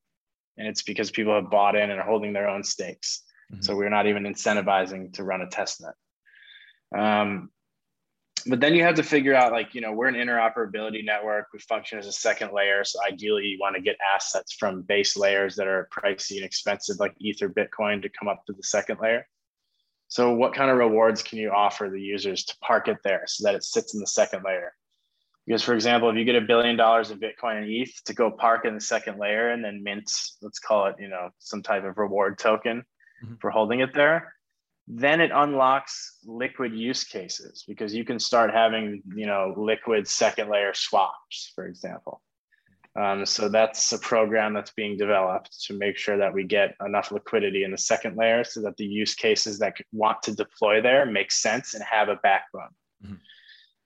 and 0.57 0.67
it's 0.67 0.83
because 0.83 1.11
people 1.11 1.35
have 1.35 1.51
bought 1.51 1.75
in 1.75 1.91
and 1.91 1.99
are 1.99 2.05
holding 2.05 2.33
their 2.33 2.49
own 2.49 2.63
stakes. 2.63 3.23
Mm-hmm. 3.51 3.61
So 3.61 3.75
we're 3.75 3.89
not 3.89 4.07
even 4.07 4.23
incentivizing 4.23 5.13
to 5.13 5.23
run 5.23 5.41
a 5.41 5.47
test 5.47 5.81
net. 5.81 6.99
Um, 6.99 7.49
but 8.49 8.59
then 8.59 8.75
you 8.75 8.83
have 8.83 8.95
to 8.95 9.03
figure 9.03 9.33
out 9.33 9.51
like 9.51 9.73
you 9.73 9.81
know 9.81 9.91
we're 9.91 10.07
an 10.07 10.15
interoperability 10.15 11.03
network. 11.03 11.47
We 11.53 11.59
function 11.59 11.99
as 11.99 12.07
a 12.07 12.11
second 12.11 12.51
layer. 12.53 12.83
So 12.83 12.99
ideally 13.05 13.45
you 13.45 13.57
want 13.59 13.75
to 13.75 13.81
get 13.81 13.97
assets 14.13 14.53
from 14.53 14.83
base 14.83 15.17
layers 15.17 15.55
that 15.55 15.67
are 15.67 15.89
pricey 15.95 16.37
and 16.37 16.45
expensive 16.45 16.99
like 16.99 17.13
ether 17.19 17.49
bitcoin 17.49 18.01
to 18.01 18.09
come 18.09 18.27
up 18.27 18.45
to 18.47 18.53
the 18.53 18.63
second 18.63 18.99
layer. 19.01 19.27
So 20.09 20.33
what 20.33 20.53
kind 20.53 20.71
of 20.71 20.77
rewards 20.77 21.21
can 21.21 21.37
you 21.37 21.51
offer 21.51 21.89
the 21.91 22.01
users 22.01 22.45
to 22.45 22.55
park 22.61 22.87
it 22.87 22.97
there 23.03 23.23
so 23.27 23.45
that 23.45 23.55
it 23.55 23.63
sits 23.63 23.93
in 23.93 23.99
the 23.99 24.07
second 24.07 24.43
layer? 24.45 24.73
Because 25.45 25.63
for 25.63 25.73
example 25.73 26.09
if 26.09 26.15
you 26.15 26.25
get 26.25 26.35
a 26.35 26.41
billion 26.41 26.75
dollars 26.75 27.11
in 27.11 27.19
bitcoin 27.19 27.57
and 27.61 27.69
eth 27.69 28.03
to 28.05 28.13
go 28.13 28.31
park 28.31 28.65
in 28.65 28.73
the 28.73 28.81
second 28.81 29.17
layer 29.17 29.49
and 29.49 29.63
then 29.63 29.81
mint 29.83 30.09
let's 30.41 30.59
call 30.59 30.87
it 30.87 30.95
you 30.99 31.07
know 31.07 31.29
some 31.39 31.63
type 31.63 31.85
of 31.85 31.97
reward 31.97 32.37
token 32.37 32.83
mm-hmm. 33.23 33.35
for 33.39 33.49
holding 33.49 33.79
it 33.79 33.93
there 33.93 34.33
then 34.87 35.19
it 35.19 35.31
unlocks 35.33 36.17
liquid 36.25 36.73
use 36.73 37.03
cases 37.03 37.65
because 37.67 37.93
you 37.93 38.05
can 38.05 38.19
start 38.19 38.53
having 38.53 39.03
you 39.15 39.25
know 39.25 39.53
liquid 39.57 40.07
second 40.07 40.49
layer 40.49 40.73
swaps 40.73 41.51
for 41.53 41.67
example. 41.67 42.21
Um, 42.95 43.27
so 43.27 43.47
that's 43.47 43.91
a 43.91 43.99
program 43.99 44.55
that's 44.55 44.71
being 44.71 44.97
developed 44.97 45.65
to 45.65 45.77
make 45.77 45.97
sure 45.97 46.17
that 46.17 46.33
we 46.33 46.45
get 46.45 46.73
enough 46.83 47.11
liquidity 47.11 47.63
in 47.63 47.69
the 47.69 47.77
second 47.77 48.17
layer 48.17 48.43
so 48.43 48.59
that 48.61 48.75
the 48.77 48.85
use 48.85 49.13
cases 49.13 49.59
that 49.59 49.75
want 49.91 50.23
to 50.23 50.33
deploy 50.33 50.81
there 50.81 51.05
make 51.05 51.31
sense 51.31 51.75
and 51.75 51.83
have 51.83 52.09
a 52.09 52.15
backbone. 52.23 52.69
Mm-hmm. 53.05 53.15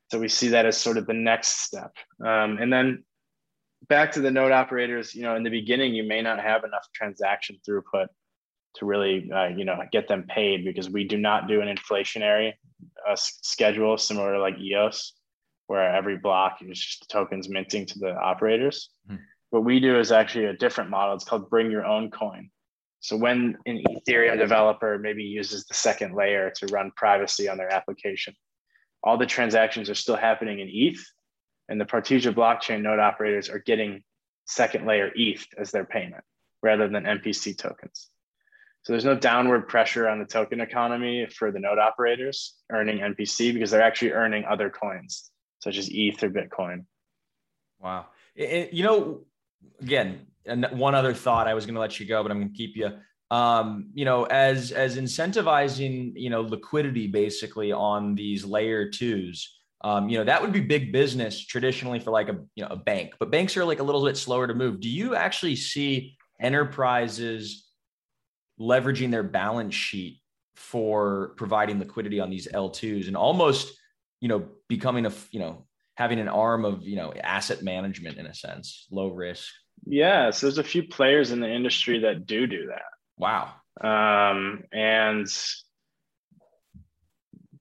so 0.10 0.20
we 0.20 0.30
see 0.30 0.48
that 0.50 0.66
as 0.66 0.78
sort 0.78 0.98
of 0.98 1.08
the 1.08 1.14
next 1.14 1.66
step. 1.66 1.92
Um, 2.24 2.60
and 2.60 2.72
then 2.72 3.04
back 3.90 4.14
to 4.14 4.22
the 4.22 4.32
node 4.32 4.52
operators 4.52 5.16
you 5.16 5.24
know 5.24 5.36
in 5.36 5.44
the 5.44 5.50
beginning 5.50 5.94
you 5.94 6.04
may 6.04 6.22
not 6.22 6.40
have 6.40 6.64
enough 6.64 6.88
transaction 6.94 7.58
throughput 7.68 8.08
to 8.75 8.86
really 8.86 9.29
uh, 9.31 9.47
you 9.47 9.65
know 9.65 9.77
get 9.91 10.07
them 10.07 10.23
paid 10.27 10.65
because 10.65 10.89
we 10.89 11.03
do 11.03 11.17
not 11.17 11.47
do 11.47 11.62
an 11.62 11.75
inflationary 11.75 12.53
uh, 13.07 13.15
schedule 13.15 13.97
similar 13.97 14.34
to 14.34 14.39
like 14.39 14.57
EOS 14.60 15.13
where 15.67 15.95
every 15.95 16.17
block 16.17 16.57
is 16.62 16.77
just 16.77 17.10
tokens 17.10 17.47
minting 17.47 17.86
to 17.86 17.97
the 17.99 18.13
operators. 18.13 18.89
Mm-hmm. 19.10 19.23
What 19.51 19.63
we 19.63 19.79
do 19.79 19.97
is 19.97 20.12
actually 20.12 20.45
a 20.45 20.53
different 20.53 20.89
model. 20.89 21.15
It's 21.15 21.23
called 21.23 21.49
bring 21.49 21.71
your 21.71 21.86
own 21.86 22.12
coin. 22.12 22.49
So 22.99 23.17
when 23.17 23.57
an 23.65 23.81
Ethereum 23.89 24.38
developer 24.38 24.99
maybe 24.99 25.23
uses 25.23 25.65
the 25.65 25.73
second 25.73 26.13
layer 26.13 26.51
to 26.57 26.67
run 26.67 26.91
privacy 26.95 27.49
on 27.49 27.57
their 27.57 27.71
application, 27.71 28.36
all 29.01 29.17
the 29.17 29.25
transactions 29.25 29.89
are 29.89 29.95
still 29.95 30.15
happening 30.15 30.60
in 30.60 30.69
ETH, 30.69 31.03
and 31.67 31.81
the 31.81 31.86
Partisia 31.86 32.34
blockchain 32.34 32.81
node 32.81 32.99
operators 32.99 33.49
are 33.49 33.60
getting 33.60 34.03
second 34.45 34.86
layer 34.86 35.10
ETH 35.15 35.43
as 35.57 35.71
their 35.71 35.86
payment 35.86 36.23
rather 36.62 36.88
than 36.88 37.05
MPC 37.05 37.57
tokens. 37.57 38.11
So 38.84 38.94
there's 38.94 39.06
no 39.06 39.15
downward 39.15 39.67
pressure 39.67 40.08
on 40.10 40.20
the 40.20 40.26
token 40.26 40.60
economy 40.60 41.28
for 41.28 41.52
the 41.52 41.60
node 41.60 41.78
operators 41.78 42.56
earning 42.72 43.00
MPC 43.00 43.54
because 43.54 43.70
they're 43.70 43.82
actually 43.82 44.12
earning 44.12 44.44
other 44.46 44.70
coins 44.70 45.32
such 45.60 45.78
as 45.78 45.88
ETH 45.91 46.22
or 46.24 46.30
Bitcoin. 46.30 46.86
Wow. 47.80 48.08
It, 48.36 48.74
you 48.74 48.84
know, 48.84 49.22
again, 49.82 50.26
and 50.46 50.65
one 50.72 50.96
other 50.96 51.13
thought 51.13 51.48
I 51.48 51.54
was 51.54 51.65
going 51.65 51.76
to 51.76 51.82
let 51.82 52.00
you 52.00 52.06
go, 52.08 52.24
but 52.24 52.32
I'm 52.32 52.39
going 52.39 52.52
to 52.52 52.58
keep 52.58 52.76
you. 52.76 52.91
Um, 53.30 53.91
you 53.94 54.04
know, 54.04 54.26
as 54.26 54.72
as 54.72 54.98
incentivizing, 54.98 56.13
you 56.15 56.30
know, 56.30 56.41
liquidity 56.41 57.08
basically 57.08 57.72
on 57.72 58.15
these 58.15 58.44
layer 58.44 58.89
twos. 58.89 59.58
Um, 59.84 60.10
you 60.10 60.17
know, 60.17 60.24
that 60.26 60.41
would 60.41 60.52
be 60.52 60.60
big 60.60 60.91
business 60.91 61.44
traditionally 61.44 62.00
for 62.00 62.12
like 62.12 62.30
a 62.30 62.39
you 62.56 62.63
know 62.63 62.70
a 62.70 62.76
bank, 62.76 63.13
but 63.20 63.32
banks 63.32 63.56
are 63.56 63.63
like 63.63 63.80
a 63.80 63.84
little 63.84 64.04
bit 64.04 64.17
slower 64.17 64.48
to 64.48 64.54
move. 64.54 64.80
Do 64.80 64.89
you 64.89 65.15
actually 65.15 65.56
see 65.56 66.17
enterprises 66.41 67.70
leveraging 68.60 69.12
their 69.12 69.24
balance 69.24 69.74
sheet 69.76 70.20
for 70.56 71.34
providing 71.38 71.80
liquidity 71.80 72.20
on 72.20 72.30
these 72.30 72.48
L2s 72.48 73.08
and 73.08 73.18
almost, 73.18 73.74
you 74.20 74.28
know, 74.28 74.45
becoming 74.68 75.06
a, 75.06 75.12
you 75.32 75.39
know, 75.39 75.66
having 75.95 76.20
an 76.20 76.28
arm 76.28 76.66
of, 76.66 76.84
you 76.84 76.95
know, 76.95 77.14
asset 77.14 77.64
management 77.64 78.18
in 78.18 78.26
a 78.26 78.34
sense, 78.34 78.88
low 78.91 79.08
risk. 79.10 79.52
Yeah. 79.86 80.30
So 80.32 80.47
there's 80.47 80.58
a 80.58 80.64
few 80.64 80.84
players 80.84 81.32
in 81.32 81.39
the 81.39 81.52
industry 81.52 81.99
that 81.99 82.26
do 82.26 82.47
do 82.47 82.68
that. 82.68 82.84
Wow. 83.18 83.54
Um, 83.82 84.64
and 84.72 85.28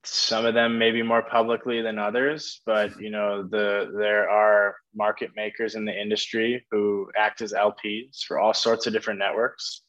some 0.04 0.46
of 0.46 0.54
them 0.54 0.78
maybe 0.78 1.02
more 1.02 1.22
publicly 1.22 1.82
than 1.82 1.98
others, 1.98 2.62
but 2.64 2.98
you 3.00 3.10
know, 3.10 3.42
the 3.42 3.92
there 3.96 4.28
are 4.28 4.76
market 4.94 5.30
makers 5.36 5.74
in 5.74 5.84
the 5.84 5.98
industry 5.98 6.66
who 6.70 7.10
act 7.16 7.42
as 7.42 7.52
LPs 7.52 8.24
for 8.26 8.38
all 8.38 8.54
sorts 8.54 8.86
of 8.86 8.92
different 8.92 9.18
networks 9.18 9.82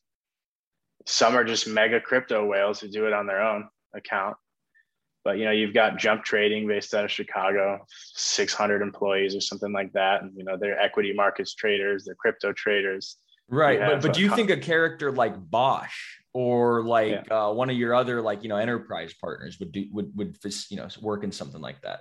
some 1.11 1.35
are 1.35 1.43
just 1.43 1.67
mega 1.67 1.99
crypto 1.99 2.45
whales 2.45 2.79
who 2.79 2.87
do 2.87 3.05
it 3.05 3.13
on 3.13 3.27
their 3.27 3.41
own 3.41 3.67
account. 3.93 4.37
But 5.23 5.37
you 5.37 5.45
know, 5.45 5.51
you've 5.51 5.73
got 5.73 5.99
Jump 5.99 6.23
Trading 6.23 6.67
based 6.67 6.93
out 6.93 7.05
of 7.05 7.11
Chicago, 7.11 7.85
600 8.15 8.81
employees 8.81 9.35
or 9.35 9.41
something 9.41 9.71
like 9.71 9.91
that. 9.93 10.23
And 10.23 10.31
you 10.35 10.43
know, 10.43 10.57
they're 10.59 10.79
equity 10.79 11.13
markets 11.13 11.53
traders, 11.53 12.05
they're 12.05 12.15
crypto 12.15 12.53
traders. 12.53 13.17
Right, 13.49 13.79
but 13.79 14.01
but 14.01 14.13
do 14.13 14.21
you 14.21 14.33
think 14.33 14.49
a 14.49 14.57
character 14.57 15.11
like 15.11 15.35
Bosch 15.37 15.93
or 16.33 16.83
like 16.83 17.25
yeah. 17.27 17.47
uh, 17.47 17.51
one 17.51 17.69
of 17.69 17.75
your 17.75 17.93
other 17.93 18.21
like 18.21 18.43
you 18.43 18.49
know 18.49 18.55
enterprise 18.55 19.13
partners 19.13 19.59
would 19.59 19.73
do 19.73 19.87
would 19.91 20.15
would 20.15 20.37
you 20.69 20.77
know 20.77 20.87
work 21.01 21.25
in 21.25 21.31
something 21.31 21.59
like 21.59 21.81
that? 21.81 21.99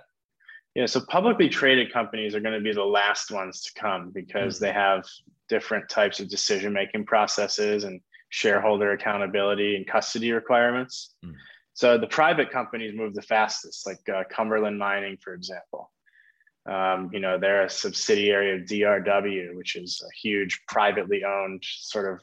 Yeah, 0.73 0.85
so 0.85 1.01
publicly 1.01 1.49
traded 1.49 1.91
companies 1.91 2.33
are 2.33 2.39
going 2.39 2.53
to 2.53 2.63
be 2.63 2.71
the 2.71 2.83
last 2.83 3.29
ones 3.29 3.61
to 3.63 3.79
come 3.79 4.11
because 4.11 4.55
mm-hmm. 4.55 4.65
they 4.65 4.71
have 4.71 5.03
different 5.49 5.89
types 5.89 6.21
of 6.21 6.29
decision 6.29 6.71
making 6.71 7.05
processes 7.05 7.83
and 7.83 7.99
shareholder 8.31 8.91
accountability 8.91 9.75
and 9.75 9.85
custody 9.85 10.31
requirements. 10.31 11.13
Mm. 11.23 11.35
So 11.73 11.97
the 11.97 12.07
private 12.07 12.49
companies 12.49 12.95
move 12.95 13.13
the 13.13 13.21
fastest, 13.21 13.85
like 13.85 13.99
uh, 14.09 14.23
Cumberland 14.29 14.79
Mining, 14.79 15.17
for 15.21 15.33
example. 15.33 15.91
Um, 16.69 17.09
you 17.13 17.19
know, 17.19 17.37
they're 17.37 17.65
a 17.65 17.69
subsidiary 17.69 18.55
of 18.55 18.67
DRW, 18.67 19.55
which 19.55 19.75
is 19.75 20.03
a 20.03 20.11
huge 20.21 20.61
privately 20.67 21.23
owned 21.23 21.63
sort 21.63 22.11
of 22.13 22.21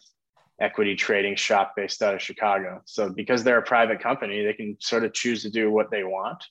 equity 0.61 0.97
trading 0.97 1.37
shop 1.37 1.75
based 1.77 2.03
out 2.03 2.15
of 2.15 2.23
Chicago. 2.23 2.81
So 2.85 3.11
because 3.11 3.45
they're 3.45 3.59
a 3.59 3.63
private 3.63 4.01
company, 4.01 4.45
they 4.45 4.53
can 4.55 4.77
sort 4.81 5.05
of 5.05 5.13
choose 5.13 5.43
to 5.43 5.51
do 5.51 5.71
what 5.71 5.91
they 5.91 6.05
want. 6.05 6.43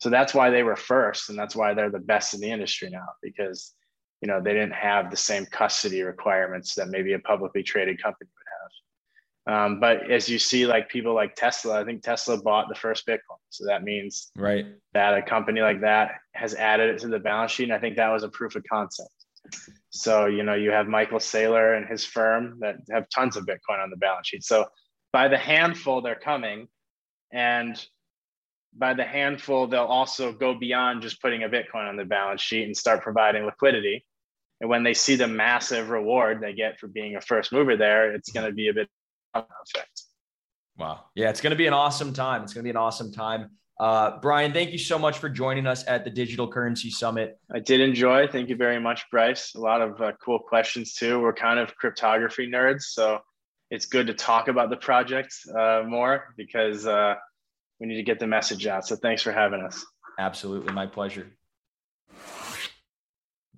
So 0.00 0.10
that's 0.10 0.34
why 0.34 0.50
they 0.50 0.62
were 0.62 0.76
first, 0.76 1.28
and 1.28 1.38
that's 1.38 1.56
why 1.56 1.74
they're 1.74 1.90
the 1.90 1.98
best 1.98 2.34
in 2.34 2.40
the 2.40 2.50
industry 2.50 2.88
now 2.88 3.06
because 3.20 3.74
you 4.20 4.28
know 4.28 4.40
they 4.40 4.52
didn't 4.52 4.72
have 4.72 5.10
the 5.10 5.16
same 5.16 5.44
custody 5.46 6.02
requirements 6.02 6.74
that 6.76 6.88
maybe 6.88 7.14
a 7.14 7.18
publicly 7.18 7.62
traded 7.62 8.00
company. 8.02 8.30
Um, 9.48 9.80
but 9.80 10.10
as 10.10 10.28
you 10.28 10.38
see, 10.38 10.66
like 10.66 10.90
people 10.90 11.14
like 11.14 11.34
Tesla, 11.34 11.80
I 11.80 11.84
think 11.84 12.02
Tesla 12.02 12.36
bought 12.40 12.68
the 12.68 12.74
first 12.74 13.06
Bitcoin, 13.06 13.40
so 13.48 13.64
that 13.64 13.82
means 13.82 14.30
right 14.36 14.66
that 14.92 15.16
a 15.16 15.22
company 15.22 15.62
like 15.62 15.80
that 15.80 16.16
has 16.32 16.54
added 16.54 16.90
it 16.90 16.98
to 17.00 17.08
the 17.08 17.18
balance 17.18 17.52
sheet, 17.52 17.64
and 17.64 17.72
I 17.72 17.78
think 17.78 17.96
that 17.96 18.10
was 18.10 18.24
a 18.24 18.28
proof 18.28 18.56
of 18.56 18.64
concept. 18.70 19.10
So, 19.90 20.26
you 20.26 20.42
know, 20.42 20.54
you 20.54 20.70
have 20.70 20.86
Michael 20.86 21.18
Saylor 21.18 21.76
and 21.76 21.86
his 21.86 22.04
firm 22.04 22.58
that 22.60 22.76
have 22.90 23.08
tons 23.08 23.36
of 23.36 23.46
Bitcoin 23.46 23.82
on 23.82 23.88
the 23.88 23.96
balance 23.96 24.28
sheet. 24.28 24.44
So, 24.44 24.66
by 25.12 25.28
the 25.28 25.38
handful, 25.38 26.02
they're 26.02 26.14
coming. 26.14 26.68
And 27.32 27.82
by 28.76 28.94
the 28.94 29.04
handful, 29.04 29.66
they'll 29.66 29.84
also 29.84 30.32
go 30.32 30.54
beyond 30.54 31.02
just 31.02 31.22
putting 31.22 31.42
a 31.42 31.48
Bitcoin 31.48 31.88
on 31.88 31.96
the 31.96 32.04
balance 32.04 32.42
sheet 32.42 32.64
and 32.64 32.76
start 32.76 33.02
providing 33.02 33.44
liquidity. 33.44 34.04
And 34.60 34.68
when 34.68 34.82
they 34.82 34.94
see 34.94 35.16
the 35.16 35.28
massive 35.28 35.88
reward 35.88 36.40
they 36.40 36.52
get 36.52 36.78
for 36.78 36.88
being 36.88 37.16
a 37.16 37.20
first 37.20 37.52
mover 37.52 37.76
there, 37.76 38.12
it's 38.12 38.30
going 38.30 38.46
to 38.46 38.52
be 38.52 38.68
a 38.68 38.74
bit 38.74 38.88
effect. 39.34 40.02
Wow. 40.76 41.06
Yeah, 41.14 41.30
it's 41.30 41.40
going 41.40 41.50
to 41.50 41.56
be 41.56 41.66
an 41.66 41.74
awesome 41.74 42.12
time. 42.12 42.42
It's 42.42 42.54
going 42.54 42.62
to 42.62 42.66
be 42.66 42.70
an 42.70 42.76
awesome 42.76 43.12
time. 43.12 43.50
Uh, 43.80 44.18
Brian, 44.20 44.52
thank 44.52 44.72
you 44.72 44.78
so 44.78 44.98
much 44.98 45.18
for 45.18 45.28
joining 45.28 45.66
us 45.66 45.86
at 45.86 46.04
the 46.04 46.10
Digital 46.10 46.48
Currency 46.48 46.90
Summit. 46.90 47.38
I 47.52 47.60
did 47.60 47.80
enjoy. 47.80 48.26
Thank 48.26 48.48
you 48.48 48.56
very 48.56 48.80
much, 48.80 49.04
Bryce. 49.10 49.54
A 49.54 49.60
lot 49.60 49.80
of 49.80 50.00
uh, 50.00 50.12
cool 50.24 50.40
questions 50.40 50.94
too. 50.94 51.20
We're 51.20 51.32
kind 51.32 51.60
of 51.60 51.76
cryptography 51.76 52.50
nerds, 52.50 52.82
so 52.82 53.20
it's 53.70 53.86
good 53.86 54.08
to 54.08 54.14
talk 54.14 54.48
about 54.48 54.70
the 54.70 54.76
project 54.76 55.34
uh, 55.56 55.84
more 55.86 56.34
because 56.36 56.86
uh, 56.86 57.14
we 57.78 57.86
need 57.86 57.96
to 57.96 58.02
get 58.02 58.18
the 58.18 58.26
message 58.26 58.66
out. 58.66 58.84
So 58.86 58.96
thanks 58.96 59.22
for 59.22 59.30
having 59.30 59.60
us. 59.60 59.84
Absolutely, 60.18 60.72
my 60.72 60.86
pleasure. 60.86 61.28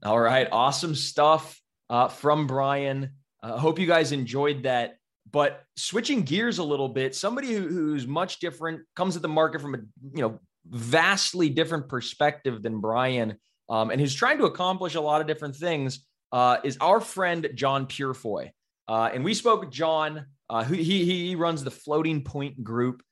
All 0.03 0.21
right, 0.21 0.49
awesome 0.53 0.95
stuff 0.95 1.61
uh, 1.89 2.09
from 2.09 2.47
Brian. 2.47 3.13
I 3.43 3.51
uh, 3.51 3.59
hope 3.59 3.79
you 3.79 3.87
guys 3.87 4.13
enjoyed 4.13 4.65
that. 4.65 4.99
But 5.33 5.63
switching 5.77 6.23
gears 6.23 6.59
a 6.59 6.65
little 6.65 6.89
bit, 6.89 7.15
somebody 7.15 7.53
who, 7.53 7.69
who's 7.69 8.07
much 8.07 8.41
different 8.41 8.83
comes 8.97 9.17
at 9.17 9.23
the 9.23 9.29
market 9.29 9.61
from 9.61 9.75
a 9.75 9.79
you 10.15 10.23
know 10.23 10.41
vastly 10.67 11.49
different 11.49 11.89
perspective 11.89 12.63
than 12.63 12.81
Brian, 12.81 13.37
um, 13.69 13.91
and 13.91 14.01
who's 14.01 14.15
trying 14.15 14.39
to 14.39 14.45
accomplish 14.45 14.95
a 14.95 15.01
lot 15.01 15.21
of 15.21 15.27
different 15.27 15.57
things. 15.57 16.07
Uh, 16.33 16.59
is 16.63 16.79
our 16.81 17.01
friend 17.01 17.51
John 17.55 17.87
Purefoy, 17.87 18.51
uh, 18.87 19.11
and 19.13 19.25
we 19.25 19.35
spoke 19.35 19.61
with 19.61 19.71
John. 19.71 20.27
Uh, 20.49 20.65
who 20.65 20.75
he 20.75 21.05
he 21.05 21.37
runs 21.37 21.63
the 21.63 21.71
Floating 21.71 22.25
Point 22.25 22.65
Group, 22.65 23.03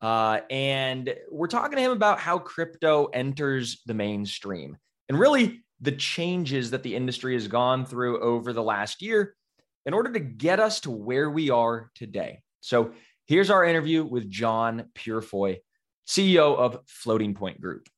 uh, 0.00 0.40
and 0.50 1.14
we're 1.30 1.46
talking 1.46 1.76
to 1.76 1.82
him 1.82 1.92
about 1.92 2.18
how 2.18 2.38
crypto 2.38 3.06
enters 3.06 3.82
the 3.86 3.94
mainstream 3.94 4.76
and 5.08 5.18
really 5.18 5.60
the 5.80 5.92
changes 5.92 6.72
that 6.72 6.82
the 6.82 6.94
industry 6.94 7.34
has 7.34 7.46
gone 7.46 7.86
through 7.86 8.20
over 8.20 8.52
the 8.52 8.62
last 8.62 9.00
year 9.00 9.34
in 9.88 9.94
order 9.94 10.12
to 10.12 10.20
get 10.20 10.60
us 10.60 10.80
to 10.80 10.90
where 10.90 11.30
we 11.30 11.48
are 11.48 11.90
today. 11.94 12.42
So 12.60 12.92
here's 13.24 13.48
our 13.48 13.64
interview 13.64 14.04
with 14.04 14.28
John 14.28 14.90
Purefoy, 14.94 15.60
CEO 16.06 16.58
of 16.58 16.80
Floating 16.86 17.32
Point 17.32 17.58
Group. 17.58 17.88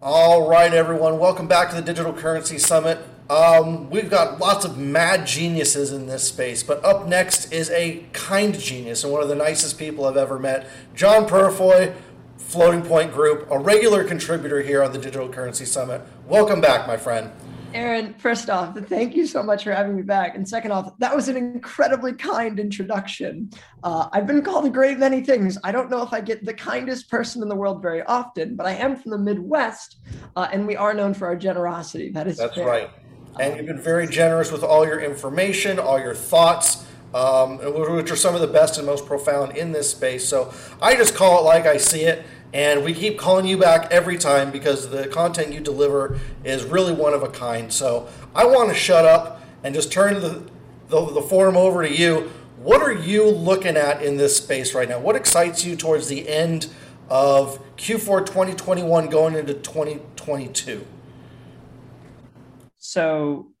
All 0.00 0.48
right, 0.48 0.72
everyone, 0.72 1.18
welcome 1.18 1.48
back 1.48 1.70
to 1.70 1.74
the 1.74 1.82
Digital 1.82 2.12
Currency 2.12 2.56
Summit. 2.56 3.00
Um, 3.28 3.90
we've 3.90 4.08
got 4.08 4.38
lots 4.38 4.64
of 4.64 4.78
mad 4.78 5.26
geniuses 5.26 5.90
in 5.90 6.06
this 6.06 6.22
space, 6.22 6.62
but 6.62 6.84
up 6.84 7.08
next 7.08 7.52
is 7.52 7.68
a 7.70 8.04
kind 8.12 8.56
genius 8.56 9.02
and 9.02 9.12
one 9.12 9.24
of 9.24 9.28
the 9.28 9.34
nicest 9.34 9.76
people 9.76 10.06
I've 10.06 10.16
ever 10.16 10.38
met, 10.38 10.68
John 10.94 11.26
Purefoy, 11.26 11.96
Floating 12.38 12.82
Point 12.82 13.12
Group, 13.12 13.48
a 13.50 13.58
regular 13.58 14.04
contributor 14.04 14.62
here 14.62 14.84
on 14.84 14.92
the 14.92 14.98
Digital 14.98 15.28
Currency 15.28 15.64
Summit. 15.64 16.02
Welcome 16.28 16.60
back, 16.60 16.86
my 16.86 16.96
friend. 16.96 17.32
Aaron, 17.72 18.14
first 18.14 18.50
off, 18.50 18.76
thank 18.76 19.14
you 19.14 19.26
so 19.26 19.42
much 19.42 19.64
for 19.64 19.72
having 19.72 19.94
me 19.94 20.02
back. 20.02 20.34
And 20.34 20.48
second 20.48 20.72
off, 20.72 20.98
that 20.98 21.14
was 21.14 21.28
an 21.28 21.36
incredibly 21.36 22.12
kind 22.12 22.58
introduction. 22.58 23.50
Uh, 23.84 24.08
I've 24.12 24.26
been 24.26 24.42
called 24.42 24.66
a 24.66 24.70
great 24.70 24.98
many 24.98 25.22
things. 25.22 25.56
I 25.62 25.70
don't 25.70 25.88
know 25.88 26.02
if 26.02 26.12
I 26.12 26.20
get 26.20 26.44
the 26.44 26.54
kindest 26.54 27.08
person 27.08 27.42
in 27.42 27.48
the 27.48 27.54
world 27.54 27.80
very 27.80 28.02
often, 28.02 28.56
but 28.56 28.66
I 28.66 28.72
am 28.72 28.96
from 28.96 29.12
the 29.12 29.18
Midwest, 29.18 29.98
uh, 30.34 30.48
and 30.52 30.66
we 30.66 30.74
are 30.74 30.92
known 30.94 31.14
for 31.14 31.26
our 31.28 31.36
generosity. 31.36 32.10
That 32.10 32.26
is 32.26 32.38
that's 32.38 32.56
fair. 32.56 32.66
right. 32.66 32.90
And 33.38 33.56
you've 33.56 33.66
been 33.66 33.80
very 33.80 34.08
generous 34.08 34.50
with 34.50 34.64
all 34.64 34.84
your 34.84 35.00
information, 35.00 35.78
all 35.78 36.00
your 36.00 36.14
thoughts. 36.14 36.86
Um, 37.12 37.58
which 37.58 38.12
are 38.12 38.16
some 38.16 38.36
of 38.36 38.40
the 38.40 38.46
best 38.46 38.78
and 38.78 38.86
most 38.86 39.04
profound 39.04 39.56
in 39.56 39.72
this 39.72 39.90
space. 39.90 40.28
So 40.28 40.54
I 40.80 40.94
just 40.94 41.16
call 41.16 41.40
it 41.40 41.42
like 41.42 41.66
I 41.66 41.76
see 41.76 42.02
it. 42.02 42.24
And 42.52 42.84
we 42.84 42.94
keep 42.94 43.18
calling 43.18 43.46
you 43.46 43.56
back 43.56 43.90
every 43.92 44.18
time 44.18 44.50
because 44.50 44.90
the 44.90 45.06
content 45.06 45.52
you 45.52 45.60
deliver 45.60 46.18
is 46.42 46.64
really 46.64 46.92
one 46.92 47.14
of 47.14 47.22
a 47.22 47.28
kind. 47.28 47.72
So 47.72 48.08
I 48.34 48.44
want 48.44 48.70
to 48.70 48.74
shut 48.74 49.04
up 49.04 49.42
and 49.62 49.74
just 49.74 49.92
turn 49.92 50.14
the, 50.20 50.42
the, 50.88 51.12
the 51.12 51.22
forum 51.22 51.56
over 51.56 51.86
to 51.86 51.94
you. 51.94 52.30
What 52.56 52.82
are 52.82 52.92
you 52.92 53.24
looking 53.28 53.76
at 53.76 54.02
in 54.02 54.16
this 54.16 54.36
space 54.36 54.74
right 54.74 54.88
now? 54.88 54.98
What 54.98 55.16
excites 55.16 55.64
you 55.64 55.76
towards 55.76 56.08
the 56.08 56.28
end 56.28 56.66
of 57.08 57.58
Q4 57.76 58.26
2021 58.26 59.08
going 59.08 59.34
into 59.34 59.54
2022? 59.54 60.86
So 62.78 63.52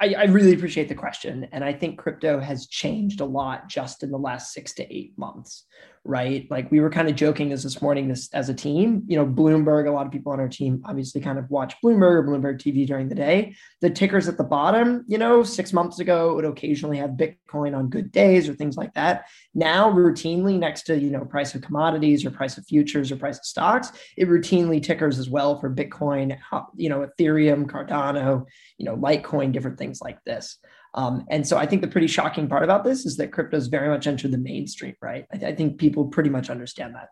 I, 0.00 0.14
I, 0.14 0.24
really 0.24 0.52
appreciate 0.52 0.88
the 0.88 0.94
question. 0.94 1.48
And 1.52 1.64
I 1.64 1.72
think 1.72 1.98
crypto 1.98 2.38
has 2.38 2.66
changed 2.66 3.20
a 3.20 3.24
lot 3.24 3.68
just 3.68 4.02
in 4.02 4.10
the 4.10 4.18
last 4.18 4.52
six 4.52 4.74
to 4.74 4.94
eight 4.94 5.16
months, 5.16 5.64
right? 6.06 6.46
Like 6.50 6.70
we 6.70 6.80
were 6.80 6.90
kind 6.90 7.08
of 7.08 7.16
joking 7.16 7.52
as 7.52 7.62
this 7.62 7.82
morning 7.82 8.08
this 8.08 8.32
as 8.32 8.48
a 8.48 8.54
team, 8.54 9.02
you 9.06 9.16
know, 9.16 9.26
Bloomberg, 9.26 9.88
a 9.88 9.90
lot 9.90 10.06
of 10.06 10.12
people 10.12 10.32
on 10.32 10.40
our 10.40 10.48
team 10.48 10.82
obviously 10.84 11.20
kind 11.20 11.38
of 11.38 11.50
watch 11.50 11.74
Bloomberg 11.82 12.14
or 12.14 12.22
Bloomberg 12.22 12.58
TV 12.58 12.86
during 12.86 13.08
the 13.08 13.14
day. 13.14 13.54
The 13.80 13.90
tickers 13.90 14.28
at 14.28 14.38
the 14.38 14.44
bottom, 14.44 15.04
you 15.08 15.18
know, 15.18 15.42
six 15.42 15.72
months 15.72 15.98
ago 15.98 16.34
would 16.34 16.44
occasionally 16.44 16.98
have 16.98 17.10
Bitcoin 17.10 17.76
on 17.76 17.90
good 17.90 18.12
days 18.12 18.48
or 18.48 18.54
things 18.54 18.76
like 18.76 18.94
that. 18.94 19.26
Now 19.54 19.90
routinely 19.90 20.58
next 20.58 20.84
to, 20.84 20.98
you 20.98 21.10
know, 21.10 21.24
price 21.24 21.54
of 21.54 21.62
commodities 21.62 22.24
or 22.24 22.30
price 22.30 22.56
of 22.56 22.66
futures 22.66 23.10
or 23.10 23.16
price 23.16 23.38
of 23.38 23.44
stocks, 23.44 23.92
it 24.16 24.28
routinely 24.28 24.82
tickers 24.82 25.18
as 25.18 25.28
well 25.28 25.58
for 25.58 25.68
Bitcoin, 25.68 26.38
you 26.76 26.88
know, 26.88 27.06
Ethereum, 27.06 27.66
Cardano, 27.66 28.46
you 28.78 28.86
know, 28.86 28.96
Litecoin, 28.96 29.52
different 29.52 29.78
things 29.78 30.00
like 30.00 30.22
this. 30.24 30.58
Um, 30.96 31.26
and 31.30 31.46
so 31.46 31.58
I 31.58 31.66
think 31.66 31.82
the 31.82 31.88
pretty 31.88 32.06
shocking 32.06 32.48
part 32.48 32.64
about 32.64 32.82
this 32.82 33.04
is 33.04 33.16
that 33.18 33.30
crypto's 33.30 33.66
very 33.66 33.88
much 33.88 34.06
entered 34.06 34.32
the 34.32 34.38
mainstream, 34.38 34.94
right? 35.02 35.26
I, 35.32 35.48
I 35.48 35.54
think 35.54 35.78
people 35.78 36.06
pretty 36.06 36.30
much 36.30 36.48
understand 36.48 36.94
that. 36.94 37.08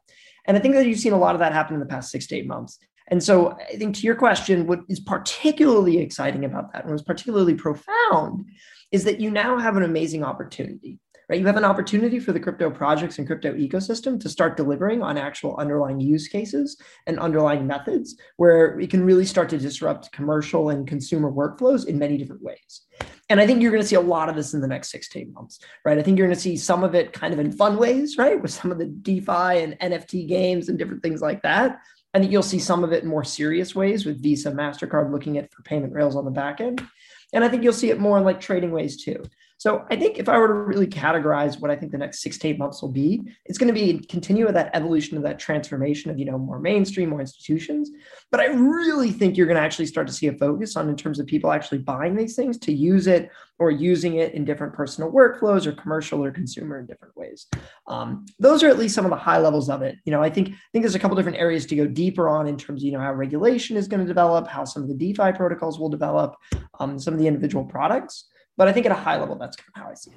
And 0.46 0.56
I 0.56 0.60
think 0.60 0.74
that 0.74 0.86
you've 0.86 0.98
seen 0.98 1.12
a 1.12 1.18
lot 1.18 1.34
of 1.34 1.38
that 1.40 1.52
happen 1.52 1.74
in 1.74 1.80
the 1.80 1.86
past 1.86 2.10
six 2.10 2.26
to 2.28 2.36
eight 2.36 2.46
months. 2.46 2.78
And 3.08 3.22
so 3.22 3.52
I 3.52 3.76
think 3.76 3.94
to 3.96 4.02
your 4.02 4.14
question, 4.14 4.66
what 4.66 4.80
is 4.88 5.00
particularly 5.00 5.98
exciting 5.98 6.44
about 6.44 6.72
that 6.72 6.84
and 6.84 6.92
was 6.92 7.02
particularly 7.02 7.54
profound 7.54 8.46
is 8.90 9.04
that 9.04 9.20
you 9.20 9.30
now 9.30 9.58
have 9.58 9.76
an 9.76 9.82
amazing 9.82 10.24
opportunity 10.24 10.98
right? 11.28 11.40
You 11.40 11.46
have 11.46 11.56
an 11.56 11.64
opportunity 11.64 12.18
for 12.18 12.32
the 12.32 12.40
crypto 12.40 12.70
projects 12.70 13.18
and 13.18 13.26
crypto 13.26 13.54
ecosystem 13.54 14.20
to 14.20 14.28
start 14.28 14.56
delivering 14.56 15.02
on 15.02 15.16
actual 15.16 15.56
underlying 15.56 16.00
use 16.00 16.28
cases 16.28 16.80
and 17.06 17.18
underlying 17.18 17.66
methods 17.66 18.16
where 18.36 18.76
we 18.76 18.86
can 18.86 19.04
really 19.04 19.24
start 19.24 19.48
to 19.50 19.58
disrupt 19.58 20.12
commercial 20.12 20.70
and 20.70 20.86
consumer 20.86 21.30
workflows 21.30 21.86
in 21.86 21.98
many 21.98 22.16
different 22.16 22.42
ways. 22.42 22.82
And 23.30 23.40
I 23.40 23.46
think 23.46 23.62
you're 23.62 23.70
going 23.70 23.82
to 23.82 23.88
see 23.88 23.96
a 23.96 24.00
lot 24.00 24.28
of 24.28 24.36
this 24.36 24.52
in 24.52 24.60
the 24.60 24.68
next 24.68 24.90
six 24.90 25.08
to 25.10 25.20
eight 25.20 25.32
months, 25.32 25.58
right? 25.84 25.98
I 25.98 26.02
think 26.02 26.18
you're 26.18 26.26
going 26.26 26.36
to 26.36 26.40
see 26.40 26.56
some 26.56 26.84
of 26.84 26.94
it 26.94 27.12
kind 27.12 27.32
of 27.32 27.40
in 27.40 27.52
fun 27.52 27.78
ways, 27.78 28.18
right? 28.18 28.40
With 28.40 28.50
some 28.50 28.70
of 28.70 28.78
the 28.78 28.86
DeFi 28.86 29.62
and 29.62 29.78
NFT 29.80 30.28
games 30.28 30.68
and 30.68 30.78
different 30.78 31.02
things 31.02 31.22
like 31.22 31.42
that. 31.42 31.80
I 32.12 32.20
think 32.20 32.30
you'll 32.30 32.42
see 32.42 32.60
some 32.60 32.84
of 32.84 32.92
it 32.92 33.02
in 33.02 33.08
more 33.08 33.24
serious 33.24 33.74
ways 33.74 34.06
with 34.06 34.22
Visa, 34.22 34.52
MasterCard 34.52 35.10
looking 35.10 35.36
at 35.36 35.52
for 35.52 35.62
payment 35.62 35.92
rails 35.92 36.14
on 36.14 36.24
the 36.24 36.30
back 36.30 36.60
end. 36.60 36.86
And 37.32 37.42
I 37.42 37.48
think 37.48 37.64
you'll 37.64 37.72
see 37.72 37.90
it 37.90 37.98
more 37.98 38.16
in 38.18 38.24
like 38.24 38.40
trading 38.40 38.70
ways 38.70 39.02
too. 39.02 39.24
So 39.56 39.86
I 39.90 39.96
think 39.96 40.18
if 40.18 40.28
I 40.28 40.36
were 40.36 40.48
to 40.48 40.54
really 40.54 40.86
categorize 40.86 41.60
what 41.60 41.70
I 41.70 41.76
think 41.76 41.92
the 41.92 41.98
next 41.98 42.20
six 42.20 42.36
to 42.38 42.48
eight 42.48 42.58
months 42.58 42.82
will 42.82 42.92
be, 42.92 43.22
it's 43.46 43.56
going 43.56 43.72
to 43.72 43.74
be 43.74 43.98
continue 44.06 44.44
with 44.44 44.54
that 44.54 44.70
evolution 44.74 45.16
of 45.16 45.22
that 45.22 45.38
transformation 45.38 46.10
of 46.10 46.18
you 46.18 46.24
know 46.24 46.38
more 46.38 46.58
mainstream, 46.58 47.10
more 47.10 47.20
institutions. 47.20 47.90
But 48.30 48.40
I 48.40 48.46
really 48.46 49.10
think 49.10 49.36
you're 49.36 49.46
going 49.46 49.56
to 49.56 49.62
actually 49.62 49.86
start 49.86 50.06
to 50.08 50.12
see 50.12 50.26
a 50.26 50.32
focus 50.32 50.76
on 50.76 50.88
in 50.88 50.96
terms 50.96 51.18
of 51.18 51.26
people 51.26 51.52
actually 51.52 51.78
buying 51.78 52.16
these 52.16 52.36
things 52.36 52.58
to 52.58 52.72
use 52.72 53.06
it 53.06 53.30
or 53.58 53.70
using 53.70 54.16
it 54.16 54.34
in 54.34 54.44
different 54.44 54.74
personal 54.74 55.12
workflows 55.12 55.64
or 55.64 55.72
commercial 55.72 56.24
or 56.24 56.32
consumer 56.32 56.80
in 56.80 56.86
different 56.86 57.16
ways. 57.16 57.46
Um, 57.86 58.26
those 58.40 58.62
are 58.64 58.68
at 58.68 58.78
least 58.78 58.94
some 58.94 59.04
of 59.04 59.10
the 59.10 59.16
high 59.16 59.38
levels 59.38 59.70
of 59.70 59.82
it. 59.82 59.96
You 60.04 60.10
know, 60.10 60.22
I 60.22 60.30
think 60.30 60.48
I 60.48 60.52
think 60.72 60.82
there's 60.82 60.96
a 60.96 60.98
couple 60.98 61.16
different 61.16 61.38
areas 61.38 61.64
to 61.66 61.76
go 61.76 61.86
deeper 61.86 62.28
on 62.28 62.48
in 62.48 62.56
terms 62.56 62.82
of 62.82 62.86
you 62.86 62.92
know 62.92 63.00
how 63.00 63.14
regulation 63.14 63.76
is 63.76 63.88
going 63.88 64.00
to 64.00 64.06
develop, 64.06 64.48
how 64.48 64.64
some 64.64 64.82
of 64.82 64.88
the 64.88 64.94
DeFi 64.94 65.32
protocols 65.32 65.78
will 65.78 65.88
develop, 65.88 66.36
um, 66.80 66.98
some 66.98 67.14
of 67.14 67.20
the 67.20 67.26
individual 67.26 67.64
products. 67.64 68.26
But 68.56 68.68
I 68.68 68.72
think 68.72 68.86
at 68.86 68.92
a 68.92 68.96
high 68.96 69.18
level, 69.18 69.34
that's 69.34 69.56
kind 69.56 69.68
of 69.74 69.82
how 69.82 69.90
I 69.90 69.94
see 69.94 70.12
it. 70.12 70.16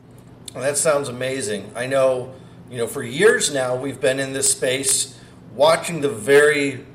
Well, 0.53 0.63
that 0.63 0.77
sounds 0.77 1.09
amazing. 1.09 1.71
I 1.75 1.88
know, 1.88 2.33
you 2.69 2.77
know, 2.77 2.88
for 2.88 3.03
years 3.03 3.53
now 3.53 3.75
we've 3.75 3.99
been 3.99 4.19
in 4.19 4.33
this 4.33 4.51
space 4.51 5.19
watching 5.53 6.01
the 6.01 6.09
very 6.09 6.85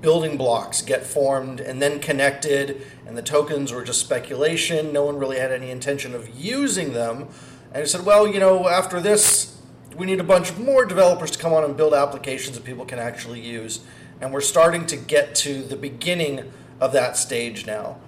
building 0.00 0.36
blocks 0.36 0.82
get 0.82 1.06
formed 1.06 1.60
and 1.60 1.80
then 1.80 2.00
connected, 2.00 2.86
and 3.06 3.16
the 3.16 3.22
tokens 3.22 3.72
were 3.72 3.84
just 3.84 4.00
speculation. 4.00 4.92
No 4.92 5.04
one 5.04 5.16
really 5.16 5.38
had 5.38 5.52
any 5.52 5.70
intention 5.70 6.14
of 6.14 6.28
using 6.34 6.92
them. 6.92 7.28
And 7.72 7.82
I 7.82 7.86
said, 7.86 8.04
well, 8.04 8.26
you 8.26 8.40
know, 8.40 8.68
after 8.68 9.00
this, 9.00 9.60
we 9.96 10.06
need 10.06 10.20
a 10.20 10.24
bunch 10.24 10.56
more 10.56 10.84
developers 10.84 11.30
to 11.30 11.38
come 11.38 11.52
on 11.52 11.64
and 11.64 11.76
build 11.76 11.94
applications 11.94 12.56
that 12.56 12.64
people 12.64 12.84
can 12.84 12.98
actually 12.98 13.40
use. 13.40 13.80
And 14.20 14.32
we're 14.32 14.40
starting 14.40 14.86
to 14.86 14.96
get 14.96 15.34
to 15.36 15.62
the 15.62 15.76
beginning 15.76 16.52
of 16.80 16.92
that 16.92 17.16
stage 17.16 17.66
now, 17.66 17.98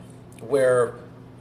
where 0.41 0.95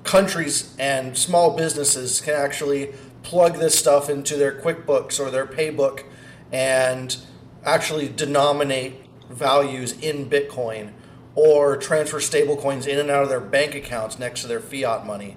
countries 0.04 0.76
and 0.78 1.18
small 1.18 1.56
businesses 1.56 2.22
can 2.22 2.34
actually 2.34 2.94
plug 3.24 3.56
this 3.56 3.78
stuff 3.78 4.10
into 4.10 4.36
their 4.36 4.60
QuickBooks 4.60 5.20
or 5.20 5.32
their 5.32 5.46
Paybook 5.46 6.04
and 6.52 7.18
actually 7.66 8.10
denominate 8.10 8.96
values 9.30 9.94
in 10.00 10.30
Bitcoin 10.30 10.92
or 11.36 11.78
transfer 11.78 12.20
stablecoins 12.20 12.86
in 12.86 13.00
and 13.00 13.10
out 13.10 13.24
of 13.24 13.30
their 13.30 13.40
bank 13.40 13.74
accounts 13.74 14.20
next 14.20 14.42
to 14.42 14.48
their 14.48 14.60
fiat 14.60 15.06
money. 15.06 15.36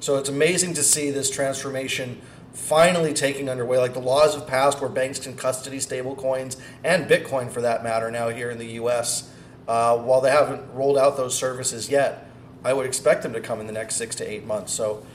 So 0.00 0.16
it's 0.16 0.28
amazing 0.28 0.74
to 0.74 0.82
see 0.82 1.10
this 1.10 1.30
transformation 1.30 2.20
finally 2.52 3.12
taking 3.12 3.48
underway. 3.48 3.78
Like 3.78 3.92
the 3.92 4.00
laws 4.00 4.34
have 4.34 4.46
passed 4.46 4.80
where 4.80 4.90
banks 4.90 5.18
can 5.18 5.36
custody 5.36 5.78
stablecoins 5.78 6.56
and 6.82 7.08
Bitcoin 7.08 7.50
for 7.50 7.60
that 7.60 7.84
matter 7.84 8.10
now 8.10 8.28
here 8.30 8.50
in 8.50 8.58
the 8.58 8.72
US. 8.80 9.30
Uh, 9.68 9.96
while 9.98 10.20
they 10.20 10.30
haven't 10.30 10.62
rolled 10.72 10.96
out 10.96 11.16
those 11.16 11.36
services 11.36 11.90
yet, 11.90 12.25
I 12.66 12.72
would 12.72 12.84
expect 12.84 13.22
them 13.22 13.32
to 13.32 13.40
come 13.40 13.60
in 13.60 13.68
the 13.68 13.72
next 13.72 13.94
six 13.94 14.16
to 14.16 14.28
eight 14.28 14.44
months. 14.44 14.72
So 14.72 15.06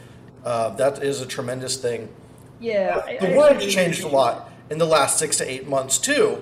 uh, 0.45 0.69
that 0.75 1.03
is 1.03 1.19
a 1.19 1.25
tremendous 1.25 1.75
thing. 1.75 2.07
Yeah. 2.61 3.01
The 3.19 3.35
world's 3.35 3.67
changed 3.73 4.03
a 4.03 4.07
lot 4.07 4.49
in 4.69 4.77
the 4.77 4.85
last 4.85 5.19
six 5.19 5.35
to 5.39 5.51
eight 5.51 5.67
months 5.67 5.97
too. 5.97 6.41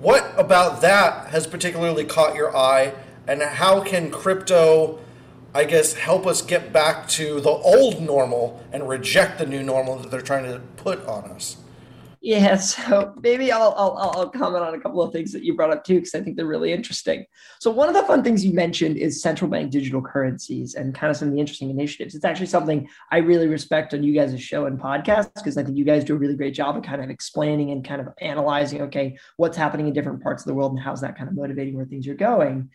What 0.00 0.34
about 0.36 0.80
that 0.80 1.28
has 1.28 1.46
particularly 1.46 2.04
caught 2.04 2.34
your 2.34 2.54
eye, 2.54 2.94
and 3.28 3.40
how 3.40 3.80
can 3.80 4.10
crypto, 4.10 4.98
I 5.54 5.66
guess, 5.66 5.94
help 5.94 6.26
us 6.26 6.42
get 6.42 6.72
back 6.72 7.06
to 7.10 7.40
the 7.40 7.50
old 7.50 8.02
normal 8.02 8.60
and 8.72 8.88
reject 8.88 9.38
the 9.38 9.46
new 9.46 9.62
normal 9.62 9.98
that 9.98 10.10
they're 10.10 10.20
trying 10.20 10.44
to 10.44 10.58
put 10.76 11.06
on 11.06 11.30
us? 11.30 11.58
Yeah, 12.24 12.56
so 12.56 13.14
maybe 13.22 13.52
I'll, 13.52 13.74
I'll, 13.76 13.98
I'll 13.98 14.30
comment 14.30 14.64
on 14.64 14.74
a 14.74 14.80
couple 14.80 15.02
of 15.02 15.12
things 15.12 15.30
that 15.32 15.44
you 15.44 15.54
brought 15.54 15.70
up 15.70 15.84
too, 15.84 15.96
because 15.96 16.14
I 16.14 16.22
think 16.22 16.38
they're 16.38 16.46
really 16.46 16.72
interesting. 16.72 17.26
So 17.60 17.70
one 17.70 17.86
of 17.86 17.94
the 17.94 18.02
fun 18.04 18.24
things 18.24 18.42
you 18.42 18.54
mentioned 18.54 18.96
is 18.96 19.20
central 19.20 19.50
bank 19.50 19.70
digital 19.70 20.00
currencies 20.00 20.74
and 20.74 20.94
kind 20.94 21.10
of 21.10 21.18
some 21.18 21.28
of 21.28 21.34
the 21.34 21.40
interesting 21.40 21.68
initiatives. 21.68 22.14
It's 22.14 22.24
actually 22.24 22.46
something 22.46 22.88
I 23.12 23.18
really 23.18 23.46
respect 23.46 23.92
on 23.92 24.02
you 24.02 24.14
guys' 24.14 24.40
show 24.40 24.64
and 24.64 24.80
podcast 24.80 25.34
because 25.34 25.58
I 25.58 25.64
think 25.64 25.76
you 25.76 25.84
guys 25.84 26.02
do 26.02 26.14
a 26.14 26.18
really 26.18 26.34
great 26.34 26.54
job 26.54 26.78
of 26.78 26.82
kind 26.82 27.04
of 27.04 27.10
explaining 27.10 27.72
and 27.72 27.86
kind 27.86 28.00
of 28.00 28.08
analyzing, 28.22 28.80
okay, 28.82 29.18
what's 29.36 29.58
happening 29.58 29.86
in 29.86 29.92
different 29.92 30.22
parts 30.22 30.44
of 30.44 30.46
the 30.46 30.54
world 30.54 30.72
and 30.72 30.80
how's 30.80 31.02
that 31.02 31.18
kind 31.18 31.28
of 31.28 31.36
motivating 31.36 31.76
where 31.76 31.84
things 31.84 32.08
are 32.08 32.14
going 32.14 32.70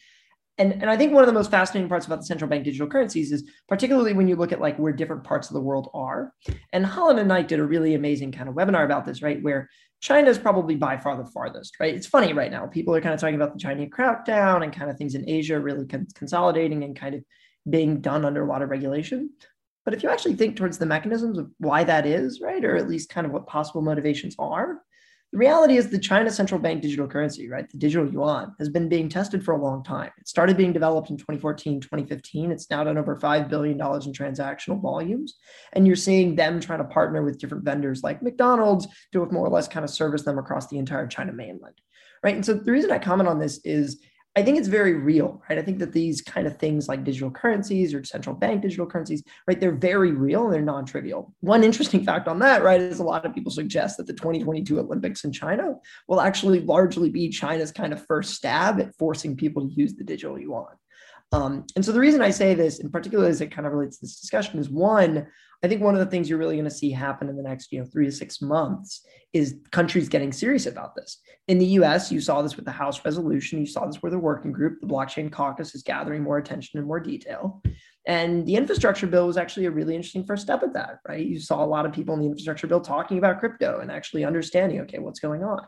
and, 0.60 0.74
and 0.74 0.90
I 0.90 0.98
think 0.98 1.14
one 1.14 1.24
of 1.24 1.28
the 1.28 1.34
most 1.34 1.50
fascinating 1.50 1.88
parts 1.88 2.06
about 2.06 2.20
the 2.20 2.26
central 2.26 2.50
bank 2.50 2.66
digital 2.66 2.88
currencies 2.88 3.32
is 3.32 3.50
particularly 3.70 4.14
when 4.14 4.28
you 4.28 4.36
look 4.36 4.52
at 4.52 4.60
like 4.60 4.78
where 4.78 4.92
different 4.92 5.24
parts 5.24 5.50
of 5.50 5.54
the 5.54 5.62
world 5.62 5.90
are. 5.94 6.34
And 6.74 6.86
Holland 6.86 7.18
and 7.18 7.30
Knight 7.30 7.48
did 7.48 7.60
a 7.60 7.66
really 7.66 7.96
amazing 7.96 8.34
kind 8.34 8.50
of 8.50 8.56
webinar 8.56 8.84
about 8.84 9.06
this, 9.06 9.22
right? 9.22 9.42
Where 9.42 9.70
China 10.02 10.30
is 10.30 10.38
probably 10.38 10.76
by 10.76 10.98
far 10.98 11.18
the 11.18 11.32
farthest, 11.32 11.80
right? 11.80 11.96
It's 11.96 12.08
funny 12.08 12.34
right 12.34 12.52
now. 12.52 12.68
People 12.68 12.94
are 12.94 13.02
kind 13.02 13.14
of 13.14 13.22
talking 13.22 13.36
about 13.36 13.54
the 13.54 13.60
Chinese 13.60 13.90
crackdown 13.90 14.64
and 14.64 14.76
kind 14.76 14.92
of 14.92 14.98
things 14.98 15.16
in 15.16 15.30
Asia 15.30 15.60
really 15.60 15.86
con- 15.88 16.08
consolidating 16.14 16.84
and 16.84 16.96
kind 16.96 17.16
of 17.16 17.24
being 17.70 18.02
done 18.02 18.26
under 18.26 18.44
a 18.44 18.48
lot 18.48 18.62
of 18.62 18.70
regulation. 18.70 19.30
But 19.86 19.94
if 19.94 20.04
you 20.04 20.10
actually 20.10 20.36
think 20.36 20.58
towards 20.58 20.78
the 20.78 20.86
mechanisms 20.86 21.38
of 21.38 21.50
why 21.58 21.86
that 21.86 22.06
is, 22.06 22.42
right, 22.42 22.64
or 22.64 22.76
at 22.76 22.90
least 22.90 23.10
kind 23.10 23.26
of 23.26 23.32
what 23.32 23.48
possible 23.48 23.82
motivations 23.82 24.36
are, 24.38 24.82
the 25.32 25.38
reality 25.38 25.78
is 25.78 25.90
the 25.90 26.00
China 26.00 26.32
central 26.32 26.60
bank 26.60 26.82
digital 26.82 27.08
currency, 27.08 27.48
right? 27.50 27.70
The 27.70 27.78
digital 27.78 28.12
yuan 28.12 28.56
has 28.58 28.68
been 28.68 28.90
being 28.90 29.10
tested 29.10 29.46
for 29.46 29.54
a 29.54 29.62
long 29.62 29.84
time. 29.84 30.10
It 30.18 30.28
started 30.28 30.58
being 30.58 30.74
developed 30.74 31.12
in 31.12 31.18
2014, 31.18 31.82
2015. 31.82 32.52
It's 32.52 32.70
now 32.70 32.84
done 32.84 32.98
over 32.98 33.16
$5 33.16 33.48
billion 33.48 33.78
in 33.78 33.80
transactional 33.80 34.82
volumes. 34.82 35.36
And 35.74 35.86
you're 35.86 35.96
seeing 35.96 36.36
them 36.36 36.60
trying 36.60 36.80
to 36.80 36.86
partner 36.86 37.24
with 37.24 37.38
different 37.38 37.64
vendors 37.64 38.02
like 38.02 38.24
McDonald's 38.24 38.88
to 39.12 39.24
more 39.28 39.46
or 39.46 39.52
less 39.52 39.68
kind 39.68 39.84
of 39.84 39.92
service 39.92 40.24
them 40.24 40.40
across 40.40 40.68
the 40.68 40.80
entire 40.80 41.06
China 41.06 41.32
mainland, 41.32 41.80
right? 42.24 42.34
And 42.34 42.46
so 42.46 42.56
the 42.56 42.72
reason 42.72 42.92
I 42.92 42.98
comment 42.98 43.30
on 43.30 43.38
this 43.38 43.60
is 43.64 44.02
I 44.36 44.44
think 44.44 44.60
it's 44.60 44.68
very 44.68 44.94
real, 44.94 45.42
right? 45.50 45.58
I 45.58 45.62
think 45.64 45.80
that 45.80 45.92
these 45.92 46.22
kind 46.22 46.46
of 46.46 46.58
things 46.58 46.88
like 46.88 47.04
digital 47.04 47.32
currencies 47.32 47.94
or 47.94 48.04
central 48.04 48.36
bank 48.36 48.62
digital 48.62 48.86
currencies, 48.86 49.24
right, 49.48 49.60
they're 49.60 49.72
very 49.72 50.12
real 50.12 50.46
and 50.46 50.54
they're 50.54 50.62
non 50.62 50.86
trivial. 50.86 51.34
One 51.40 51.64
interesting 51.64 52.04
fact 52.06 52.28
on 52.28 52.40
that, 52.40 52.64
right, 52.64 52.80
is 52.80 53.00
a 53.00 53.04
lot 53.04 53.26
of 53.26 53.34
people 53.34 53.52
suggest 53.52 53.98
that 53.98 54.06
the 54.06 54.14
2022 54.14 54.80
Olympics 54.80 55.24
in 55.24 55.32
China 55.32 55.76
will 56.08 56.22
actually 56.22 56.62
largely 56.62 57.10
be 57.10 57.30
China's 57.30 57.72
kind 57.72 57.92
of 57.92 58.06
first 58.06 58.36
stab 58.36 58.80
at 58.80 58.96
forcing 58.98 59.36
people 59.36 59.68
to 59.68 59.74
use 59.74 59.96
the 59.96 60.04
digital 60.04 60.40
yuan. 60.40 60.68
Um, 61.32 61.66
and 61.76 61.86
so 61.86 61.92
the 61.92 62.00
reason 62.00 62.22
I 62.22 62.32
say 62.32 62.54
this 62.56 62.80
in 62.80 62.90
particular 62.90 63.28
as 63.28 63.42
it 63.42 63.52
kind 63.52 63.68
of 63.68 63.74
relates 63.74 63.98
to 63.98 64.06
this 64.06 64.20
discussion 64.20 64.60
is 64.60 64.70
one, 64.70 65.28
I 65.62 65.68
think 65.68 65.82
one 65.82 65.94
of 65.94 66.00
the 66.00 66.06
things 66.06 66.30
you're 66.30 66.40
really 66.40 66.56
going 66.56 66.66
to 66.66 66.72
see 66.72 66.90
happen 66.90 67.30
in 67.30 67.36
the 67.36 67.44
next, 67.44 67.72
you 67.72 67.80
know, 67.80 67.86
three 67.86 68.06
to 68.06 68.12
six 68.12 68.42
months 68.42 69.06
is 69.34 69.58
countries 69.72 70.10
getting 70.10 70.32
serious 70.32 70.66
about 70.66 70.96
this. 70.96 71.20
In 71.48 71.60
the 71.60 71.66
US, 71.66 72.12
you 72.12 72.22
saw 72.22 72.42
this 72.42 72.56
with 72.56 72.66
the 72.66 72.72
House 72.72 73.04
resolution, 73.04 73.60
you 73.60 73.66
saw 73.66 73.86
this 73.86 74.02
with 74.02 74.14
the 74.14 74.20
working 74.20 74.52
group, 74.52 74.80
the 74.80 74.88
blockchain 74.88 75.32
caucus 75.32 75.76
is 75.76 75.84
gathering 75.84 76.24
more 76.24 76.38
attention 76.38 76.80
and 76.80 76.88
more 76.88 77.00
detail. 77.00 77.62
And 78.08 78.46
the 78.46 78.56
infrastructure 78.56 79.08
bill 79.08 79.28
was 79.28 79.38
actually 79.38 79.66
a 79.66 79.72
really 79.72 79.96
interesting 79.96 80.26
first 80.26 80.44
step 80.44 80.64
at 80.64 80.74
that, 80.74 81.00
right? 81.08 81.26
You 81.26 81.40
saw 81.40 81.64
a 81.64 81.66
lot 81.66 81.86
of 81.86 81.92
people 81.92 82.14
in 82.16 82.22
the 82.22 82.28
infrastructure 82.28 82.66
bill 82.66 82.82
talking 82.82 83.18
about 83.18 83.40
crypto 83.40 83.80
and 83.80 83.92
actually 83.92 84.24
understanding, 84.26 84.80
okay, 84.82 85.00
what's 85.00 85.20
going 85.20 85.44
on. 85.44 85.62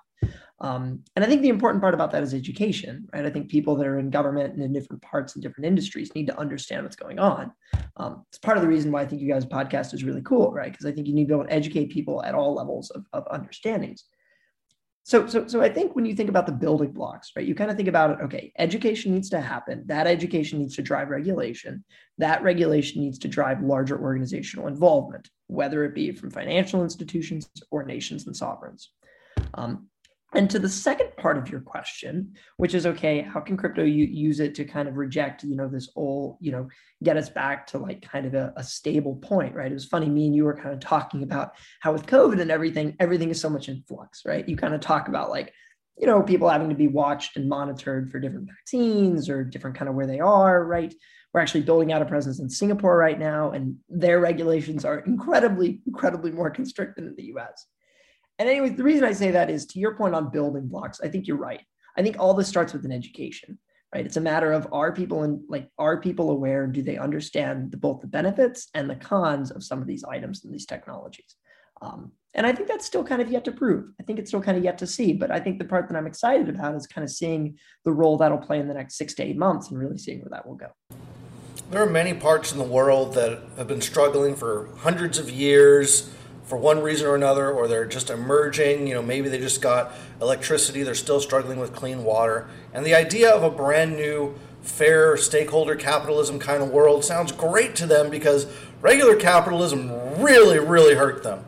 Um, 0.61 1.03
and 1.15 1.25
I 1.25 1.27
think 1.27 1.41
the 1.41 1.49
important 1.49 1.81
part 1.81 1.95
about 1.95 2.11
that 2.11 2.21
is 2.21 2.35
education, 2.35 3.07
right? 3.11 3.25
I 3.25 3.31
think 3.31 3.49
people 3.49 3.75
that 3.75 3.87
are 3.87 3.97
in 3.97 4.11
government 4.11 4.53
and 4.53 4.61
in 4.61 4.71
different 4.71 5.01
parts 5.01 5.33
and 5.33 5.41
different 5.41 5.65
industries 5.65 6.13
need 6.13 6.27
to 6.27 6.39
understand 6.39 6.83
what's 6.83 6.95
going 6.95 7.17
on. 7.17 7.51
Um, 7.97 8.25
it's 8.29 8.37
part 8.37 8.57
of 8.57 8.63
the 8.63 8.69
reason 8.69 8.91
why 8.91 9.01
I 9.01 9.07
think 9.07 9.21
you 9.21 9.27
guys' 9.27 9.45
podcast 9.45 9.93
is 9.93 10.03
really 10.03 10.21
cool, 10.21 10.51
right? 10.51 10.71
Because 10.71 10.85
I 10.85 10.91
think 10.91 11.07
you 11.07 11.15
need 11.15 11.23
to 11.23 11.27
be 11.29 11.33
able 11.33 11.45
to 11.45 11.53
educate 11.53 11.89
people 11.89 12.23
at 12.23 12.35
all 12.35 12.53
levels 12.53 12.91
of, 12.91 13.05
of 13.11 13.27
understandings. 13.31 14.05
So, 15.03 15.25
so, 15.25 15.47
so 15.47 15.61
I 15.61 15.69
think 15.69 15.95
when 15.95 16.05
you 16.05 16.13
think 16.13 16.29
about 16.29 16.45
the 16.45 16.51
building 16.51 16.91
blocks, 16.91 17.31
right, 17.35 17.45
you 17.45 17.55
kind 17.55 17.71
of 17.71 17.77
think 17.77 17.89
about 17.89 18.11
it. 18.11 18.23
Okay, 18.23 18.53
education 18.59 19.13
needs 19.13 19.29
to 19.31 19.41
happen. 19.41 19.83
That 19.87 20.05
education 20.05 20.59
needs 20.59 20.75
to 20.75 20.83
drive 20.83 21.09
regulation. 21.09 21.83
That 22.19 22.43
regulation 22.43 23.01
needs 23.01 23.17
to 23.19 23.27
drive 23.27 23.61
larger 23.61 23.99
organizational 23.99 24.67
involvement, 24.67 25.29
whether 25.47 25.83
it 25.85 25.95
be 25.95 26.11
from 26.11 26.29
financial 26.29 26.83
institutions 26.83 27.49
or 27.71 27.83
nations 27.83 28.27
and 28.27 28.35
sovereigns. 28.35 28.91
Um, 29.55 29.87
and 30.33 30.49
to 30.49 30.59
the 30.59 30.69
second 30.69 31.09
part 31.17 31.37
of 31.37 31.49
your 31.49 31.59
question, 31.59 32.35
which 32.55 32.73
is 32.73 32.85
okay, 32.85 33.21
how 33.21 33.41
can 33.41 33.57
crypto 33.57 33.83
use 33.83 34.39
it 34.39 34.55
to 34.55 34.63
kind 34.63 34.87
of 34.87 34.95
reject, 34.95 35.43
you 35.43 35.57
know, 35.57 35.67
this 35.67 35.89
old, 35.95 36.37
you 36.39 36.53
know, 36.53 36.69
get 37.03 37.17
us 37.17 37.29
back 37.29 37.67
to 37.67 37.77
like 37.77 38.01
kind 38.01 38.25
of 38.25 38.33
a, 38.33 38.53
a, 38.55 38.63
stable 38.63 39.17
point, 39.17 39.53
right? 39.53 39.71
It 39.71 39.73
was 39.73 39.85
funny, 39.85 40.07
me 40.07 40.27
and 40.27 40.35
you 40.35 40.45
were 40.45 40.55
kind 40.55 40.73
of 40.73 40.79
talking 40.79 41.23
about 41.23 41.55
how 41.81 41.91
with 41.91 42.05
COVID 42.05 42.39
and 42.39 42.49
everything, 42.49 42.95
everything 42.99 43.29
is 43.29 43.41
so 43.41 43.49
much 43.49 43.67
in 43.67 43.83
flux, 43.87 44.21
right? 44.25 44.47
You 44.47 44.55
kind 44.55 44.73
of 44.73 44.79
talk 44.79 45.09
about 45.09 45.29
like, 45.29 45.53
you 45.97 46.07
know, 46.07 46.23
people 46.23 46.47
having 46.47 46.69
to 46.69 46.75
be 46.75 46.87
watched 46.87 47.35
and 47.35 47.49
monitored 47.49 48.09
for 48.09 48.19
different 48.19 48.47
vaccines 48.47 49.27
or 49.29 49.43
different 49.43 49.75
kind 49.75 49.89
of 49.89 49.95
where 49.95 50.07
they 50.07 50.19
are, 50.19 50.65
right? 50.65 50.93
We're 51.33 51.41
actually 51.41 51.61
building 51.61 51.91
out 51.91 52.01
a 52.01 52.05
presence 52.05 52.39
in 52.39 52.49
Singapore 52.49 52.97
right 52.97 53.19
now, 53.19 53.51
and 53.51 53.77
their 53.89 54.19
regulations 54.19 54.85
are 54.85 54.99
incredibly, 54.99 55.81
incredibly 55.85 56.31
more 56.31 56.49
constricted 56.49 57.05
than 57.05 57.15
the 57.15 57.33
US. 57.35 57.65
And 58.41 58.49
anyway, 58.49 58.69
the 58.69 58.81
reason 58.81 59.03
I 59.03 59.13
say 59.13 59.29
that 59.29 59.51
is 59.51 59.67
to 59.67 59.79
your 59.79 59.93
point 59.93 60.15
on 60.15 60.31
building 60.31 60.67
blocks, 60.67 60.99
I 60.99 61.09
think 61.09 61.27
you're 61.27 61.37
right. 61.37 61.61
I 61.95 62.01
think 62.01 62.15
all 62.17 62.33
this 62.33 62.47
starts 62.47 62.73
with 62.73 62.83
an 62.85 62.91
education, 62.91 63.59
right? 63.93 64.03
It's 64.03 64.17
a 64.17 64.21
matter 64.21 64.51
of 64.51 64.67
are 64.73 64.91
people 64.91 65.21
and 65.21 65.41
like 65.47 65.69
are 65.77 66.01
people 66.01 66.31
aware? 66.31 66.65
Do 66.65 66.81
they 66.81 66.97
understand 66.97 67.69
the, 67.69 67.77
both 67.77 68.01
the 68.01 68.07
benefits 68.07 68.69
and 68.73 68.89
the 68.89 68.95
cons 68.95 69.51
of 69.51 69.63
some 69.63 69.79
of 69.79 69.85
these 69.85 70.03
items 70.03 70.43
and 70.43 70.51
these 70.51 70.65
technologies? 70.65 71.35
Um, 71.83 72.13
and 72.33 72.47
I 72.47 72.51
think 72.51 72.67
that's 72.67 72.83
still 72.83 73.03
kind 73.03 73.21
of 73.21 73.29
yet 73.29 73.45
to 73.45 73.51
prove. 73.51 73.91
I 73.99 74.03
think 74.05 74.17
it's 74.17 74.31
still 74.31 74.41
kind 74.41 74.57
of 74.57 74.63
yet 74.63 74.79
to 74.79 74.87
see. 74.87 75.13
But 75.13 75.29
I 75.29 75.39
think 75.39 75.59
the 75.59 75.65
part 75.65 75.87
that 75.89 75.95
I'm 75.95 76.07
excited 76.07 76.49
about 76.49 76.73
is 76.73 76.87
kind 76.87 77.03
of 77.03 77.11
seeing 77.11 77.59
the 77.85 77.91
role 77.91 78.17
that'll 78.17 78.39
play 78.39 78.59
in 78.59 78.67
the 78.67 78.73
next 78.73 78.97
six 78.97 79.13
to 79.15 79.23
eight 79.23 79.37
months 79.37 79.69
and 79.69 79.77
really 79.77 79.99
seeing 79.99 80.21
where 80.21 80.29
that 80.31 80.47
will 80.47 80.55
go. 80.55 80.69
There 81.69 81.83
are 81.83 81.89
many 81.89 82.15
parts 82.15 82.51
in 82.51 82.57
the 82.57 82.63
world 82.63 83.13
that 83.13 83.39
have 83.55 83.67
been 83.67 83.81
struggling 83.81 84.35
for 84.35 84.69
hundreds 84.77 85.19
of 85.19 85.29
years 85.29 86.09
for 86.51 86.57
one 86.57 86.81
reason 86.81 87.07
or 87.07 87.15
another, 87.15 87.49
or 87.49 87.65
they're 87.65 87.85
just 87.85 88.09
emerging. 88.09 88.85
You 88.85 88.95
know, 88.95 89.01
maybe 89.01 89.29
they 89.29 89.39
just 89.39 89.61
got 89.61 89.93
electricity, 90.19 90.83
they're 90.83 90.93
still 90.95 91.21
struggling 91.21 91.59
with 91.59 91.73
clean 91.73 92.03
water. 92.03 92.49
And 92.73 92.85
the 92.85 92.93
idea 92.93 93.31
of 93.33 93.41
a 93.41 93.49
brand 93.49 93.95
new, 93.95 94.37
fair 94.61 95.15
stakeholder 95.15 95.77
capitalism 95.77 96.39
kind 96.39 96.61
of 96.61 96.67
world 96.67 97.05
sounds 97.05 97.31
great 97.31 97.73
to 97.77 97.87
them 97.87 98.09
because 98.09 98.47
regular 98.81 99.15
capitalism 99.15 100.21
really, 100.21 100.59
really 100.59 100.93
hurt 100.93 101.23
them. 101.23 101.45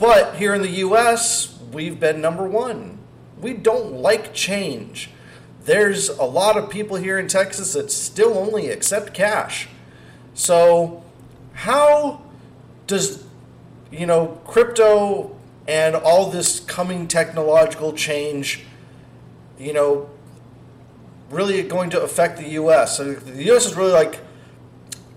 But 0.00 0.34
here 0.34 0.54
in 0.54 0.62
the 0.62 0.72
US, 0.88 1.56
we've 1.70 2.00
been 2.00 2.20
number 2.20 2.48
one. 2.48 2.98
We 3.40 3.52
don't 3.52 3.92
like 3.92 4.34
change. 4.34 5.10
There's 5.66 6.08
a 6.08 6.24
lot 6.24 6.56
of 6.56 6.68
people 6.68 6.96
here 6.96 7.16
in 7.16 7.28
Texas 7.28 7.74
that 7.74 7.92
still 7.92 8.36
only 8.36 8.70
accept 8.70 9.14
cash. 9.14 9.68
So, 10.34 11.04
how 11.52 12.22
does 12.88 13.29
you 13.90 14.06
know, 14.06 14.40
crypto 14.44 15.36
and 15.66 15.94
all 15.94 16.30
this 16.30 16.60
coming 16.60 17.06
technological 17.06 17.92
change, 17.92 18.64
you 19.58 19.72
know, 19.72 20.08
really 21.30 21.62
going 21.62 21.90
to 21.90 22.02
affect 22.02 22.38
the 22.38 22.48
U.S. 22.50 22.96
So 22.96 23.14
the 23.14 23.44
U.S. 23.44 23.66
is 23.66 23.76
really 23.76 23.92
like, 23.92 24.20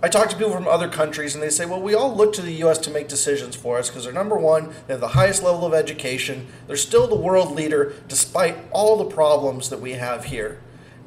I 0.02 0.10
talk 0.10 0.30
to 0.30 0.36
people 0.36 0.52
from 0.52 0.68
other 0.68 0.90
countries 0.90 1.34
and 1.34 1.44
they 1.44 1.50
say, 1.50 1.66
well, 1.66 1.82
we 1.82 1.96
all 1.96 2.16
look 2.16 2.34
to 2.34 2.42
the 2.42 2.52
U.S. 2.54 2.78
to 2.80 2.92
make 2.92 3.08
decisions 3.08 3.56
for 3.56 3.78
us 3.78 3.90
because 3.90 4.04
they're 4.04 4.14
number 4.14 4.38
one, 4.38 4.74
they 4.88 4.94
have 4.94 5.02
the 5.02 5.10
highest 5.10 5.44
level 5.44 5.66
of 5.66 5.74
education, 5.74 6.48
they're 6.68 6.76
still 6.76 7.08
the 7.08 7.16
world 7.16 7.56
leader 7.56 7.96
despite 8.08 8.58
all 8.72 8.98
the 8.98 9.06
problems 9.06 9.70
that 9.70 9.82
we 9.82 9.94
have 9.94 10.26
here. 10.26 10.60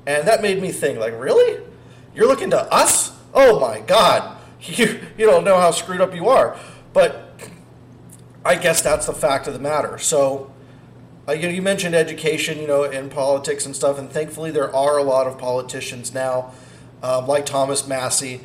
And 0.06 0.26
that 0.26 0.40
made 0.40 0.62
me 0.62 0.72
think, 0.72 0.98
like, 0.98 1.18
really? 1.18 1.62
You're 2.14 2.28
looking 2.28 2.50
to 2.50 2.72
us? 2.72 3.12
Oh 3.34 3.60
my 3.60 3.80
God, 3.80 4.38
you, 4.60 5.00
you 5.18 5.26
don't 5.26 5.44
know 5.44 5.58
how 5.60 5.70
screwed 5.70 6.00
up 6.00 6.14
you 6.14 6.28
are. 6.28 6.58
But 6.92 7.25
I 8.46 8.54
guess 8.54 8.80
that's 8.80 9.06
the 9.06 9.12
fact 9.12 9.48
of 9.48 9.54
the 9.54 9.58
matter. 9.58 9.98
So, 9.98 10.52
uh, 11.28 11.32
you 11.32 11.42
know, 11.42 11.48
you 11.48 11.62
mentioned 11.62 11.96
education, 11.96 12.58
you 12.58 12.68
know, 12.68 12.84
in 12.84 13.10
politics 13.10 13.66
and 13.66 13.74
stuff, 13.74 13.98
and 13.98 14.08
thankfully 14.08 14.52
there 14.52 14.74
are 14.74 14.98
a 14.98 15.02
lot 15.02 15.26
of 15.26 15.36
politicians 15.36 16.14
now, 16.14 16.52
um, 17.02 17.26
like 17.26 17.44
Thomas 17.44 17.88
Massie, 17.88 18.40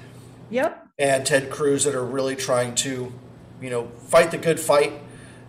yep, 0.50 0.88
and 0.98 1.24
Ted 1.24 1.52
Cruz 1.52 1.84
that 1.84 1.94
are 1.94 2.04
really 2.04 2.36
trying 2.36 2.74
to, 2.76 3.14
you 3.62 3.70
know, 3.70 3.90
fight 4.08 4.32
the 4.32 4.40
good 4.40 4.60
fight 4.60 4.94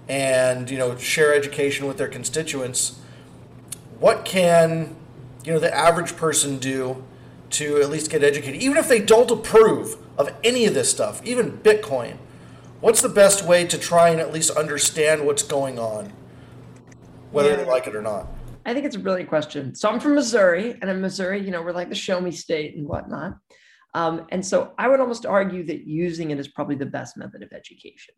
and 0.09 0.71
you 0.71 0.77
know 0.77 0.97
share 0.97 1.35
education 1.35 1.87
with 1.87 1.97
their 1.97 2.09
constituents. 2.09 3.01
What 3.99 4.27
can 4.27 4.97
you 5.45 5.53
know 5.55 5.59
the 5.59 5.75
average 5.75 6.17
person 6.17 6.59
do 6.59 7.03
to 7.51 7.81
at 7.81 7.89
least 7.89 8.11
get 8.11 8.23
educated, 8.23 8.61
even 8.61 8.77
if 8.77 8.89
they 8.89 9.01
don't 9.01 9.31
approve 9.31 9.97
of 10.19 10.31
any 10.45 10.67
of 10.67 10.75
this 10.75 10.91
stuff, 10.91 11.25
even 11.25 11.59
Bitcoin? 11.59 12.19
What's 12.83 13.01
the 13.01 13.09
best 13.09 13.45
way 13.47 13.65
to 13.65 13.79
try 13.79 14.11
and 14.11 14.21
at 14.21 14.33
least 14.33 14.51
understand 14.51 15.25
what's 15.25 15.43
going 15.43 15.79
on, 15.79 16.13
whether 17.31 17.51
yeah. 17.51 17.57
they 17.57 17.65
like 17.65 17.87
it 17.87 17.97
or 17.97 18.03
not? 18.03 18.27
I 18.67 18.75
think 18.75 18.85
it's 18.85 18.97
a 18.97 18.99
brilliant 18.99 19.31
question. 19.31 19.75
So 19.75 19.89
I'm 19.89 19.99
from 19.99 20.15
Missouri, 20.15 20.77
and 20.83 20.91
in 20.91 21.01
Missouri, 21.01 21.41
you 21.43 21.51
know, 21.51 21.63
we're 21.63 21.73
like 21.73 21.89
the 21.89 21.95
show 21.95 22.21
me 22.21 22.31
state 22.31 22.77
and 22.77 22.87
whatnot. 22.87 23.39
Um, 23.95 24.27
and 24.31 24.45
so 24.45 24.73
I 24.79 24.89
would 24.89 25.01
almost 25.01 25.27
argue 25.27 25.65
that 25.65 25.87
using 25.87 26.31
it 26.31 26.39
is 26.39 26.49
probably 26.49 26.77
the 26.77 26.87
best 26.87 27.17
method 27.17 27.43
of 27.43 27.53
education, 27.53 28.15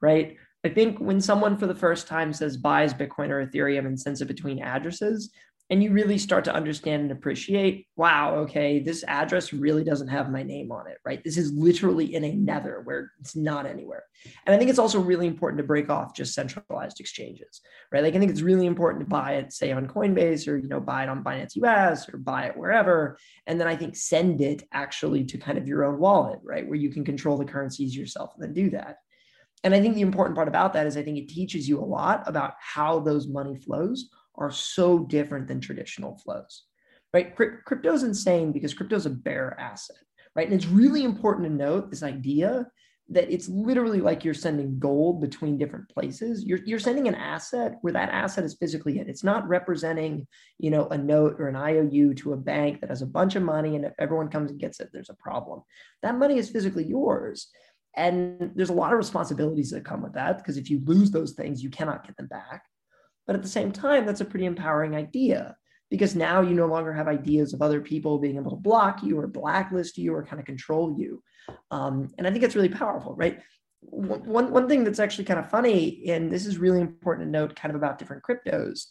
right? 0.00 0.36
I 0.64 0.68
think 0.68 0.98
when 0.98 1.20
someone 1.20 1.56
for 1.56 1.66
the 1.66 1.74
first 1.74 2.06
time 2.06 2.32
says 2.32 2.56
buys 2.56 2.92
Bitcoin 2.92 3.30
or 3.30 3.46
Ethereum 3.46 3.86
and 3.86 3.98
sends 3.98 4.20
it 4.20 4.28
between 4.28 4.60
addresses, 4.60 5.30
and 5.70 5.82
you 5.82 5.92
really 5.92 6.18
start 6.18 6.44
to 6.44 6.54
understand 6.54 7.02
and 7.02 7.12
appreciate 7.12 7.86
wow 7.96 8.34
okay 8.34 8.80
this 8.80 9.04
address 9.06 9.52
really 9.52 9.84
doesn't 9.84 10.08
have 10.08 10.30
my 10.30 10.42
name 10.42 10.72
on 10.72 10.86
it 10.88 10.98
right? 11.04 11.22
This 11.24 11.36
is 11.36 11.52
literally 11.52 12.14
in 12.14 12.24
a 12.24 12.32
nether 12.34 12.82
where 12.84 13.12
it's 13.20 13.36
not 13.36 13.66
anywhere. 13.66 14.02
And 14.44 14.54
i 14.54 14.58
think 14.58 14.68
it's 14.68 14.78
also 14.78 15.00
really 15.00 15.26
important 15.26 15.58
to 15.58 15.66
break 15.66 15.88
off 15.88 16.14
just 16.14 16.34
centralized 16.34 17.00
exchanges 17.00 17.60
right? 17.92 18.02
Like 18.02 18.14
i 18.14 18.18
think 18.18 18.30
it's 18.30 18.42
really 18.42 18.66
important 18.66 19.04
to 19.04 19.08
buy 19.08 19.34
it 19.34 19.52
say 19.52 19.72
on 19.72 19.86
coinbase 19.86 20.46
or 20.48 20.56
you 20.56 20.68
know 20.68 20.80
buy 20.80 21.04
it 21.04 21.08
on 21.08 21.24
binance 21.24 21.56
us 21.56 22.08
or 22.12 22.18
buy 22.18 22.46
it 22.46 22.56
wherever 22.56 23.18
and 23.46 23.60
then 23.60 23.68
i 23.68 23.76
think 23.76 23.96
send 23.96 24.40
it 24.40 24.66
actually 24.72 25.24
to 25.24 25.38
kind 25.38 25.56
of 25.56 25.68
your 25.68 25.84
own 25.84 25.98
wallet 25.98 26.40
right? 26.42 26.66
Where 26.66 26.76
you 26.76 26.90
can 26.90 27.04
control 27.04 27.38
the 27.38 27.44
currencies 27.44 27.96
yourself 27.96 28.32
and 28.34 28.42
then 28.42 28.52
do 28.52 28.70
that. 28.70 28.96
And 29.62 29.74
i 29.74 29.80
think 29.80 29.94
the 29.94 30.00
important 30.00 30.36
part 30.36 30.48
about 30.48 30.72
that 30.72 30.86
is 30.86 30.96
i 30.96 31.02
think 31.02 31.18
it 31.18 31.28
teaches 31.28 31.68
you 31.68 31.78
a 31.78 31.92
lot 31.98 32.22
about 32.26 32.54
how 32.60 33.00
those 33.00 33.28
money 33.28 33.56
flows 33.56 34.10
are 34.36 34.50
so 34.50 35.00
different 35.00 35.48
than 35.48 35.60
traditional 35.60 36.18
flows, 36.18 36.64
right? 37.12 37.34
Crypto 37.34 37.92
is 37.92 38.02
insane 38.02 38.52
because 38.52 38.74
crypto 38.74 38.96
is 38.96 39.06
a 39.06 39.10
bearer 39.10 39.58
asset, 39.58 39.96
right? 40.34 40.46
And 40.46 40.54
it's 40.54 40.66
really 40.66 41.04
important 41.04 41.46
to 41.46 41.54
note 41.54 41.90
this 41.90 42.02
idea 42.02 42.66
that 43.12 43.30
it's 43.30 43.48
literally 43.48 44.00
like 44.00 44.24
you're 44.24 44.32
sending 44.32 44.78
gold 44.78 45.20
between 45.20 45.58
different 45.58 45.88
places. 45.88 46.44
You're, 46.44 46.60
you're 46.64 46.78
sending 46.78 47.08
an 47.08 47.16
asset 47.16 47.74
where 47.80 47.92
that 47.92 48.10
asset 48.10 48.44
is 48.44 48.54
physically 48.54 49.00
it. 49.00 49.08
It's 49.08 49.24
not 49.24 49.48
representing, 49.48 50.28
you 50.58 50.70
know, 50.70 50.86
a 50.88 50.96
note 50.96 51.34
or 51.40 51.48
an 51.48 51.56
IOU 51.56 52.14
to 52.14 52.34
a 52.34 52.36
bank 52.36 52.80
that 52.80 52.90
has 52.90 53.02
a 53.02 53.06
bunch 53.06 53.34
of 53.34 53.42
money 53.42 53.74
and 53.74 53.84
if 53.84 53.92
everyone 53.98 54.28
comes 54.28 54.52
and 54.52 54.60
gets 54.60 54.78
it, 54.78 54.90
there's 54.92 55.10
a 55.10 55.14
problem. 55.14 55.62
That 56.02 56.18
money 56.18 56.38
is 56.38 56.50
physically 56.50 56.84
yours. 56.84 57.48
And 57.96 58.52
there's 58.54 58.70
a 58.70 58.74
lot 58.74 58.92
of 58.92 58.98
responsibilities 58.98 59.70
that 59.70 59.84
come 59.84 60.02
with 60.02 60.12
that 60.12 60.38
because 60.38 60.56
if 60.56 60.70
you 60.70 60.80
lose 60.84 61.10
those 61.10 61.32
things, 61.32 61.62
you 61.62 61.70
cannot 61.70 62.06
get 62.06 62.16
them 62.16 62.28
back. 62.28 62.62
But 63.26 63.36
at 63.36 63.42
the 63.42 63.48
same 63.48 63.72
time, 63.72 64.06
that's 64.06 64.20
a 64.20 64.24
pretty 64.24 64.46
empowering 64.46 64.96
idea 64.96 65.56
because 65.90 66.14
now 66.14 66.40
you 66.40 66.54
no 66.54 66.66
longer 66.66 66.92
have 66.92 67.08
ideas 67.08 67.52
of 67.52 67.62
other 67.62 67.80
people 67.80 68.18
being 68.18 68.36
able 68.36 68.50
to 68.50 68.56
block 68.56 69.02
you 69.02 69.18
or 69.18 69.26
blacklist 69.26 69.98
you 69.98 70.14
or 70.14 70.24
kind 70.24 70.38
of 70.38 70.46
control 70.46 70.96
you. 70.98 71.22
Um, 71.70 72.08
and 72.16 72.26
I 72.26 72.30
think 72.30 72.44
it's 72.44 72.54
really 72.54 72.68
powerful, 72.68 73.14
right? 73.16 73.40
One, 73.80 74.52
one 74.52 74.68
thing 74.68 74.84
that's 74.84 75.00
actually 75.00 75.24
kind 75.24 75.40
of 75.40 75.50
funny, 75.50 76.04
and 76.08 76.30
this 76.30 76.46
is 76.46 76.58
really 76.58 76.80
important 76.80 77.26
to 77.26 77.30
note 77.30 77.56
kind 77.56 77.74
of 77.74 77.76
about 77.76 77.98
different 77.98 78.22
cryptos, 78.22 78.86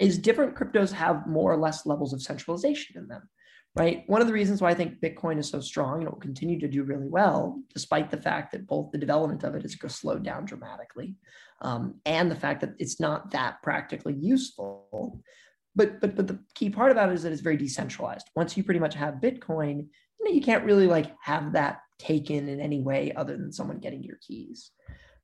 is 0.00 0.18
different 0.18 0.56
cryptos 0.56 0.92
have 0.92 1.26
more 1.26 1.52
or 1.52 1.56
less 1.56 1.86
levels 1.86 2.12
of 2.12 2.20
centralization 2.20 2.98
in 2.98 3.08
them 3.08 3.28
right? 3.76 4.04
One 4.06 4.20
of 4.20 4.28
the 4.28 4.32
reasons 4.32 4.60
why 4.60 4.70
I 4.70 4.74
think 4.74 5.00
Bitcoin 5.00 5.38
is 5.38 5.48
so 5.48 5.60
strong 5.60 5.98
and 5.98 6.04
it 6.04 6.10
will 6.10 6.20
continue 6.20 6.60
to 6.60 6.68
do 6.68 6.84
really 6.84 7.08
well, 7.08 7.60
despite 7.72 8.10
the 8.10 8.20
fact 8.20 8.52
that 8.52 8.66
both 8.66 8.92
the 8.92 8.98
development 8.98 9.42
of 9.42 9.54
it 9.54 9.62
has 9.62 9.76
slowed 9.94 10.22
down 10.22 10.44
dramatically, 10.44 11.16
um, 11.60 11.96
and 12.06 12.30
the 12.30 12.36
fact 12.36 12.60
that 12.60 12.74
it's 12.78 13.00
not 13.00 13.30
that 13.32 13.62
practically 13.62 14.14
useful. 14.14 15.20
But 15.76 16.00
but 16.00 16.14
but 16.14 16.28
the 16.28 16.38
key 16.54 16.70
part 16.70 16.92
about 16.92 17.10
it 17.10 17.14
is 17.14 17.24
that 17.24 17.32
it's 17.32 17.42
very 17.42 17.56
decentralized. 17.56 18.30
Once 18.36 18.56
you 18.56 18.62
pretty 18.62 18.80
much 18.80 18.94
have 18.94 19.14
Bitcoin, 19.14 19.88
you 20.18 20.24
know 20.24 20.30
you 20.30 20.40
can't 20.40 20.64
really 20.64 20.86
like 20.86 21.12
have 21.22 21.52
that 21.54 21.80
taken 21.98 22.48
in 22.48 22.60
any 22.60 22.80
way 22.80 23.12
other 23.16 23.36
than 23.36 23.52
someone 23.52 23.78
getting 23.80 24.04
your 24.04 24.18
keys. 24.24 24.70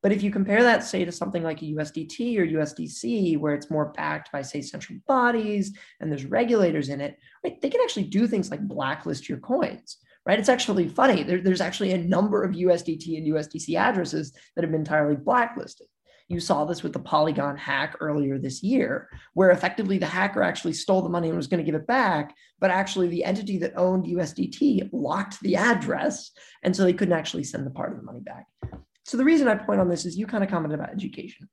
But 0.02 0.12
if 0.12 0.22
you 0.22 0.30
compare 0.30 0.62
that, 0.62 0.82
say, 0.82 1.04
to 1.04 1.12
something 1.12 1.42
like 1.42 1.60
a 1.62 1.66
USDT 1.66 2.38
or 2.38 2.46
USDC, 2.46 3.38
where 3.38 3.54
it's 3.54 3.70
more 3.70 3.92
backed 3.92 4.32
by, 4.32 4.42
say, 4.42 4.62
central 4.62 4.98
bodies 5.06 5.76
and 6.00 6.10
there's 6.10 6.24
regulators 6.24 6.88
in 6.88 7.00
it, 7.00 7.18
right? 7.44 7.60
They 7.60 7.68
can 7.68 7.82
actually 7.82 8.04
do 8.04 8.26
things 8.26 8.50
like 8.50 8.66
blacklist 8.66 9.28
your 9.28 9.38
coins, 9.38 9.98
right? 10.24 10.38
It's 10.38 10.48
actually 10.48 10.88
funny. 10.88 11.22
There, 11.22 11.42
there's 11.42 11.60
actually 11.60 11.92
a 11.92 11.98
number 11.98 12.42
of 12.42 12.54
USDT 12.54 13.18
and 13.18 13.26
USDC 13.26 13.76
addresses 13.76 14.32
that 14.56 14.62
have 14.62 14.70
been 14.70 14.80
entirely 14.80 15.16
blacklisted. 15.16 15.86
You 16.28 16.38
saw 16.38 16.64
this 16.64 16.84
with 16.84 16.92
the 16.92 17.00
Polygon 17.00 17.56
hack 17.56 17.96
earlier 17.98 18.38
this 18.38 18.62
year, 18.62 19.08
where 19.34 19.50
effectively 19.50 19.98
the 19.98 20.06
hacker 20.06 20.44
actually 20.44 20.74
stole 20.74 21.02
the 21.02 21.08
money 21.08 21.26
and 21.26 21.36
was 21.36 21.48
going 21.48 21.58
to 21.58 21.64
give 21.64 21.74
it 21.74 21.88
back, 21.88 22.36
but 22.60 22.70
actually 22.70 23.08
the 23.08 23.24
entity 23.24 23.58
that 23.58 23.76
owned 23.76 24.04
USDT 24.04 24.90
locked 24.92 25.40
the 25.40 25.56
address, 25.56 26.30
and 26.62 26.74
so 26.74 26.84
they 26.84 26.92
couldn't 26.92 27.18
actually 27.18 27.42
send 27.42 27.66
the 27.66 27.70
part 27.70 27.90
of 27.90 27.98
the 27.98 28.04
money 28.04 28.20
back. 28.20 28.46
So 29.10 29.16
the 29.16 29.24
reason 29.24 29.48
I 29.48 29.56
point 29.56 29.80
on 29.80 29.88
this 29.88 30.06
is 30.06 30.16
you 30.16 30.24
kind 30.24 30.44
of 30.44 30.50
commented 30.50 30.78
about 30.78 30.94
education. 30.94 31.48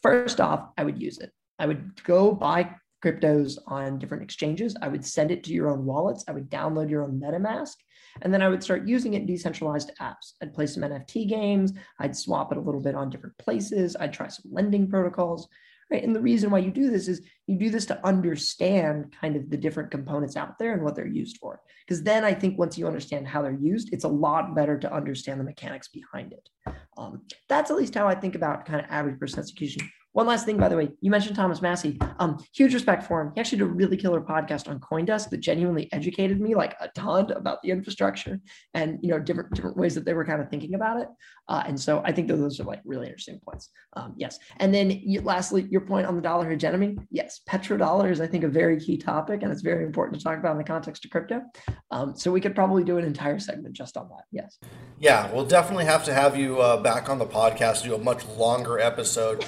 First 0.00 0.40
off, 0.40 0.70
I 0.78 0.84
would 0.84 0.98
use 0.98 1.18
it. 1.18 1.30
I 1.58 1.66
would 1.66 2.02
go 2.04 2.32
buy 2.32 2.74
cryptos 3.04 3.58
on 3.66 3.98
different 3.98 4.22
exchanges. 4.22 4.74
I 4.80 4.88
would 4.88 5.04
send 5.04 5.30
it 5.30 5.44
to 5.44 5.52
your 5.52 5.68
own 5.68 5.84
wallets. 5.84 6.24
I 6.26 6.32
would 6.32 6.48
download 6.48 6.88
your 6.88 7.04
own 7.04 7.20
MetaMask. 7.20 7.74
And 8.22 8.32
then 8.32 8.40
I 8.40 8.48
would 8.48 8.62
start 8.62 8.88
using 8.88 9.12
it 9.12 9.20
in 9.20 9.26
decentralized 9.26 9.92
apps. 10.00 10.32
I'd 10.40 10.54
play 10.54 10.66
some 10.66 10.84
NFT 10.84 11.28
games. 11.28 11.74
I'd 12.00 12.16
swap 12.16 12.50
it 12.50 12.56
a 12.56 12.62
little 12.62 12.80
bit 12.80 12.94
on 12.94 13.10
different 13.10 13.36
places. 13.36 13.94
I'd 14.00 14.14
try 14.14 14.28
some 14.28 14.50
lending 14.50 14.88
protocols. 14.88 15.48
Right. 15.90 16.04
And 16.04 16.16
the 16.16 16.20
reason 16.22 16.48
why 16.48 16.60
you 16.60 16.70
do 16.70 16.90
this 16.90 17.08
is 17.08 17.20
you 17.46 17.58
do 17.58 17.68
this 17.68 17.84
to 17.86 18.06
understand 18.06 19.14
kind 19.20 19.36
of 19.36 19.50
the 19.50 19.58
different 19.58 19.90
components 19.90 20.34
out 20.34 20.58
there 20.58 20.72
and 20.72 20.82
what 20.82 20.96
they're 20.96 21.06
used 21.06 21.36
for. 21.36 21.60
Because 21.86 22.02
then 22.02 22.24
I 22.24 22.32
think 22.32 22.58
once 22.58 22.78
you 22.78 22.86
understand 22.86 23.28
how 23.28 23.42
they're 23.42 23.52
used, 23.52 23.92
it's 23.92 24.04
a 24.04 24.08
lot 24.08 24.54
better 24.56 24.78
to 24.78 24.90
understand 24.90 25.38
the 25.38 25.44
mechanics 25.44 25.88
behind 25.88 26.32
it. 26.32 26.48
Um, 26.96 27.22
that's 27.48 27.70
at 27.70 27.76
least 27.76 27.94
how 27.94 28.06
I 28.06 28.14
think 28.14 28.34
about 28.34 28.66
kind 28.66 28.80
of 28.80 28.86
average 28.90 29.18
person 29.18 29.38
execution. 29.38 29.88
One 30.12 30.26
last 30.26 30.44
thing, 30.44 30.58
by 30.58 30.68
the 30.68 30.76
way, 30.76 30.90
you 31.00 31.10
mentioned 31.10 31.36
Thomas 31.36 31.62
Massie. 31.62 31.98
Um, 32.18 32.44
huge 32.54 32.74
respect 32.74 33.04
for 33.04 33.22
him. 33.22 33.32
He 33.34 33.40
actually 33.40 33.58
did 33.58 33.64
a 33.64 33.70
really 33.70 33.96
killer 33.96 34.20
podcast 34.20 34.68
on 34.68 34.78
CoinDesk 34.78 35.30
that 35.30 35.38
genuinely 35.38 35.90
educated 35.92 36.40
me 36.40 36.54
like 36.54 36.76
a 36.80 36.88
ton 36.88 37.32
about 37.32 37.62
the 37.62 37.70
infrastructure 37.70 38.40
and 38.74 38.98
you 39.02 39.10
know 39.10 39.18
different 39.18 39.54
different 39.54 39.76
ways 39.76 39.94
that 39.94 40.04
they 40.04 40.12
were 40.12 40.24
kind 40.24 40.42
of 40.42 40.50
thinking 40.50 40.74
about 40.74 41.00
it. 41.00 41.08
Uh, 41.48 41.62
and 41.66 41.80
so 41.80 42.02
I 42.04 42.12
think 42.12 42.28
those 42.28 42.60
are 42.60 42.64
like 42.64 42.80
really 42.84 43.06
interesting 43.06 43.40
points. 43.44 43.70
Um, 43.94 44.14
yes. 44.16 44.38
And 44.58 44.72
then 44.72 44.90
you, 44.90 45.20
lastly, 45.22 45.66
your 45.70 45.80
point 45.80 46.06
on 46.06 46.14
the 46.14 46.22
dollar 46.22 46.48
hegemony. 46.48 46.96
Yes, 47.10 47.40
petrodollar 47.48 48.10
is 48.10 48.20
I 48.20 48.26
think 48.26 48.44
a 48.44 48.48
very 48.48 48.78
key 48.78 48.96
topic, 48.96 49.42
and 49.42 49.50
it's 49.50 49.62
very 49.62 49.84
important 49.84 50.18
to 50.18 50.24
talk 50.24 50.38
about 50.38 50.52
in 50.52 50.58
the 50.58 50.64
context 50.64 51.04
of 51.04 51.10
crypto. 51.10 51.42
Um, 51.90 52.14
so 52.16 52.30
we 52.30 52.40
could 52.40 52.54
probably 52.54 52.84
do 52.84 52.98
an 52.98 53.04
entire 53.04 53.38
segment 53.38 53.74
just 53.74 53.96
on 53.96 54.08
that. 54.10 54.24
Yes. 54.30 54.58
Yeah, 54.98 55.30
we'll 55.32 55.44
definitely 55.44 55.84
have 55.86 56.04
to 56.04 56.14
have 56.14 56.36
you 56.36 56.60
uh, 56.60 56.76
back 56.80 57.08
on 57.08 57.18
the 57.18 57.26
podcast 57.26 57.82
do 57.82 57.94
a 57.94 57.98
much 57.98 58.26
longer 58.28 58.78
episode. 58.78 59.44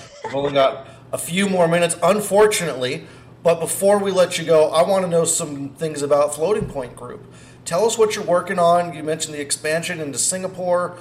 Got 0.54 0.86
a 1.12 1.18
few 1.18 1.48
more 1.48 1.68
minutes, 1.68 1.96
unfortunately. 2.02 3.06
But 3.42 3.60
before 3.60 3.98
we 3.98 4.10
let 4.10 4.38
you 4.38 4.44
go, 4.44 4.70
I 4.70 4.88
want 4.88 5.04
to 5.04 5.10
know 5.10 5.24
some 5.24 5.70
things 5.70 6.00
about 6.00 6.34
Floating 6.34 6.66
Point 6.66 6.96
Group. 6.96 7.30
Tell 7.64 7.84
us 7.84 7.98
what 7.98 8.14
you're 8.14 8.24
working 8.24 8.58
on. 8.58 8.94
You 8.94 9.02
mentioned 9.02 9.34
the 9.34 9.40
expansion 9.40 10.00
into 10.00 10.18
Singapore. 10.18 10.96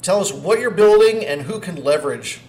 Tell 0.00 0.20
us 0.20 0.32
what 0.32 0.58
you're 0.58 0.70
building 0.70 1.24
and 1.24 1.42
who 1.42 1.60
can 1.60 1.82
leverage 1.82 2.40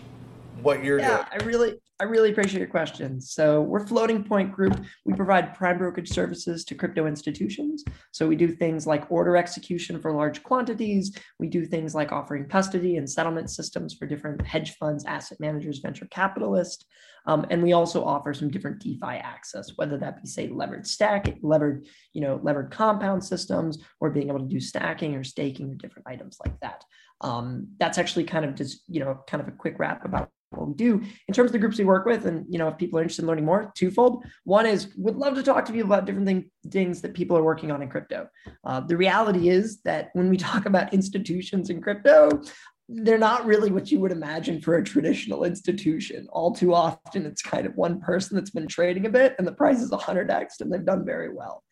what 0.61 0.83
you're 0.83 0.99
yeah, 0.99 1.17
doing. 1.17 1.27
I 1.31 1.45
really 1.45 1.73
I 2.03 2.05
really 2.05 2.31
appreciate 2.31 2.59
your 2.59 2.67
question. 2.67 3.21
So 3.21 3.61
we're 3.61 3.87
Floating 3.87 4.25
Point 4.25 4.51
Group. 4.51 4.77
We 5.05 5.13
provide 5.13 5.55
prime 5.55 5.77
brokerage 5.77 6.09
services 6.09 6.65
to 6.65 6.75
crypto 6.75 7.07
institutions. 7.07 7.85
So 8.11 8.27
we 8.27 8.35
do 8.35 8.49
things 8.49 8.85
like 8.85 9.09
order 9.09 9.37
execution 9.37 10.01
for 10.01 10.11
large 10.11 10.43
quantities. 10.43 11.17
We 11.39 11.47
do 11.47 11.65
things 11.65 11.95
like 11.95 12.11
offering 12.11 12.49
custody 12.49 12.97
and 12.97 13.09
settlement 13.09 13.51
systems 13.51 13.93
for 13.93 14.05
different 14.05 14.45
hedge 14.45 14.75
funds, 14.75 15.05
asset 15.05 15.39
managers, 15.39 15.79
venture 15.79 16.05
capitalists. 16.07 16.83
Um, 17.25 17.45
and 17.49 17.63
we 17.63 17.71
also 17.71 18.03
offer 18.03 18.33
some 18.33 18.51
different 18.51 18.81
DeFi 18.81 19.05
access, 19.05 19.71
whether 19.77 19.97
that 19.99 20.21
be 20.21 20.27
say 20.27 20.49
levered 20.49 20.85
stack, 20.85 21.37
levered, 21.41 21.87
you 22.11 22.19
know, 22.19 22.37
levered 22.43 22.69
compound 22.69 23.23
systems, 23.23 23.81
or 24.01 24.09
being 24.09 24.27
able 24.27 24.39
to 24.39 24.45
do 24.45 24.59
stacking 24.59 25.15
or 25.15 25.23
staking 25.23 25.71
or 25.71 25.75
different 25.75 26.09
items 26.09 26.37
like 26.45 26.59
that. 26.59 26.83
Um, 27.21 27.69
that's 27.79 27.97
actually 27.97 28.25
kind 28.25 28.43
of 28.43 28.55
just, 28.55 28.81
you 28.89 28.99
know, 28.99 29.23
kind 29.25 29.39
of 29.39 29.47
a 29.47 29.51
quick 29.51 29.79
wrap 29.79 30.03
about 30.03 30.29
what 30.55 30.67
we 30.67 30.73
do 30.73 31.01
in 31.27 31.33
terms 31.33 31.47
of 31.47 31.53
the 31.53 31.59
groups 31.59 31.77
we 31.77 31.85
work 31.85 32.05
with. 32.05 32.25
And 32.25 32.45
you 32.49 32.57
know 32.57 32.67
if 32.67 32.77
people 32.77 32.99
are 32.99 33.01
interested 33.01 33.23
in 33.23 33.27
learning 33.27 33.45
more 33.45 33.71
twofold. 33.75 34.25
One 34.43 34.65
is 34.65 34.93
would 34.97 35.15
love 35.15 35.35
to 35.35 35.43
talk 35.43 35.65
to 35.65 35.73
people 35.73 35.91
about 35.91 36.05
different 36.05 36.27
thing, 36.27 36.51
things 36.69 37.01
that 37.01 37.13
people 37.13 37.37
are 37.37 37.43
working 37.43 37.71
on 37.71 37.81
in 37.81 37.89
crypto. 37.89 38.27
Uh, 38.63 38.79
the 38.81 38.97
reality 38.97 39.49
is 39.49 39.81
that 39.81 40.09
when 40.13 40.29
we 40.29 40.37
talk 40.49 40.65
about 40.65 40.93
institutions 40.93 41.69
in 41.69 41.81
crypto 41.81 42.41
they're 42.89 43.17
not 43.17 43.45
really 43.45 43.71
what 43.71 43.91
you 43.91 43.99
would 43.99 44.11
imagine 44.11 44.59
for 44.61 44.75
a 44.75 44.83
traditional 44.83 45.45
institution. 45.45 46.27
All 46.31 46.53
too 46.53 46.73
often 46.73 47.25
it's 47.25 47.41
kind 47.41 47.65
of 47.65 47.75
one 47.75 48.01
person 48.01 48.35
that's 48.35 48.49
been 48.49 48.67
trading 48.67 49.05
a 49.05 49.09
bit 49.09 49.35
and 49.37 49.47
the 49.47 49.53
price 49.53 49.79
is 49.79 49.89
100x 49.89 50.59
and 50.59 50.71
they've 50.71 50.85
done 50.85 51.05
very 51.05 51.33
well. 51.33 51.63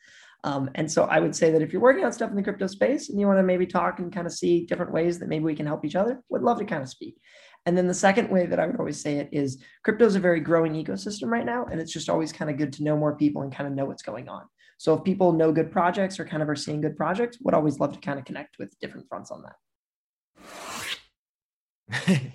Um, 0.44 0.70
and 0.76 0.92
so 0.92 1.04
I 1.04 1.20
would 1.20 1.36
say 1.36 1.52
that 1.52 1.62
if 1.62 1.72
you're 1.72 1.82
working 1.82 2.04
on 2.04 2.14
stuff 2.14 2.32
in 2.32 2.36
the 2.36 2.44
crypto 2.44 2.68
space 2.68 3.10
and 3.10 3.20
you 3.20 3.28
want 3.28 3.40
to 3.40 3.44
maybe 3.44 3.68
talk 3.68 4.00
and 4.00 4.12
kind 4.12 4.26
of 4.26 4.34
see 4.34 4.66
different 4.66 4.92
ways 4.92 5.20
that 5.20 5.30
maybe 5.30 5.46
we 5.46 5.56
can 5.56 5.68
help 5.68 5.86
each 5.86 5.96
other, 5.96 6.24
would 6.30 6.42
love 6.42 6.58
to 6.60 6.66
kind 6.66 6.82
of 6.82 6.90
speak. 6.90 7.18
And 7.66 7.78
then 7.78 7.88
the 7.88 7.94
second 7.94 8.30
way 8.30 8.46
that 8.48 8.60
I 8.60 8.66
would 8.66 8.78
always 8.78 9.00
say 9.00 9.18
it 9.18 9.30
is 9.32 9.64
crypto 9.84 10.06
is 10.06 10.16
a 10.16 10.20
very 10.20 10.40
growing 10.40 10.74
ecosystem 10.74 11.28
right 11.28 11.46
now. 11.46 11.66
And 11.66 11.80
it's 11.80 11.92
just 11.92 12.10
always 12.10 12.34
kind 12.34 12.50
of 12.50 12.58
good 12.58 12.74
to 12.74 12.84
know 12.84 12.98
more 12.98 13.16
people 13.16 13.44
and 13.44 13.54
kind 13.54 13.68
of 13.68 13.74
know 13.74 13.86
what's 13.86 14.02
going 14.02 14.30
on. 14.30 14.46
So 14.78 14.96
if 14.96 15.04
people 15.04 15.32
know 15.32 15.52
good 15.52 15.72
projects 15.72 16.20
or 16.20 16.26
kind 16.26 16.42
of 16.42 16.50
are 16.50 16.56
seeing 16.56 16.82
good 16.82 16.98
projects, 16.98 17.38
would 17.42 17.54
always 17.54 17.80
love 17.80 17.94
to 17.94 18.00
kind 18.00 18.18
of 18.18 18.26
connect 18.26 18.58
with 18.58 18.74
different 18.80 19.08
fronts 19.08 19.30
on 19.30 19.44
that. 19.44 19.56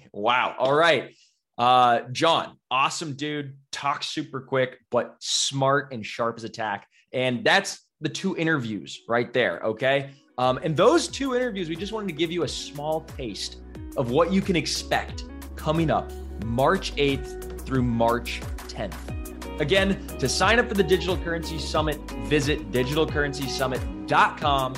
wow. 0.13 0.55
All 0.57 0.75
right. 0.75 1.13
Uh, 1.59 2.03
John, 2.13 2.59
awesome 2.71 3.15
dude, 3.15 3.57
talks 3.73 4.07
super 4.07 4.43
quick, 4.43 4.79
but 4.91 5.17
smart 5.21 5.93
and 5.93 6.05
sharp 6.05 6.37
as 6.37 6.45
attack. 6.45 6.87
And 7.13 7.45
that's 7.45 7.81
the 8.01 8.09
two 8.09 8.37
interviews 8.37 9.03
right 9.09 9.33
there. 9.33 9.61
Okay. 9.61 10.11
Um, 10.39 10.59
and 10.63 10.77
those 10.77 11.09
two 11.09 11.35
interviews, 11.35 11.69
we 11.69 11.75
just 11.77 11.93
wanted 11.93 12.09
to 12.09 12.15
give 12.15 12.31
you 12.31 12.43
a 12.43 12.49
small 12.49 13.01
taste 13.17 13.59
of 13.97 14.11
what 14.11 14.31
you 14.33 14.43
can 14.43 14.57
expect 14.57 15.25
coming 15.57 15.91
up 15.91 16.13
March 16.45 16.95
8th 16.97 17.65
through 17.65 17.83
March 17.83 18.43
10th. 18.69 19.61
Again, 19.61 20.07
to 20.19 20.29
sign 20.29 20.59
up 20.59 20.69
for 20.69 20.75
the 20.75 20.83
Digital 20.83 21.17
Currency 21.17 21.59
Summit, 21.59 21.97
visit 22.27 22.71
digitalcurrencysummit.com 22.71 24.75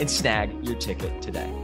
and 0.00 0.10
snag 0.10 0.66
your 0.66 0.76
ticket 0.76 1.20
today. 1.20 1.63